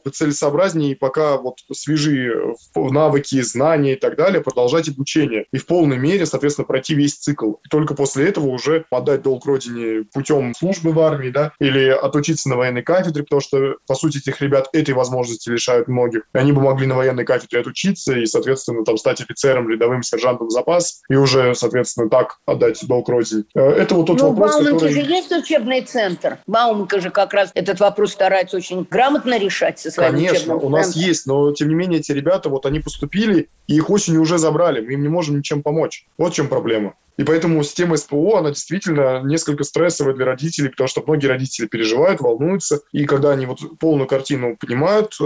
целесообразнее, 0.63 0.95
пока 0.95 1.37
вот 1.37 1.57
свежие 1.73 2.55
навыки, 2.75 3.41
знания 3.41 3.93
и 3.93 3.95
так 3.95 4.15
далее, 4.15 4.41
продолжать 4.41 4.89
обучение. 4.89 5.45
И 5.51 5.57
в 5.57 5.65
полной 5.65 5.97
мере, 5.97 6.25
соответственно, 6.25 6.65
пройти 6.65 6.95
весь 6.95 7.15
цикл. 7.15 7.53
И 7.65 7.69
только 7.69 7.93
после 7.93 8.27
этого 8.27 8.47
уже 8.47 8.85
отдать 8.89 9.21
долг 9.21 9.45
родине 9.45 10.05
путем 10.13 10.53
службы 10.57 10.91
в 10.91 10.99
армии, 10.99 11.29
да, 11.29 11.53
или 11.59 11.89
отучиться 11.89 12.49
на 12.49 12.55
военной 12.55 12.83
кафедре, 12.83 13.23
потому 13.23 13.41
что, 13.41 13.75
по 13.87 13.95
сути, 13.95 14.17
этих 14.17 14.41
ребят 14.41 14.69
этой 14.73 14.93
возможности 14.93 15.49
лишают 15.49 15.87
многих. 15.87 16.23
И 16.33 16.37
они 16.37 16.51
бы 16.51 16.61
могли 16.61 16.87
на 16.87 16.95
военной 16.95 17.25
кафедре 17.25 17.61
отучиться 17.61 18.13
и, 18.13 18.25
соответственно, 18.25 18.83
там 18.83 18.97
стать 18.97 19.21
офицером, 19.21 19.69
рядовым 19.69 20.03
сержантом 20.03 20.49
запас, 20.49 21.01
и 21.09 21.15
уже, 21.15 21.55
соответственно, 21.55 22.09
так 22.09 22.37
отдать 22.45 22.79
долг 22.87 23.09
родине. 23.09 23.43
Э, 23.55 23.61
это 23.61 23.95
вот 23.95 24.07
тот 24.07 24.19
ну, 24.19 24.29
вопрос, 24.29 24.55
Бауманке 24.55 24.73
который... 24.73 24.93
же 24.93 25.01
есть 25.01 25.31
учебный 25.31 25.81
центр. 25.81 26.39
Бауманка 26.47 26.99
же 26.99 27.09
как 27.09 27.33
раз 27.33 27.51
этот 27.53 27.79
вопрос 27.79 28.13
старается 28.13 28.57
очень 28.57 28.85
грамотно 28.89 29.37
решать 29.37 29.79
со 29.79 29.91
своим 29.91 30.13
Конечно, 30.13 30.52
у 30.55 30.69
нас 30.69 30.95
есть, 30.95 31.25
но 31.25 31.51
тем 31.53 31.69
не 31.69 31.75
менее 31.75 31.99
эти 31.99 32.11
ребята, 32.11 32.49
вот 32.49 32.65
они 32.65 32.79
поступили, 32.79 33.49
и 33.67 33.75
их 33.75 33.89
осенью 33.89 34.21
уже 34.21 34.37
забрали, 34.37 34.81
мы 34.81 34.93
им 34.93 35.01
не 35.01 35.09
можем 35.09 35.37
ничем 35.37 35.63
помочь. 35.63 36.05
Вот 36.17 36.33
в 36.33 36.35
чем 36.35 36.47
проблема. 36.47 36.93
И 37.17 37.23
поэтому 37.23 37.63
система 37.63 37.97
СПО, 37.97 38.37
она 38.37 38.49
действительно 38.49 39.21
несколько 39.23 39.63
стрессовая 39.63 40.13
для 40.13 40.25
родителей, 40.25 40.69
потому 40.69 40.87
что 40.87 41.03
многие 41.05 41.27
родители 41.27 41.67
переживают, 41.67 42.21
волнуются, 42.21 42.81
и 42.91 43.05
когда 43.05 43.31
они 43.31 43.45
вот 43.45 43.59
полную 43.79 44.07
картину 44.07 44.57
понимают, 44.57 45.15
э, 45.21 45.23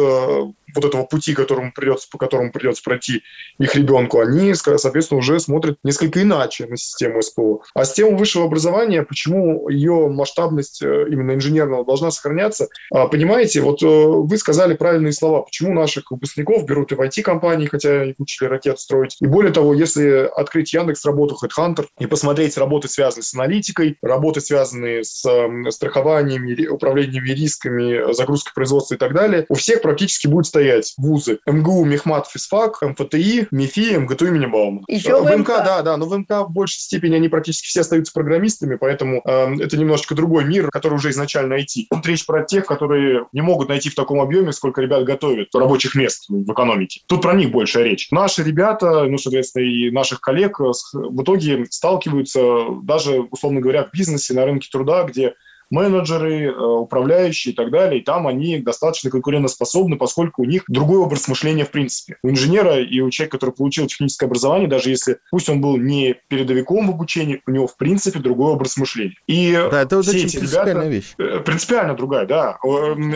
вот 0.75 0.85
этого 0.85 1.03
пути, 1.03 1.33
которому 1.33 1.71
придется, 1.73 2.07
по 2.11 2.17
которому 2.17 2.51
придется 2.51 2.83
пройти 2.83 3.23
их 3.57 3.75
ребенку, 3.75 4.19
они, 4.19 4.53
соответственно, 4.53 5.19
уже 5.19 5.39
смотрят 5.39 5.77
несколько 5.83 6.21
иначе 6.21 6.65
на 6.65 6.77
систему 6.77 7.21
СПО. 7.21 7.61
А 7.73 7.85
система 7.85 8.17
высшего 8.17 8.45
образования, 8.45 9.03
почему 9.03 9.69
ее 9.69 10.07
масштабность 10.09 10.81
э, 10.83 11.05
именно 11.09 11.33
инженерного 11.33 11.85
должна 11.85 12.11
сохраняться? 12.11 12.67
А, 12.91 13.07
понимаете, 13.07 13.61
вот 13.61 13.81
э, 13.81 13.87
вы 13.87 14.37
сказали 14.37 14.75
правильные 14.75 15.13
слова, 15.13 15.41
почему 15.41 15.73
наших 15.73 16.11
выпускников 16.11 16.65
берут 16.65 16.91
и 16.91 16.95
в 16.95 17.01
IT-компании, 17.01 17.67
хотя 17.67 18.03
их 18.03 18.15
учили 18.19 18.49
ракет 18.49 18.79
строить. 18.79 19.17
И 19.21 19.27
более 19.27 19.53
того, 19.53 19.73
если 19.73 20.29
открыть 20.35 20.73
Яндекс 20.73 21.05
работу 21.05 21.35
HeadHunter 21.77 21.87
и 21.99 22.05
посмотреть 22.05 22.57
работы, 22.57 22.87
связанные 22.87 23.23
с 23.23 23.33
аналитикой, 23.33 23.97
работы, 24.01 24.41
связанные 24.41 25.03
с 25.03 25.23
страхованием, 25.69 26.73
управлением 26.73 27.23
рисками, 27.25 28.13
загрузкой 28.13 28.53
производства 28.53 28.95
и 28.95 28.97
так 28.97 29.13
далее, 29.13 29.45
у 29.49 29.55
всех 29.55 29.81
практически 29.81 30.27
будет 30.27 30.45
стоять 30.45 30.93
вузы 30.97 31.39
МГУ, 31.45 31.85
Мехмат, 31.85 32.27
Физфак, 32.27 32.81
МФТИ, 32.81 33.47
МИФИ, 33.51 33.97
МГТУ 33.97 34.27
имени 34.27 34.45
Баумана. 34.45 34.85
Еще 34.87 35.21
в 35.21 35.29
МК, 35.29 35.63
да, 35.63 35.81
да, 35.81 35.97
но 35.97 36.05
в 36.05 36.17
МК 36.17 36.43
в 36.43 36.51
большей 36.51 36.81
степени 36.81 37.15
они 37.15 37.29
практически 37.29 37.67
все 37.67 37.81
остаются 37.81 38.13
программистами, 38.13 38.75
поэтому 38.75 39.21
э, 39.25 39.55
это 39.59 39.77
немножечко 39.77 40.15
другой 40.15 40.45
мир, 40.45 40.69
который 40.71 40.95
уже 40.95 41.09
изначально 41.11 41.55
IT. 41.55 41.87
Тут 41.89 42.05
речь 42.05 42.25
про 42.25 42.43
тех, 42.43 42.65
которые 42.65 43.25
не 43.33 43.41
могут 43.41 43.69
найти 43.69 43.89
в 43.89 43.95
таком 43.95 44.21
объеме, 44.21 44.51
сколько 44.51 44.81
ребят 44.81 45.03
готовят 45.03 45.53
рабочих 45.53 45.95
мест 45.95 46.25
в 46.29 46.51
экономике. 46.51 47.01
Тут 47.07 47.21
про 47.21 47.33
них 47.33 47.51
большая 47.51 47.83
речь. 47.83 48.09
Наши 48.11 48.43
ребята, 48.43 49.03
ну, 49.03 49.17
соответственно, 49.17 49.63
и 49.63 49.91
наших 49.91 50.21
коллег 50.21 50.59
в 50.59 51.21
итоге 51.21 51.65
сталкиваются 51.73 52.67
даже, 52.83 53.21
условно 53.21 53.61
говоря, 53.61 53.85
в 53.85 53.91
бизнесе, 53.91 54.33
на 54.33 54.45
рынке 54.45 54.69
труда, 54.71 55.03
где 55.03 55.35
менеджеры, 55.69 56.45
э, 56.45 56.51
управляющие 56.51 57.53
и 57.53 57.55
так 57.55 57.71
далее, 57.71 58.01
и 58.01 58.03
там 58.03 58.27
они 58.27 58.59
достаточно 58.59 59.09
конкурентоспособны, 59.09 59.97
поскольку 59.97 60.43
у 60.43 60.45
них 60.45 60.63
другой 60.67 60.99
образ 60.99 61.27
мышления 61.27 61.65
в 61.65 61.71
принципе. 61.71 62.17
У 62.23 62.29
инженера 62.29 62.79
и 62.79 62.99
у 63.01 63.09
человека, 63.09 63.37
который 63.37 63.51
получил 63.55 63.87
техническое 63.87 64.25
образование, 64.27 64.67
даже 64.67 64.89
если, 64.89 65.17
пусть 65.31 65.49
он 65.49 65.61
был 65.61 65.77
не 65.77 66.15
передовиком 66.27 66.87
в 66.87 66.91
обучении, 66.91 67.41
у 67.45 67.51
него 67.51 67.67
в 67.67 67.77
принципе 67.77 68.19
другой 68.19 68.53
образ 68.53 68.77
мышления. 68.77 69.15
И 69.27 69.53
да, 69.53 69.81
это 69.81 69.97
вот 69.97 70.07
очень 70.07 70.29
принципиальная 70.29 70.73
ребята, 70.73 70.89
вещь. 70.89 71.15
Э, 71.17 71.39
принципиально 71.39 71.95
другая, 71.95 72.25
да. 72.25 72.57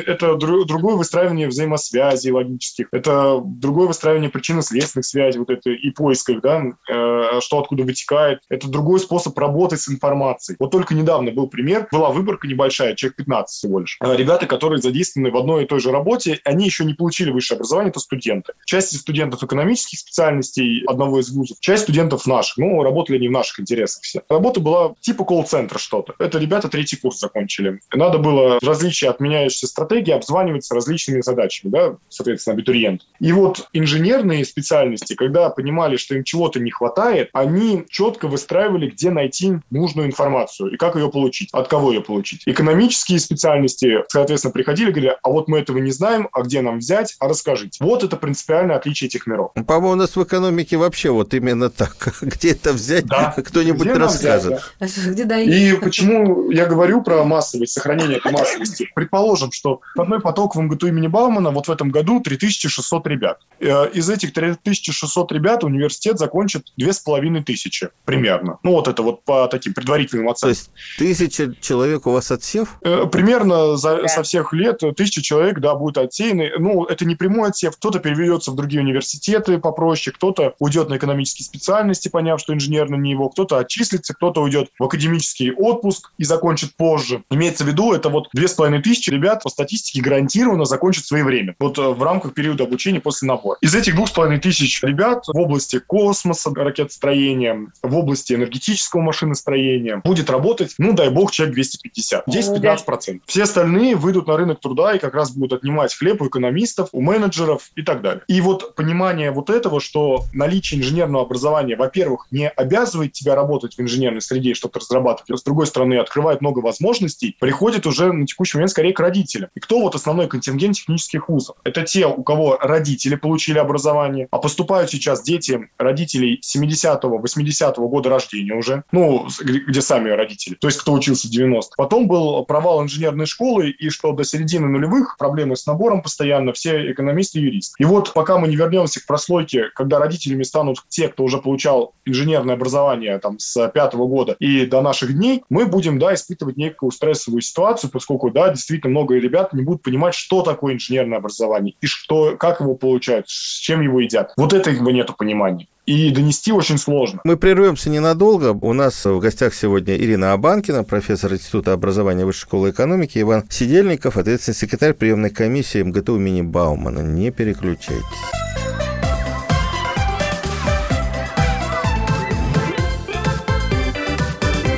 Это 0.05 0.35
другое 0.35 0.95
выстраивание 0.95 1.47
взаимосвязей 1.47 2.31
логических, 2.31 2.87
это 2.91 3.41
другое 3.43 3.87
выстраивание 3.87 4.29
причинно-следственных 4.29 5.05
связей, 5.05 5.39
вот 5.39 5.49
это 5.49 5.69
и 5.69 5.89
поисков, 5.91 6.41
да, 6.41 6.63
э, 6.89 7.39
что 7.41 7.59
откуда 7.59 7.83
вытекает. 7.83 8.39
Это 8.49 8.69
другой 8.69 8.99
способ 8.99 9.37
работать 9.37 9.81
с 9.81 9.89
информацией. 9.89 10.57
Вот 10.59 10.71
только 10.71 10.93
недавно 10.93 11.31
был 11.31 11.47
пример, 11.47 11.87
была 11.91 12.09
выборка 12.09 12.40
выборка 12.41 12.47
небольшая, 12.47 12.95
человек 12.95 13.17
15 13.17 13.55
всего 13.55 13.79
лишь. 13.79 13.97
Ребята, 14.01 14.47
которые 14.47 14.81
задействованы 14.81 15.31
в 15.31 15.37
одной 15.37 15.63
и 15.63 15.67
той 15.67 15.79
же 15.79 15.91
работе, 15.91 16.39
они 16.43 16.65
еще 16.65 16.85
не 16.85 16.93
получили 16.93 17.31
высшее 17.31 17.57
образование, 17.57 17.89
это 17.89 17.99
студенты. 17.99 18.53
Часть 18.65 18.97
студентов 18.97 19.43
экономических 19.43 19.99
специальностей 19.99 20.83
одного 20.85 21.19
из 21.19 21.29
вузов, 21.31 21.57
часть 21.59 21.83
студентов 21.83 22.25
наших. 22.25 22.57
Ну, 22.57 22.83
работали 22.83 23.17
они 23.17 23.27
в 23.27 23.31
наших 23.31 23.59
интересах 23.59 24.03
все. 24.03 24.21
Работа 24.29 24.59
была 24.59 24.93
типа 24.99 25.23
колл-центра 25.23 25.77
что-то. 25.77 26.13
Это 26.19 26.37
ребята 26.39 26.69
третий 26.69 26.97
курс 26.97 27.19
закончили. 27.19 27.79
Надо 27.93 28.17
было 28.17 28.59
различия 28.61 29.09
отменяющиеся 29.09 29.67
стратегии 29.67 30.11
обзваниваться 30.11 30.75
различными 30.75 31.21
задачами, 31.21 31.71
да, 31.71 31.95
соответственно, 32.09 32.55
абитуриент. 32.55 33.01
И 33.19 33.31
вот 33.31 33.67
инженерные 33.73 34.45
специальности, 34.45 35.15
когда 35.15 35.49
понимали, 35.49 35.97
что 35.97 36.15
им 36.15 36.23
чего-то 36.23 36.59
не 36.59 36.71
хватает, 36.71 37.29
они 37.33 37.85
четко 37.89 38.27
выстраивали, 38.27 38.89
где 38.89 39.09
найти 39.09 39.53
нужную 39.69 40.07
информацию 40.07 40.71
и 40.71 40.77
как 40.77 40.95
ее 40.95 41.09
получить, 41.09 41.49
от 41.51 41.67
кого 41.67 41.91
ее 41.91 42.01
получить 42.01 42.30
получить. 42.31 42.43
Экономические 42.45 43.19
специальности, 43.19 44.03
соответственно, 44.07 44.51
приходили, 44.51 44.91
говорили, 44.91 45.17
а 45.21 45.29
вот 45.29 45.47
мы 45.47 45.59
этого 45.59 45.77
не 45.77 45.91
знаем, 45.91 46.29
а 46.31 46.41
где 46.41 46.61
нам 46.61 46.79
взять, 46.79 47.15
а 47.19 47.27
расскажите. 47.27 47.83
Вот 47.83 48.03
это 48.03 48.17
принципиальное 48.17 48.75
отличие 48.75 49.07
этих 49.07 49.27
миров. 49.27 49.51
Ну, 49.55 49.63
по-моему, 49.63 49.91
у 49.91 49.95
нас 49.95 50.15
в 50.15 50.23
экономике 50.23 50.77
вообще 50.77 51.09
вот 51.09 51.33
именно 51.33 51.69
так. 51.69 52.15
Где 52.21 52.51
это 52.51 52.73
взять, 52.73 53.05
да. 53.05 53.33
кто-нибудь 53.37 53.87
где 53.87 53.97
расскажет. 53.97 54.61
Взять, 54.79 55.27
да. 55.27 55.39
И 55.39 55.73
почему 55.73 56.51
я 56.51 56.65
говорю 56.65 57.01
про 57.01 57.23
массовость, 57.23 57.73
сохранение 57.73 58.17
этой 58.17 58.31
массовости? 58.31 58.89
Предположим, 58.95 59.51
что 59.51 59.81
одной 59.97 60.21
поток 60.21 60.55
в 60.55 60.61
МГТУ 60.61 60.87
имени 60.87 61.07
Баумана 61.07 61.51
вот 61.51 61.67
в 61.67 61.71
этом 61.71 61.89
году 61.89 62.19
3600 62.19 63.07
ребят. 63.07 63.39
Э, 63.59 63.89
из 63.91 64.09
этих 64.09 64.33
3600 64.33 65.31
ребят 65.31 65.63
университет 65.63 66.17
закончит 66.19 66.71
2500 66.77 67.91
примерно. 68.05 68.59
Ну, 68.63 68.71
вот 68.71 68.87
это 68.87 69.01
вот 69.01 69.23
по 69.23 69.47
таким 69.47 69.73
предварительным 69.73 70.29
оценкам. 70.29 70.41
То 70.41 70.49
есть 70.49 70.71
тысяча 70.97 71.53
человек 71.61 72.07
у 72.07 72.11
вас 72.11 72.20
вас 72.21 72.31
отсев? 72.31 72.77
Э, 72.81 73.05
примерно 73.11 73.75
за, 73.77 74.01
да. 74.01 74.07
со 74.07 74.23
всех 74.23 74.53
лет 74.53 74.81
тысяча 74.95 75.21
человек, 75.21 75.59
да, 75.59 75.75
будет 75.75 75.97
отсеяны. 75.97 76.51
Ну, 76.57 76.85
это 76.85 77.05
не 77.05 77.15
прямой 77.15 77.49
отсев. 77.49 77.75
Кто-то 77.75 77.99
переведется 77.99 78.51
в 78.51 78.55
другие 78.55 78.81
университеты 78.81 79.57
попроще, 79.57 80.13
кто-то 80.15 80.53
уйдет 80.59 80.89
на 80.89 80.97
экономические 80.97 81.45
специальности, 81.45 82.07
поняв, 82.07 82.39
что 82.39 82.53
инженерно 82.53 82.95
не 82.95 83.11
его, 83.11 83.29
кто-то 83.29 83.57
отчислится, 83.57 84.13
кто-то 84.13 84.41
уйдет 84.41 84.69
в 84.79 84.83
академический 84.83 85.51
отпуск 85.51 86.11
и 86.17 86.23
закончит 86.23 86.75
позже. 86.75 87.23
Имеется 87.29 87.63
в 87.63 87.67
виду, 87.67 87.93
это 87.93 88.09
вот 88.09 88.29
две 88.33 88.47
с 88.47 88.53
половиной 88.53 88.81
тысячи 88.81 89.09
ребят 89.09 89.43
по 89.43 89.49
статистике 89.49 90.01
гарантированно 90.01 90.65
закончат 90.65 91.05
своевременно. 91.05 91.55
Вот 91.59 91.77
э, 91.77 91.81
в 91.81 92.01
рамках 92.03 92.33
периода 92.33 92.63
обучения 92.63 93.01
после 93.01 93.27
набора. 93.27 93.57
Из 93.61 93.73
этих 93.73 93.95
двух 93.95 94.09
с 94.09 94.11
половиной 94.11 94.39
тысяч 94.39 94.81
ребят 94.83 95.25
в 95.27 95.37
области 95.37 95.79
космоса, 95.79 96.51
ракетостроения, 96.53 97.67
в 97.81 97.95
области 97.95 98.33
энергетического 98.33 99.01
машиностроения 99.01 100.01
будет 100.03 100.29
работать, 100.29 100.75
ну, 100.77 100.93
дай 100.93 101.09
бог, 101.09 101.31
человек 101.31 101.55
250 101.55 102.10
50. 102.11 102.27
10-15%. 102.27 103.21
Все 103.25 103.43
остальные 103.43 103.95
выйдут 103.95 104.27
на 104.27 104.37
рынок 104.37 104.59
труда 104.59 104.93
и 104.93 104.99
как 104.99 105.13
раз 105.13 105.31
будут 105.31 105.53
отнимать 105.53 105.95
хлеб 105.95 106.21
у 106.21 106.27
экономистов, 106.27 106.89
у 106.91 107.01
менеджеров 107.01 107.71
и 107.75 107.81
так 107.81 108.01
далее. 108.01 108.23
И 108.27 108.41
вот 108.41 108.75
понимание 108.75 109.31
вот 109.31 109.49
этого, 109.49 109.79
что 109.79 110.25
наличие 110.33 110.79
инженерного 110.79 111.25
образования, 111.25 111.75
во-первых, 111.75 112.27
не 112.31 112.49
обязывает 112.49 113.13
тебя 113.13 113.35
работать 113.35 113.75
в 113.75 113.81
инженерной 113.81 114.21
среде 114.21 114.51
и 114.51 114.53
что-то 114.53 114.79
разрабатывать, 114.79 115.31
а 115.31 115.37
с 115.37 115.43
другой 115.43 115.67
стороны, 115.67 115.95
открывает 115.95 116.41
много 116.41 116.59
возможностей, 116.59 117.35
приходит 117.39 117.85
уже 117.85 118.11
на 118.11 118.25
текущий 118.25 118.57
момент 118.57 118.71
скорее 118.71 118.93
к 118.93 118.99
родителям. 118.99 119.49
И 119.55 119.59
кто 119.59 119.79
вот 119.79 119.95
основной 119.95 120.27
контингент 120.27 120.75
технических 120.75 121.29
вузов? 121.29 121.57
Это 121.63 121.83
те, 121.83 122.07
у 122.07 122.23
кого 122.23 122.57
родители 122.57 123.15
получили 123.15 123.57
образование, 123.57 124.27
а 124.31 124.37
поступают 124.37 124.89
сейчас 124.91 125.23
дети 125.23 125.69
родителей 125.77 126.41
70-го, 126.43 127.19
80-го 127.19 127.87
года 127.87 128.09
рождения 128.09 128.53
уже, 128.53 128.83
ну, 128.91 129.27
где 129.41 129.81
сами 129.81 130.09
родители, 130.09 130.55
то 130.55 130.67
есть 130.67 130.79
кто 130.79 130.93
учился 130.93 131.27
в 131.27 131.31
90 131.31 131.61
Потом 131.77 132.00
Потом 132.01 132.07
был 132.07 132.45
провал 132.45 132.81
инженерной 132.81 133.27
школы, 133.27 133.69
и 133.69 133.89
что 133.89 134.11
до 134.11 134.23
середины 134.23 134.67
нулевых 134.67 135.17
проблемы 135.17 135.55
с 135.55 135.67
набором 135.67 136.01
постоянно, 136.01 136.51
все 136.51 136.91
экономисты 136.91 137.39
и 137.39 137.43
юристы. 137.43 137.75
И 137.77 137.85
вот 137.85 138.13
пока 138.13 138.39
мы 138.39 138.47
не 138.47 138.55
вернемся 138.55 138.99
к 139.01 139.05
прослойке, 139.05 139.65
когда 139.75 139.99
родителями 139.99 140.41
станут 140.41 140.79
те, 140.87 141.09
кто 141.09 141.23
уже 141.23 141.37
получал 141.37 141.93
инженерное 142.05 142.55
образование 142.55 143.19
там, 143.19 143.37
с 143.37 143.67
пятого 143.69 144.07
года 144.07 144.35
и 144.39 144.65
до 144.65 144.81
наших 144.81 145.15
дней, 145.15 145.43
мы 145.49 145.67
будем, 145.67 145.99
да, 145.99 146.15
испытывать 146.15 146.57
некую 146.57 146.91
стрессовую 146.91 147.41
ситуацию, 147.41 147.91
поскольку, 147.91 148.31
да, 148.31 148.49
действительно 148.49 148.89
много 148.89 149.15
ребят 149.15 149.53
не 149.53 149.61
будут 149.61 149.83
понимать, 149.83 150.15
что 150.15 150.41
такое 150.41 150.73
инженерное 150.73 151.19
образование 151.19 151.75
и 151.81 151.85
что, 151.85 152.35
как 152.35 152.61
его 152.61 152.73
получают, 152.73 153.29
с 153.29 153.59
чем 153.59 153.81
его 153.81 153.99
едят. 153.99 154.33
Вот 154.37 154.53
этого 154.53 154.89
нету 154.89 155.13
понимания 155.13 155.67
и 155.85 156.11
донести 156.11 156.51
очень 156.51 156.77
сложно. 156.77 157.21
Мы 157.23 157.37
прервемся 157.37 157.89
ненадолго. 157.89 158.53
У 158.53 158.73
нас 158.73 159.05
в 159.05 159.19
гостях 159.19 159.53
сегодня 159.53 159.95
Ирина 159.97 160.33
Абанкина, 160.33 160.83
профессор 160.83 161.33
Института 161.33 161.73
образования 161.73 162.25
Высшей 162.25 162.41
школы 162.41 162.69
экономики, 162.71 163.19
Иван 163.19 163.45
Сидельников, 163.49 164.17
ответственный 164.17 164.55
секретарь 164.55 164.93
приемной 164.93 165.29
комиссии 165.29 165.81
МГТУ 165.81 166.17
имени 166.17 166.41
Баумана. 166.41 166.99
Не 166.99 167.31
переключайтесь. 167.31 168.01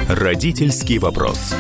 Родительский 0.10 1.00
вопрос. 1.00 1.56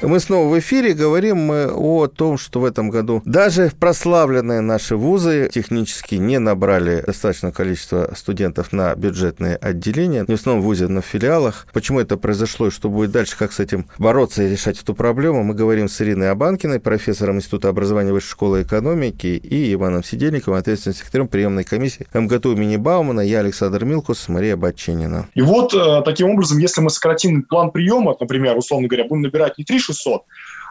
Мы 0.00 0.20
снова 0.20 0.48
в 0.48 0.56
эфире 0.60 0.94
говорим 0.94 1.38
мы 1.38 1.66
о 1.72 2.06
том, 2.06 2.38
что 2.38 2.60
в 2.60 2.64
этом 2.64 2.88
году 2.88 3.20
даже 3.24 3.72
прославленные 3.80 4.60
наши 4.60 4.94
вузы 4.94 5.50
технически 5.52 6.14
не 6.14 6.38
набрали 6.38 7.02
достаточное 7.04 7.50
количество 7.50 8.12
студентов 8.16 8.72
на 8.72 8.94
бюджетные 8.94 9.56
отделения, 9.56 10.24
не 10.28 10.36
в 10.36 10.38
основном 10.38 10.64
вузе, 10.64 10.86
но 10.86 11.02
в 11.02 11.04
филиалах. 11.04 11.66
Почему 11.72 11.98
это 11.98 12.16
произошло 12.16 12.68
и 12.68 12.70
что 12.70 12.88
будет 12.88 13.10
дальше, 13.10 13.36
как 13.36 13.52
с 13.52 13.58
этим 13.58 13.86
бороться 13.98 14.44
и 14.44 14.48
решать 14.48 14.80
эту 14.80 14.94
проблему, 14.94 15.42
мы 15.42 15.54
говорим 15.54 15.88
с 15.88 16.00
Ириной 16.00 16.30
Абанкиной, 16.30 16.78
профессором 16.78 17.38
Института 17.38 17.68
образования 17.68 18.12
Высшей 18.12 18.30
школы 18.30 18.62
экономики, 18.62 19.26
и 19.26 19.72
Иваном 19.74 20.04
Сидельниковым, 20.04 20.60
ответственным 20.60 20.94
секретарем 20.94 21.26
приемной 21.26 21.64
комиссии 21.64 22.06
МГТУ 22.14 22.52
имени 22.52 22.76
Баумана, 22.76 23.20
я 23.20 23.40
Александр 23.40 23.84
Милкус, 23.84 24.28
Мария 24.28 24.56
Батченина. 24.56 25.28
И 25.34 25.42
вот 25.42 25.74
э, 25.74 26.02
таким 26.04 26.30
образом, 26.30 26.58
если 26.58 26.80
мы 26.82 26.90
сократим 26.90 27.42
план 27.42 27.72
приема, 27.72 28.16
например, 28.18 28.56
условно 28.56 28.86
говоря, 28.86 29.04
будем 29.08 29.22
набирать 29.22 29.58
не 29.58 29.64
3 29.64 29.87
600, 29.94 30.22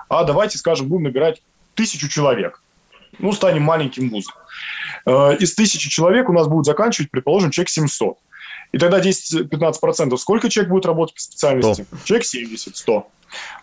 а 0.10 0.24
давайте, 0.24 0.58
скажем, 0.58 0.88
будем 0.88 1.04
набирать 1.04 1.42
тысячу 1.76 2.08
человек. 2.08 2.62
Ну, 3.20 3.32
станем 3.34 3.64
маленьким 3.64 4.10
вузом. 4.10 4.34
Э, 5.06 5.36
из 5.38 5.56
тысячи 5.56 5.90
человек 5.90 6.30
у 6.30 6.34
нас 6.34 6.48
будут 6.48 6.66
заканчивать, 6.66 7.10
предположим, 7.12 7.52
человек 7.52 7.70
700. 7.70 8.18
и 8.74 8.78
тогда 8.78 9.00
10-15%. 9.00 10.18
Сколько 10.18 10.50
человек 10.50 10.72
будет 10.72 10.86
работать 10.86 11.16
по 11.16 11.22
специальности? 11.22 11.86
100. 11.90 12.06
Человек 12.06 12.26
70, 12.26 12.78
100. 12.78 13.08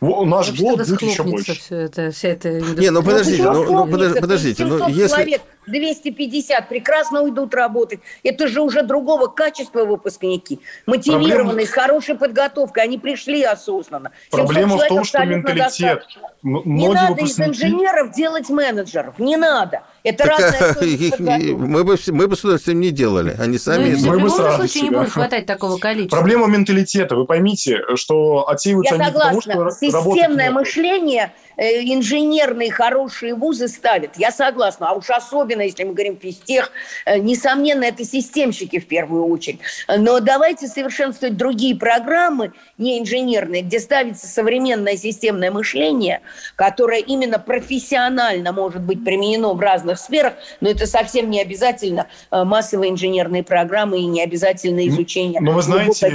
Наш 0.01 0.59
год 0.59 0.79
будет 0.79 1.03
еще 1.03 1.23
больше. 1.23 1.55
Все 1.55 1.77
это, 1.77 2.11
вся 2.11 2.29
эта 2.29 2.61
Не, 2.61 2.91
ну 2.91 3.03
подождите, 3.03 3.43
ну, 3.43 3.65
ну 3.65 3.87
подождите, 3.87 4.21
подождите 4.21 4.65
ну, 4.65 4.89
если... 4.89 5.09
человек 5.09 5.43
250 5.67 6.69
прекрасно 6.69 7.23
уйдут 7.23 7.55
работать. 7.55 8.01
Это 8.23 8.49
же 8.49 8.61
уже 8.61 8.83
другого 8.83 9.27
качества 9.27 9.85
выпускники. 9.85 10.61
Мотивированные, 10.87 11.45
Проблема... 11.45 11.67
с 11.67 11.71
хорошей 11.71 12.15
подготовкой. 12.17 12.85
Они 12.85 12.99
пришли 12.99 13.43
осознанно. 13.43 14.13
Проблема 14.31 14.77
в 14.77 14.87
том, 14.87 15.05
что 15.05 15.25
менталитет. 15.25 16.05
Не 16.43 16.89
надо 16.89 17.15
выпускники... 17.15 17.43
из 17.43 17.49
инженеров 17.49 18.13
делать 18.13 18.51
менеджеров. 18.51 19.19
Не 19.19 19.37
надо. 19.37 19.83
Это 20.03 20.25
так, 20.25 20.39
разная 20.39 20.87
их, 20.87 21.19
мы, 21.19 21.83
бы, 21.83 21.97
мы 22.09 22.29
бы 22.29 22.37
с 22.37 22.41
удовольствием 22.41 22.81
не 22.81 22.91
делали. 22.91 23.35
Они 23.39 23.57
сами... 23.57 23.95
Ну, 23.95 24.13
мы 24.13 24.19
в 24.19 24.39
любом 24.39 24.57
случае 24.57 24.83
не 24.85 24.91
будет 24.91 25.11
хватать 25.11 25.47
такого 25.47 25.79
количества. 25.79 26.19
Проблема 26.19 26.47
менталитета. 26.47 27.17
Вы 27.17 27.25
поймите, 27.25 27.81
что 27.95 28.47
отсеиваются 28.49 28.97
Я 28.97 29.01
они 29.01 29.07
согласна. 29.07 29.31
потому, 29.31 29.41
что 29.41 29.64
Системное 29.71 30.51
мышление– 30.51 31.33
Э, 31.57 31.81
инженерные 31.83 32.71
хорошие 32.71 33.35
вузы 33.35 33.69
ставят. 33.69 34.17
Я 34.17 34.31
согласна. 34.31 34.91
А 34.91 34.93
уж 34.95 35.11
особенно, 35.11 35.63
если 35.63 35.85
мы 35.85 35.93
говорим 35.93 36.19
физтех, 36.19 36.71
э, 37.07 37.19
несомненно, 37.19 37.85
это 37.85 38.05
системщики 38.05 38.81
в 38.81 38.87
первую 38.87 39.27
очередь. 39.27 39.61
Но 39.89 40.21
давайте 40.21 40.67
совершенствовать 40.67 41.37
другие 41.37 41.77
программы, 41.77 42.53
не 42.79 42.99
инженерные, 42.99 43.63
где 43.63 43.79
ставится 43.79 44.27
современное 44.27 44.97
системное 44.97 45.51
мышление, 45.51 46.23
которое 46.57 47.01
именно 47.01 47.39
профессионально 47.39 48.53
может 48.53 48.83
быть 48.83 49.05
применено 49.05 49.53
в 49.55 49.61
разных 49.61 49.99
сферах, 49.99 50.35
но 50.61 50.71
это 50.71 50.87
совсем 50.87 51.31
не 51.31 51.41
обязательно 51.41 52.09
э, 52.31 52.45
массовые 52.45 52.91
инженерные 52.91 53.45
программы 53.45 54.01
и 54.01 54.07
не 54.07 54.23
обязательно 54.23 54.87
изучение. 54.89 55.41
Но 55.41 55.53
вы 55.53 55.63
знаете, 55.63 56.11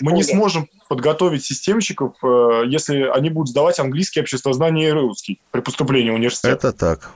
мы 0.00 0.12
не 0.12 0.22
сможем 0.22 0.68
подготовить 0.88 1.44
системщиков, 1.44 2.14
э, 2.22 2.62
если 2.66 3.02
они 3.02 3.30
будут 3.30 3.50
сдавать 3.50 3.78
английский, 3.78 4.20
обществознание 4.20 4.88
и 4.88 4.92
русский 4.92 5.40
при 5.50 5.60
поступлении 5.60 6.10
в 6.10 6.14
университет. 6.14 6.52
Это 6.52 6.72
так. 6.72 7.10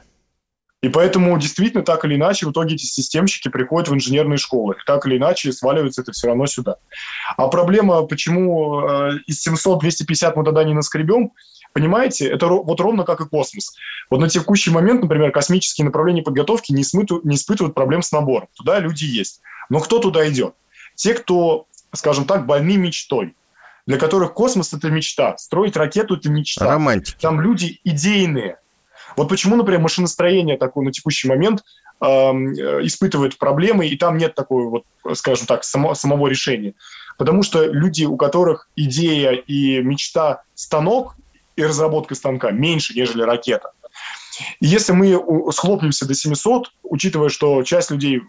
И 0.82 0.88
поэтому 0.88 1.38
действительно 1.38 1.84
так 1.84 2.04
или 2.04 2.16
иначе 2.16 2.44
в 2.44 2.50
итоге 2.50 2.74
эти 2.74 2.84
системщики 2.84 3.48
приходят 3.48 3.88
в 3.88 3.94
инженерные 3.94 4.36
школы. 4.36 4.74
Так 4.84 5.06
или 5.06 5.16
иначе 5.16 5.52
сваливается 5.52 6.02
это 6.02 6.10
все 6.10 6.26
равно 6.26 6.46
сюда. 6.46 6.76
А 7.36 7.46
проблема, 7.46 8.02
почему 8.02 8.80
э, 8.80 9.18
из 9.26 9.46
700-250 9.46 10.32
мы 10.34 10.44
тогда 10.44 10.64
не 10.64 10.74
наскребем, 10.74 11.30
понимаете, 11.72 12.26
это 12.26 12.48
вот 12.48 12.80
ровно 12.80 13.04
как 13.04 13.20
и 13.20 13.28
космос. 13.28 13.76
Вот 14.10 14.18
на 14.18 14.28
текущий 14.28 14.72
момент, 14.72 15.02
например, 15.02 15.30
космические 15.30 15.84
направления 15.84 16.22
подготовки 16.22 16.72
не, 16.72 16.82
смыту, 16.82 17.20
не 17.22 17.36
испытывают 17.36 17.74
проблем 17.74 18.02
с 18.02 18.10
набором. 18.10 18.48
Туда 18.56 18.80
люди 18.80 19.04
есть. 19.04 19.40
Но 19.70 19.78
кто 19.78 20.00
туда 20.00 20.28
идет? 20.28 20.54
Те, 20.96 21.14
кто, 21.14 21.66
скажем 21.94 22.24
так, 22.24 22.44
больны 22.44 22.76
мечтой 22.76 23.36
для 23.86 23.98
которых 23.98 24.34
космос– 24.34 24.72
это 24.74 24.90
мечта, 24.90 25.36
строить 25.38 25.76
ракету– 25.76 26.16
это 26.16 26.30
мечта. 26.30 26.66
Романтики. 26.66 27.20
Там 27.20 27.40
люди 27.40 27.80
идейные. 27.84 28.58
Вот 29.16 29.28
почему, 29.28 29.56
например, 29.56 29.80
машиностроение 29.80 30.56
такое 30.56 30.84
на 30.84 30.92
текущий 30.92 31.28
момент 31.28 31.62
э, 32.00 32.06
испытывает 32.06 33.38
проблемы, 33.38 33.86
и 33.88 33.96
там 33.96 34.16
нет 34.16 34.34
такой 34.34 34.66
вот, 34.66 34.84
скажем 35.14 35.46
так, 35.46 35.64
само, 35.64 35.94
самого 35.94 36.28
решения. 36.28 36.74
Потому 37.18 37.42
что 37.42 37.64
люди, 37.64 38.04
у 38.04 38.16
которых 38.16 38.68
идея 38.76 39.32
и 39.32 39.82
мечта 39.82 40.42
станок 40.54 41.16
и 41.56 41.64
разработка 41.64 42.14
станка 42.14 42.50
меньше, 42.50 42.94
нежели 42.94 43.22
ракета. 43.22 43.72
И 44.60 44.66
если 44.66 44.92
мы 44.92 45.52
схлопнемся 45.52 46.06
до 46.06 46.14
700, 46.14 46.72
учитывая, 46.82 47.28
что 47.28 47.62
часть 47.62 47.90
людей 47.90 48.22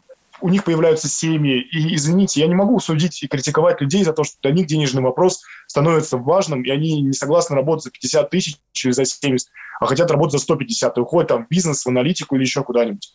у 0.43 0.49
них 0.49 0.65
появляются 0.65 1.07
семьи. 1.07 1.61
И, 1.61 1.95
извините, 1.95 2.41
я 2.41 2.47
не 2.47 2.53
могу 2.53 2.77
судить 2.81 3.23
и 3.23 3.27
критиковать 3.27 3.79
людей 3.79 4.03
за 4.03 4.11
то, 4.11 4.25
что 4.25 4.35
для 4.41 4.51
них 4.51 4.67
денежный 4.67 5.01
вопрос 5.01 5.41
становится 5.67 6.17
важным, 6.17 6.63
и 6.63 6.69
они 6.69 7.01
не 7.01 7.13
согласны 7.13 7.55
работать 7.55 7.85
за 7.85 7.91
50 7.91 8.29
тысяч 8.29 8.57
или 8.83 8.91
за 8.91 9.05
70, 9.05 9.47
а 9.79 9.85
хотят 9.85 10.11
работать 10.11 10.33
за 10.33 10.39
150, 10.39 10.97
и 10.97 11.01
уходят 11.01 11.29
там 11.29 11.45
в 11.45 11.47
бизнес, 11.49 11.85
в 11.85 11.87
аналитику 11.87 12.35
или 12.35 12.43
еще 12.43 12.61
куда-нибудь. 12.61 13.13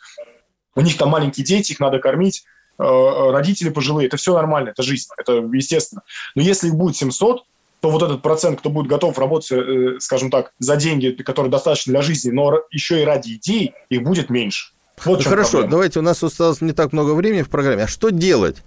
У 0.74 0.80
них 0.80 0.96
там 0.96 1.10
маленькие 1.10 1.44
дети, 1.44 1.72
их 1.72 1.80
надо 1.80 1.98
кормить, 1.98 2.44
э, 2.78 2.82
родители 2.82 3.68
пожилые, 3.68 4.06
это 4.06 4.16
все 4.16 4.32
нормально, 4.32 4.70
это 4.70 4.82
жизнь, 4.82 5.08
это 5.18 5.34
естественно. 5.52 6.00
Но 6.34 6.40
если 6.40 6.68
их 6.68 6.76
будет 6.76 6.96
700, 6.96 7.44
то 7.80 7.90
вот 7.90 8.02
этот 8.02 8.22
процент, 8.22 8.60
кто 8.60 8.70
будет 8.70 8.86
готов 8.86 9.18
работать, 9.18 9.52
э, 9.52 9.96
скажем 10.00 10.30
так, 10.30 10.52
за 10.58 10.76
деньги, 10.76 11.10
которые 11.10 11.50
достаточно 11.50 11.92
для 11.92 12.00
жизни, 12.00 12.30
но 12.30 12.62
еще 12.70 13.02
и 13.02 13.04
ради 13.04 13.34
идей, 13.34 13.74
их 13.90 14.02
будет 14.02 14.30
меньше. 14.30 14.72
Вот 15.05 15.24
ну, 15.24 15.30
хорошо, 15.30 15.51
проблема. 15.51 15.70
давайте, 15.70 15.99
у 15.99 16.03
нас 16.03 16.22
осталось 16.22 16.61
не 16.61 16.72
так 16.72 16.92
много 16.92 17.12
времени 17.12 17.42
в 17.42 17.49
программе. 17.49 17.84
А 17.84 17.88
что 17.88 18.11
делать? 18.11 18.62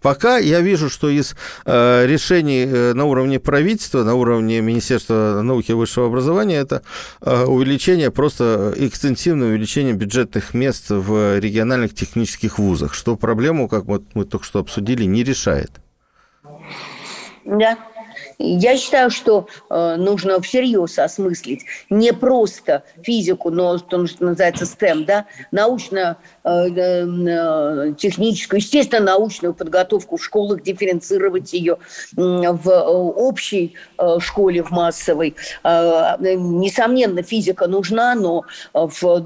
Пока 0.00 0.38
я 0.38 0.60
вижу, 0.60 0.88
что 0.88 1.10
из 1.10 1.36
э, 1.66 2.06
решений 2.06 2.64
э, 2.64 2.94
на 2.94 3.04
уровне 3.04 3.38
правительства, 3.38 4.02
на 4.02 4.14
уровне 4.14 4.60
Министерства 4.62 5.42
науки 5.42 5.72
и 5.72 5.74
высшего 5.74 6.06
образования, 6.06 6.56
это 6.56 6.82
э, 7.20 7.44
увеличение, 7.44 8.10
просто 8.10 8.72
экстенсивное 8.76 9.48
увеличение 9.48 9.92
бюджетных 9.92 10.54
мест 10.54 10.86
в 10.88 11.38
региональных 11.38 11.94
технических 11.94 12.58
вузах, 12.58 12.94
что 12.94 13.16
проблему, 13.16 13.68
как 13.68 13.84
вот 13.84 14.02
мы 14.14 14.24
только 14.24 14.46
что 14.46 14.60
обсудили, 14.60 15.04
не 15.04 15.22
решает. 15.22 15.70
Да, 17.44 17.76
я 18.42 18.76
считаю, 18.76 19.10
что 19.10 19.48
э, 19.68 19.96
нужно 19.96 20.40
всерьез 20.40 20.98
осмыслить 20.98 21.64
не 21.90 22.12
просто 22.12 22.84
физику, 23.02 23.50
но 23.50 23.78
то, 23.78 24.06
что 24.06 24.24
называется 24.24 24.64
STEM, 24.64 25.04
да, 25.04 25.26
научно 25.50 26.16
техническую, 27.96 28.60
естественно, 28.60 29.04
научную 29.06 29.54
подготовку 29.54 30.16
в 30.16 30.24
школах, 30.24 30.62
дифференцировать 30.62 31.52
ее 31.52 31.78
в 32.16 32.68
э, 32.68 32.80
общей 32.80 33.74
школе, 34.18 34.62
в 34.62 34.70
массовой. 34.70 35.34
Несомненно, 35.64 37.22
физика 37.22 37.66
нужна, 37.66 38.14
но 38.14 38.44
в 38.72 39.20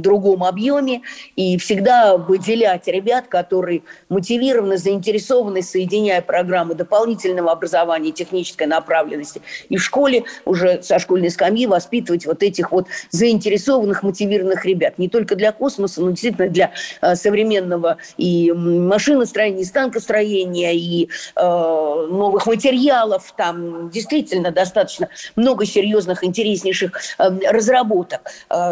другом 0.00 0.44
объеме. 0.44 1.02
И 1.36 1.56
всегда 1.58 2.16
выделять 2.16 2.86
ребят, 2.88 3.26
которые 3.28 3.82
мотивированы, 4.08 4.78
заинтересованы, 4.78 5.62
соединяя 5.62 6.20
программы 6.22 6.74
дополнительного 6.74 7.52
образования 7.52 8.10
и 8.10 8.12
технической 8.12 8.66
направленности. 8.66 9.42
И 9.68 9.76
в 9.76 9.82
школе 9.82 10.24
уже 10.44 10.82
со 10.82 10.98
школьной 10.98 11.30
скамьи 11.30 11.66
воспитывать 11.66 12.26
вот 12.26 12.42
этих 12.42 12.72
вот 12.72 12.86
заинтересованных, 13.10 14.02
мотивированных 14.02 14.64
ребят. 14.64 14.98
Не 14.98 15.08
только 15.08 15.36
для 15.36 15.52
космоса, 15.52 16.00
но 16.00 16.10
действительно 16.10 16.48
для 16.50 16.72
э, 17.00 17.14
современного 17.14 17.96
и 18.16 18.52
машиностроения, 18.52 19.62
и 19.62 19.64
станкостроения, 19.64 20.72
и 20.72 21.08
э, 21.36 21.40
новых 21.40 22.46
материалов. 22.46 23.32
Там 23.36 23.90
действительно 23.90 24.50
достаточно 24.50 25.08
много 25.36 25.64
серьезных, 25.66 26.24
интереснейших 26.24 26.92
э, 27.18 27.30
разработок. 27.50 28.20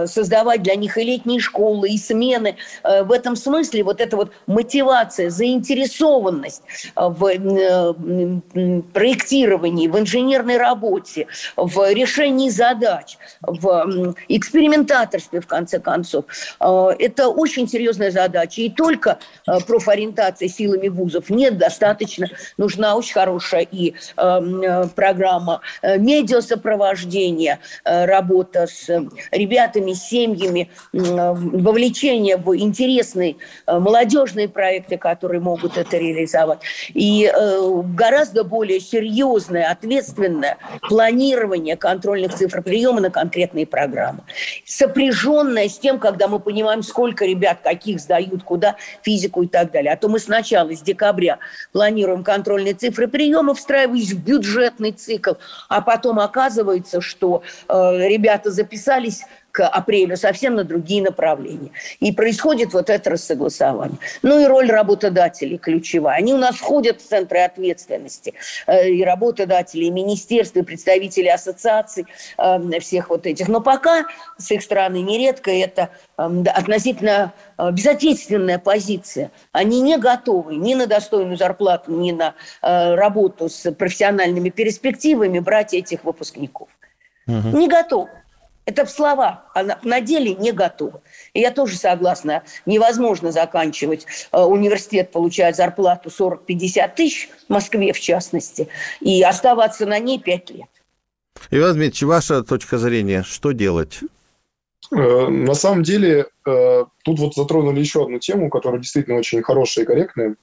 Создавать 0.06 0.62
для 0.62 0.74
них 0.74 0.98
и 0.98 1.04
летние 1.04 1.40
школы, 1.40 1.88
и 1.88 1.98
смены. 1.98 2.56
В 2.82 3.12
этом 3.12 3.36
смысле 3.36 3.82
вот 3.84 4.00
эта 4.00 4.16
вот 4.16 4.32
мотивация, 4.46 5.30
заинтересованность 5.30 6.62
в 6.96 7.94
проектировании, 8.92 9.88
в 9.88 9.98
инженерной 9.98 10.56
работе, 10.58 11.26
в 11.56 11.92
решении 11.92 12.50
задач, 12.50 13.18
в 13.42 14.14
экспериментаторстве, 14.28 15.40
в 15.40 15.46
конце 15.46 15.78
концов. 15.78 16.24
Это 16.60 17.28
очень 17.28 17.57
очень 17.58 17.68
серьезная 17.68 18.10
задача. 18.10 18.62
И 18.62 18.70
только 18.70 19.18
э, 19.46 19.58
профориентация 19.66 20.48
силами 20.48 20.88
вузов 20.88 21.28
нет 21.28 21.58
достаточно. 21.58 22.28
Нужна 22.56 22.94
очень 22.96 23.14
хорошая 23.14 23.66
и 23.70 23.94
эм, 24.16 24.62
э, 24.62 24.86
программа 24.94 25.60
э, 25.82 25.98
медиасопровождения, 25.98 27.58
работа 27.84 28.66
с 28.66 28.88
ребятами, 29.32 29.92
с 29.92 30.08
семьями, 30.08 30.70
вовлечение 30.92 32.36
в 32.36 32.56
интересные 32.56 33.36
молодежные 33.66 34.48
проекты, 34.48 34.96
которые 34.96 35.40
могут 35.40 35.76
это 35.76 35.96
реализовать. 35.96 36.60
И 36.94 37.30
гораздо 37.94 38.44
более 38.44 38.80
серьезное, 38.80 39.70
ответственное 39.70 40.58
планирование 40.82 41.76
контрольных 41.76 42.34
цифр 42.34 42.62
приема 42.62 43.00
на 43.00 43.10
конкретные 43.10 43.66
программы. 43.66 44.20
Сопряженное 44.64 45.68
с 45.68 45.78
тем, 45.78 45.98
когда 45.98 46.28
мы 46.28 46.38
понимаем, 46.40 46.82
сколько 46.82 47.24
ребят 47.24 47.47
ребят, 47.48 47.58
каких 47.62 48.00
сдают, 48.00 48.42
куда, 48.42 48.76
физику 49.02 49.42
и 49.42 49.46
так 49.46 49.70
далее. 49.70 49.92
А 49.92 49.96
то 49.96 50.08
мы 50.08 50.18
сначала 50.18 50.74
с 50.74 50.80
декабря 50.80 51.38
планируем 51.72 52.24
контрольные 52.24 52.74
цифры 52.74 53.08
приема, 53.08 53.54
встраиваясь 53.54 54.12
в 54.12 54.22
бюджетный 54.22 54.92
цикл, 54.92 55.32
а 55.68 55.80
потом 55.80 56.20
оказывается, 56.20 57.00
что 57.00 57.42
э, 57.68 57.72
ребята 58.08 58.50
записались 58.50 59.22
к 59.52 59.66
апрелю 59.66 60.16
совсем 60.16 60.54
на 60.54 60.64
другие 60.64 61.02
направления. 61.02 61.70
И 62.00 62.12
происходит 62.12 62.72
вот 62.72 62.90
это 62.90 63.10
рассогласование. 63.10 63.98
Ну 64.22 64.40
и 64.40 64.46
роль 64.46 64.70
работодателей 64.70 65.58
ключевая. 65.58 66.18
Они 66.18 66.34
у 66.34 66.38
нас 66.38 66.56
входят 66.56 67.00
в 67.00 67.08
центры 67.08 67.40
ответственности. 67.40 68.34
Э, 68.66 68.88
и 68.88 69.02
работодатели, 69.04 69.86
и 69.86 69.90
министерства, 69.90 70.60
и 70.60 70.62
представители 70.62 71.28
ассоциаций 71.28 72.06
э, 72.36 72.80
всех 72.80 73.10
вот 73.10 73.26
этих. 73.26 73.48
Но 73.48 73.60
пока 73.60 74.04
с 74.36 74.50
их 74.50 74.62
стороны 74.62 75.00
нередко 75.00 75.50
это 75.50 75.90
эм, 76.16 76.44
относительно 76.54 77.32
э, 77.56 77.70
безответственная 77.72 78.58
позиция. 78.58 79.30
Они 79.52 79.80
не 79.80 79.96
готовы 79.96 80.56
ни 80.56 80.74
на 80.74 80.86
достойную 80.86 81.36
зарплату, 81.36 81.92
ни 81.92 82.12
на 82.12 82.34
работу 82.62 83.48
с 83.48 83.70
профессиональными 83.72 84.50
перспективами 84.50 85.38
брать 85.38 85.74
этих 85.74 86.04
выпускников. 86.04 86.68
Угу. 87.26 87.58
Не 87.58 87.68
готовы. 87.68 88.10
Это 88.68 88.84
в 88.84 88.90
словах, 88.90 89.38
а 89.54 89.62
на, 89.82 90.00
деле 90.02 90.34
не 90.34 90.52
готово. 90.52 91.00
И 91.32 91.40
я 91.40 91.52
тоже 91.52 91.78
согласна, 91.78 92.42
невозможно 92.66 93.32
заканчивать 93.32 94.06
э, 94.30 94.42
университет, 94.42 95.10
получать 95.10 95.56
зарплату 95.56 96.10
40-50 96.10 96.94
тысяч, 96.94 97.30
в 97.48 97.50
Москве 97.50 97.94
в 97.94 97.98
частности, 97.98 98.68
и 99.00 99.22
оставаться 99.22 99.86
на 99.86 99.98
ней 99.98 100.20
5 100.20 100.50
лет. 100.50 100.68
Иван 101.50 101.76
Дмитриевич, 101.76 102.02
ваша 102.02 102.42
точка 102.42 102.76
зрения, 102.76 103.22
что 103.22 103.52
делать? 103.52 104.00
Э, 104.94 105.28
на 105.28 105.54
самом 105.54 105.82
деле, 105.82 106.26
э, 106.46 106.84
тут 107.04 107.18
вот 107.20 107.36
затронули 107.36 107.80
еще 107.80 108.02
одну 108.02 108.18
тему, 108.18 108.50
которая 108.50 108.82
действительно 108.82 109.16
очень 109.16 109.42
хорошая 109.42 109.86
и 109.86 109.88
корректная. 109.88 110.36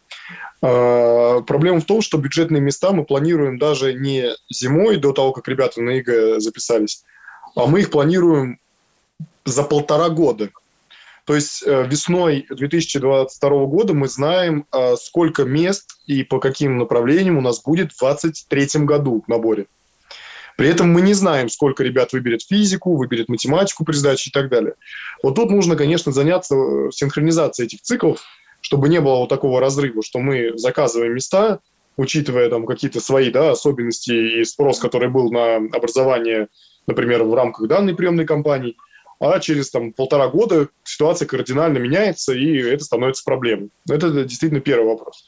Проблема 0.61 1.80
в 1.80 1.86
том, 1.86 2.01
что 2.01 2.17
бюджетные 2.17 2.59
места 2.59 2.91
мы 2.91 3.05
планируем 3.05 3.59
даже 3.59 3.93
не 3.93 4.32
зимой, 4.49 4.97
до 4.97 5.11
того, 5.11 5.32
как 5.32 5.47
ребята 5.47 5.80
на 5.80 5.91
ЕГЭ 5.91 6.39
записались, 6.39 7.03
а 7.55 7.65
мы 7.67 7.81
их 7.81 7.91
планируем 7.91 8.59
за 9.45 9.63
полтора 9.63 10.09
года. 10.09 10.49
То 11.25 11.33
есть 11.33 11.63
э, 11.65 11.87
весной 11.87 12.45
2022 12.49 13.49
года 13.65 13.93
мы 13.93 14.07
знаем, 14.07 14.67
э, 14.71 14.95
сколько 14.95 15.43
мест 15.43 15.97
и 16.05 16.23
по 16.23 16.39
каким 16.39 16.77
направлениям 16.77 17.37
у 17.37 17.41
нас 17.41 17.61
будет 17.63 17.91
в 17.93 17.99
2023 17.99 18.85
году 18.85 19.23
в 19.25 19.29
наборе. 19.29 19.65
При 20.55 20.69
этом 20.69 20.91
мы 20.91 21.01
не 21.01 21.13
знаем, 21.13 21.49
сколько 21.49 21.83
ребят 21.83 22.13
выберет 22.13 22.43
физику, 22.43 22.95
выберет 22.95 23.27
математику 23.27 23.83
при 23.83 23.95
сдаче 23.95 24.29
и 24.29 24.33
так 24.33 24.49
далее. 24.49 24.75
Вот 25.23 25.35
тут 25.35 25.49
нужно, 25.49 25.75
конечно, 25.75 26.11
заняться 26.11 26.55
э, 26.55 26.91
синхронизацией 26.91 27.67
этих 27.67 27.81
циклов, 27.81 28.21
чтобы 28.61 28.87
не 28.87 29.01
было 29.01 29.17
вот 29.17 29.29
такого 29.29 29.59
разрыва, 29.59 30.03
что 30.03 30.19
мы 30.19 30.57
заказываем 30.57 31.15
места, 31.15 31.59
учитывая 31.97 32.49
там 32.49 32.65
какие-то 32.65 32.99
свои 32.99 33.31
да, 33.31 33.51
особенности 33.51 34.41
и 34.41 34.43
спрос, 34.43 34.79
который 34.79 35.09
был 35.09 35.31
на 35.31 35.55
образование 35.55 36.49
например, 36.88 37.23
в 37.23 37.33
рамках 37.33 37.67
данной 37.67 37.95
приемной 37.95 38.25
кампании, 38.25 38.75
а 39.19 39.39
через 39.39 39.69
там, 39.69 39.93
полтора 39.93 40.27
года 40.27 40.67
ситуация 40.83 41.25
кардинально 41.25 41.77
меняется, 41.77 42.33
и 42.33 42.57
это 42.57 42.83
становится 42.83 43.23
проблемой. 43.23 43.69
Это 43.89 44.11
действительно 44.11 44.59
первый 44.59 44.88
вопрос. 44.88 45.25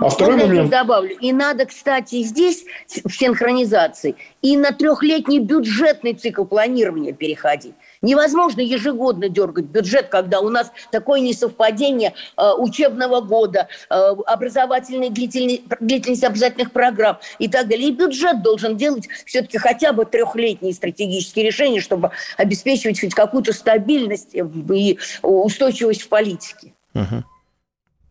А 0.00 0.08
второй 0.08 0.36
вот 0.36 0.46
момент... 0.46 0.70
добавлю. 0.70 1.16
И 1.20 1.32
надо, 1.32 1.66
кстати, 1.66 2.22
здесь 2.22 2.64
в 2.86 3.10
синхронизации 3.10 4.16
и 4.42 4.56
на 4.56 4.72
трехлетний 4.72 5.38
бюджетный 5.38 6.14
цикл 6.14 6.44
планирования 6.44 7.12
переходить. 7.12 7.74
Невозможно 8.02 8.60
ежегодно 8.60 9.28
дергать 9.28 9.66
бюджет, 9.66 10.08
когда 10.08 10.40
у 10.40 10.48
нас 10.48 10.72
такое 10.90 11.20
несовпадение 11.20 12.14
э, 12.36 12.52
учебного 12.56 13.20
года, 13.20 13.68
э, 13.90 13.94
образовательной 13.94 15.10
длительности, 15.10 15.64
длительности 15.80 16.24
обязательных 16.24 16.72
программ 16.72 17.18
и 17.38 17.48
так 17.48 17.68
далее. 17.68 17.88
И 17.88 17.92
бюджет 17.92 18.42
должен 18.42 18.78
делать 18.78 19.06
все-таки 19.26 19.58
хотя 19.58 19.92
бы 19.92 20.06
трехлетние 20.06 20.72
стратегические 20.72 21.44
решения, 21.44 21.80
чтобы 21.80 22.10
обеспечивать 22.38 22.98
хоть 22.98 23.14
какую-то 23.14 23.52
стабильность 23.52 24.34
и 24.34 24.98
устойчивость 25.22 26.02
в 26.02 26.08
политике. 26.08 26.72
Угу. 26.94 27.24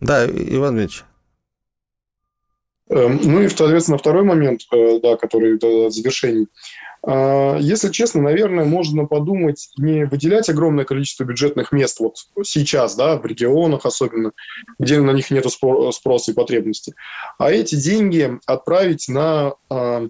Да, 0.02 0.26
Иван 0.28 0.80
Ильич. 0.80 1.04
Эм, 2.90 3.20
ну 3.24 3.42
и, 3.42 3.50
соответственно, 3.50 3.98
второй 3.98 4.24
момент, 4.24 4.62
э, 4.72 5.00
да, 5.02 5.18
который 5.18 5.58
в 5.58 5.92
завершении– 5.92 6.48
если 7.08 7.90
честно, 7.92 8.22
наверное, 8.22 8.66
можно 8.66 9.06
подумать 9.06 9.70
не 9.78 10.06
выделять 10.06 10.50
огромное 10.50 10.84
количество 10.84 11.24
бюджетных 11.24 11.72
мест 11.72 12.00
вот 12.00 12.16
сейчас, 12.44 12.96
да, 12.96 13.16
в 13.16 13.26
регионах 13.26 13.86
особенно, 13.86 14.34
где 14.80 15.00
на 15.00 15.12
них 15.12 15.32
нет 15.32 15.46
спроса 15.50 16.32
и 16.32 16.34
потребности, 16.34 16.94
а 17.38 17.52
эти 17.52 17.76
деньги 17.76 18.38
отправить 18.46 19.08
на 19.08 19.54
а, 19.70 20.08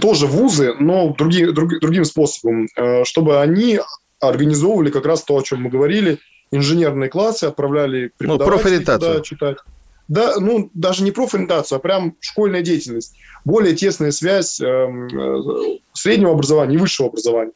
тоже 0.00 0.26
вузы, 0.26 0.74
но 0.78 1.14
други, 1.14 1.46
друг, 1.46 1.80
другим 1.80 2.04
способом, 2.04 2.68
а, 2.76 3.04
чтобы 3.04 3.40
они 3.40 3.80
организовывали 4.20 4.90
как 4.90 5.06
раз 5.06 5.22
то, 5.22 5.36
о 5.36 5.42
чем 5.42 5.62
мы 5.62 5.70
говорили, 5.70 6.18
инженерные 6.50 7.10
классы, 7.10 7.44
отправляли 7.44 8.04
ну, 8.20 8.38
преподавателей 8.38 8.78
ну, 8.78 8.84
туда 8.98 9.20
читать. 9.20 9.58
Да, 10.08 10.40
ну, 10.40 10.70
даже 10.72 11.04
не 11.04 11.10
профориентацию, 11.10 11.76
а 11.76 11.80
прям 11.80 12.16
школьная 12.20 12.62
деятельность 12.62 13.14
более 13.44 13.74
тесная 13.74 14.10
связь 14.10 14.60
эм, 14.60 15.06
э, 15.06 15.78
среднего 15.92 16.32
образования 16.32 16.74
и 16.74 16.78
высшего 16.78 17.08
образования. 17.08 17.52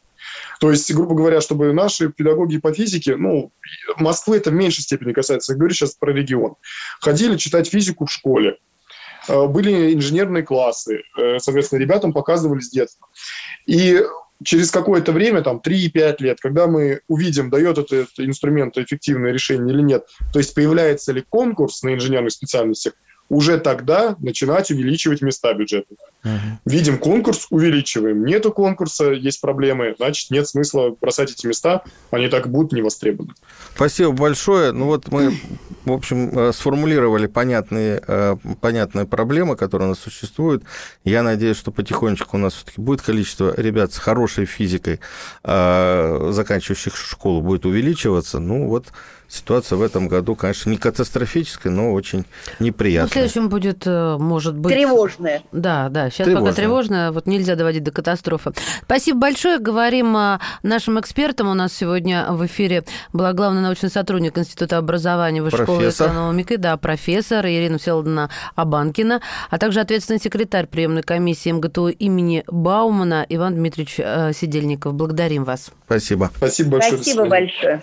То 0.61 0.71
есть, 0.71 0.93
грубо 0.95 1.15
говоря, 1.15 1.41
чтобы 1.41 1.73
наши 1.73 2.11
педагоги 2.11 2.59
по 2.59 2.73
физике, 2.73 3.17
ну, 3.17 3.51
Москвы 3.97 4.37
это 4.37 4.51
в 4.51 4.55
меньшей 4.55 4.83
степени 4.83 5.13
касается, 5.13 5.53
я 5.53 5.59
говорю 5.59 5.75
сейчас 5.75 5.95
про 5.95 6.13
регион, 6.13 6.55
ходили 7.01 7.37
читать 7.37 7.69
физику 7.69 8.07
в 8.07 8.13
школе, 8.13 8.59
э, 9.29 9.47
были 9.47 9.95
инженерные 9.95 10.43
классы, 10.43 11.03
э, 11.19 11.39
соответственно, 11.39 11.81
ребятам 11.81 12.13
показывали 12.13 12.61
с 12.61 12.71
детства. 12.71 13.09
И 13.67 14.03
через 14.45 14.71
какое-то 14.71 15.13
время, 15.13 15.43
там, 15.43 15.61
3-5 15.65 16.17
лет, 16.21 16.41
когда 16.41 16.67
мы 16.67 17.01
увидим, 17.09 17.51
дает 17.51 17.79
этот 17.79 18.09
инструмент 18.19 18.77
эффективное 18.79 19.33
решение 19.33 19.75
или 19.75 19.83
нет, 19.83 20.07
то 20.33 20.39
есть 20.39 20.55
появляется 20.55 21.13
ли 21.13 21.25
конкурс 21.29 21.83
на 21.83 21.95
инженерных 21.95 22.33
специальностях, 22.33 22.95
уже 23.29 23.59
тогда 23.59 24.17
начинать 24.19 24.71
увеличивать 24.71 25.23
места 25.23 25.55
бюджетных. 25.55 25.99
Uh-huh. 26.23 26.39
Видим 26.67 26.99
конкурс, 26.99 27.47
увеличиваем. 27.51 28.25
Нету 28.25 28.53
конкурса, 28.53 29.11
есть 29.11 29.41
проблемы, 29.41 29.95
значит, 29.97 30.31
нет 30.31 30.47
смысла 30.47 30.95
бросать 31.01 31.33
эти 31.33 31.47
места, 31.47 31.83
они 32.11 32.29
так 32.29 32.49
будут 32.49 32.73
не 32.73 32.83
востребованы. 32.83 33.35
Спасибо 33.75 34.13
большое. 34.13 34.73
Ну 34.73 34.87
вот 34.87 35.11
мы, 35.11 35.35
в 35.85 35.93
общем, 35.93 36.39
э, 36.39 36.53
сформулировали 36.53 37.27
понятные, 37.27 38.03
э, 38.07 38.37
понятные 38.61 39.07
проблемы, 39.07 39.57
которые 39.57 39.87
у 39.87 39.91
нас 39.91 39.99
существуют. 39.99 40.63
Я 41.05 41.23
надеюсь, 41.23 41.57
что 41.57 41.73
потихонечку 41.73 42.37
у 42.37 42.41
нас 42.41 42.55
все-таки 42.55 42.81
будет 42.81 43.03
количество 43.03 43.55
ребят 43.59 43.93
с 43.93 43.99
хорошей 43.99 44.45
физикой, 44.45 45.01
э, 45.43 46.29
заканчивающих 46.33 46.97
школу, 46.97 47.41
будет 47.41 47.67
увеличиваться. 47.67 48.39
Ну 48.39 48.69
вот 48.69 48.93
ситуация 49.33 49.77
в 49.77 49.83
этом 49.83 50.09
году, 50.09 50.35
конечно, 50.37 50.71
не 50.71 50.77
катастрофическая, 50.77 51.73
но 51.73 51.93
очень 51.93 52.25
неприятная. 52.59 53.03
Ну, 53.05 53.09
в 53.09 53.13
следующем 53.13 53.49
будет, 53.49 53.87
э, 53.87 54.17
может 54.19 54.57
быть... 54.57 54.75
Тревожная. 54.75 55.43
Да, 55.53 55.89
да, 55.89 56.11
сейчас 56.11 56.27
тревожная. 56.27 56.51
пока 56.51 56.63
тревожная, 56.63 57.13
вот 57.13 57.27
нельзя 57.27 57.57
доводить 57.57 57.83
до 57.83 57.91
катастрофы. 57.91 58.53
Спасибо 58.83 59.19
большое. 59.19 59.59
Говорим 59.59 60.17
нашим 60.63 61.01
экспертам. 61.01 61.49
У 61.49 61.55
нас 61.55 61.73
сегодня 61.73 62.27
в 62.31 62.45
эфире 62.47 62.85
была 63.13 63.33
главный 63.33 63.63
научный 63.63 63.91
сотрудник 63.91 64.37
Института 64.39 64.79
образования 64.79 65.43
Высшей 65.43 65.65
школы 65.65 65.89
экономики, 65.89 66.57
да, 66.57 66.77
профессор 66.77 67.47
Ирина 67.47 67.79
Всеволодовна 67.79 68.31
Абанкина, 68.55 69.21
а 69.51 69.59
также 69.59 69.81
ответственный 69.81 70.21
секретарь 70.21 70.67
приемной 70.67 71.03
комиссии 71.03 71.51
МГТУ 71.51 71.89
имени 71.89 72.45
Баумана 72.47 73.25
Иван 73.29 73.55
Дмитриевич 73.55 73.97
э, 73.99 74.33
Сидельников. 74.35 74.95
Благодарим 74.95 75.45
вас. 75.45 75.71
Спасибо. 75.87 76.31
Спасибо 76.37 76.71
большое. 76.73 76.97
Спасибо 76.97 77.27
большое. 77.27 77.83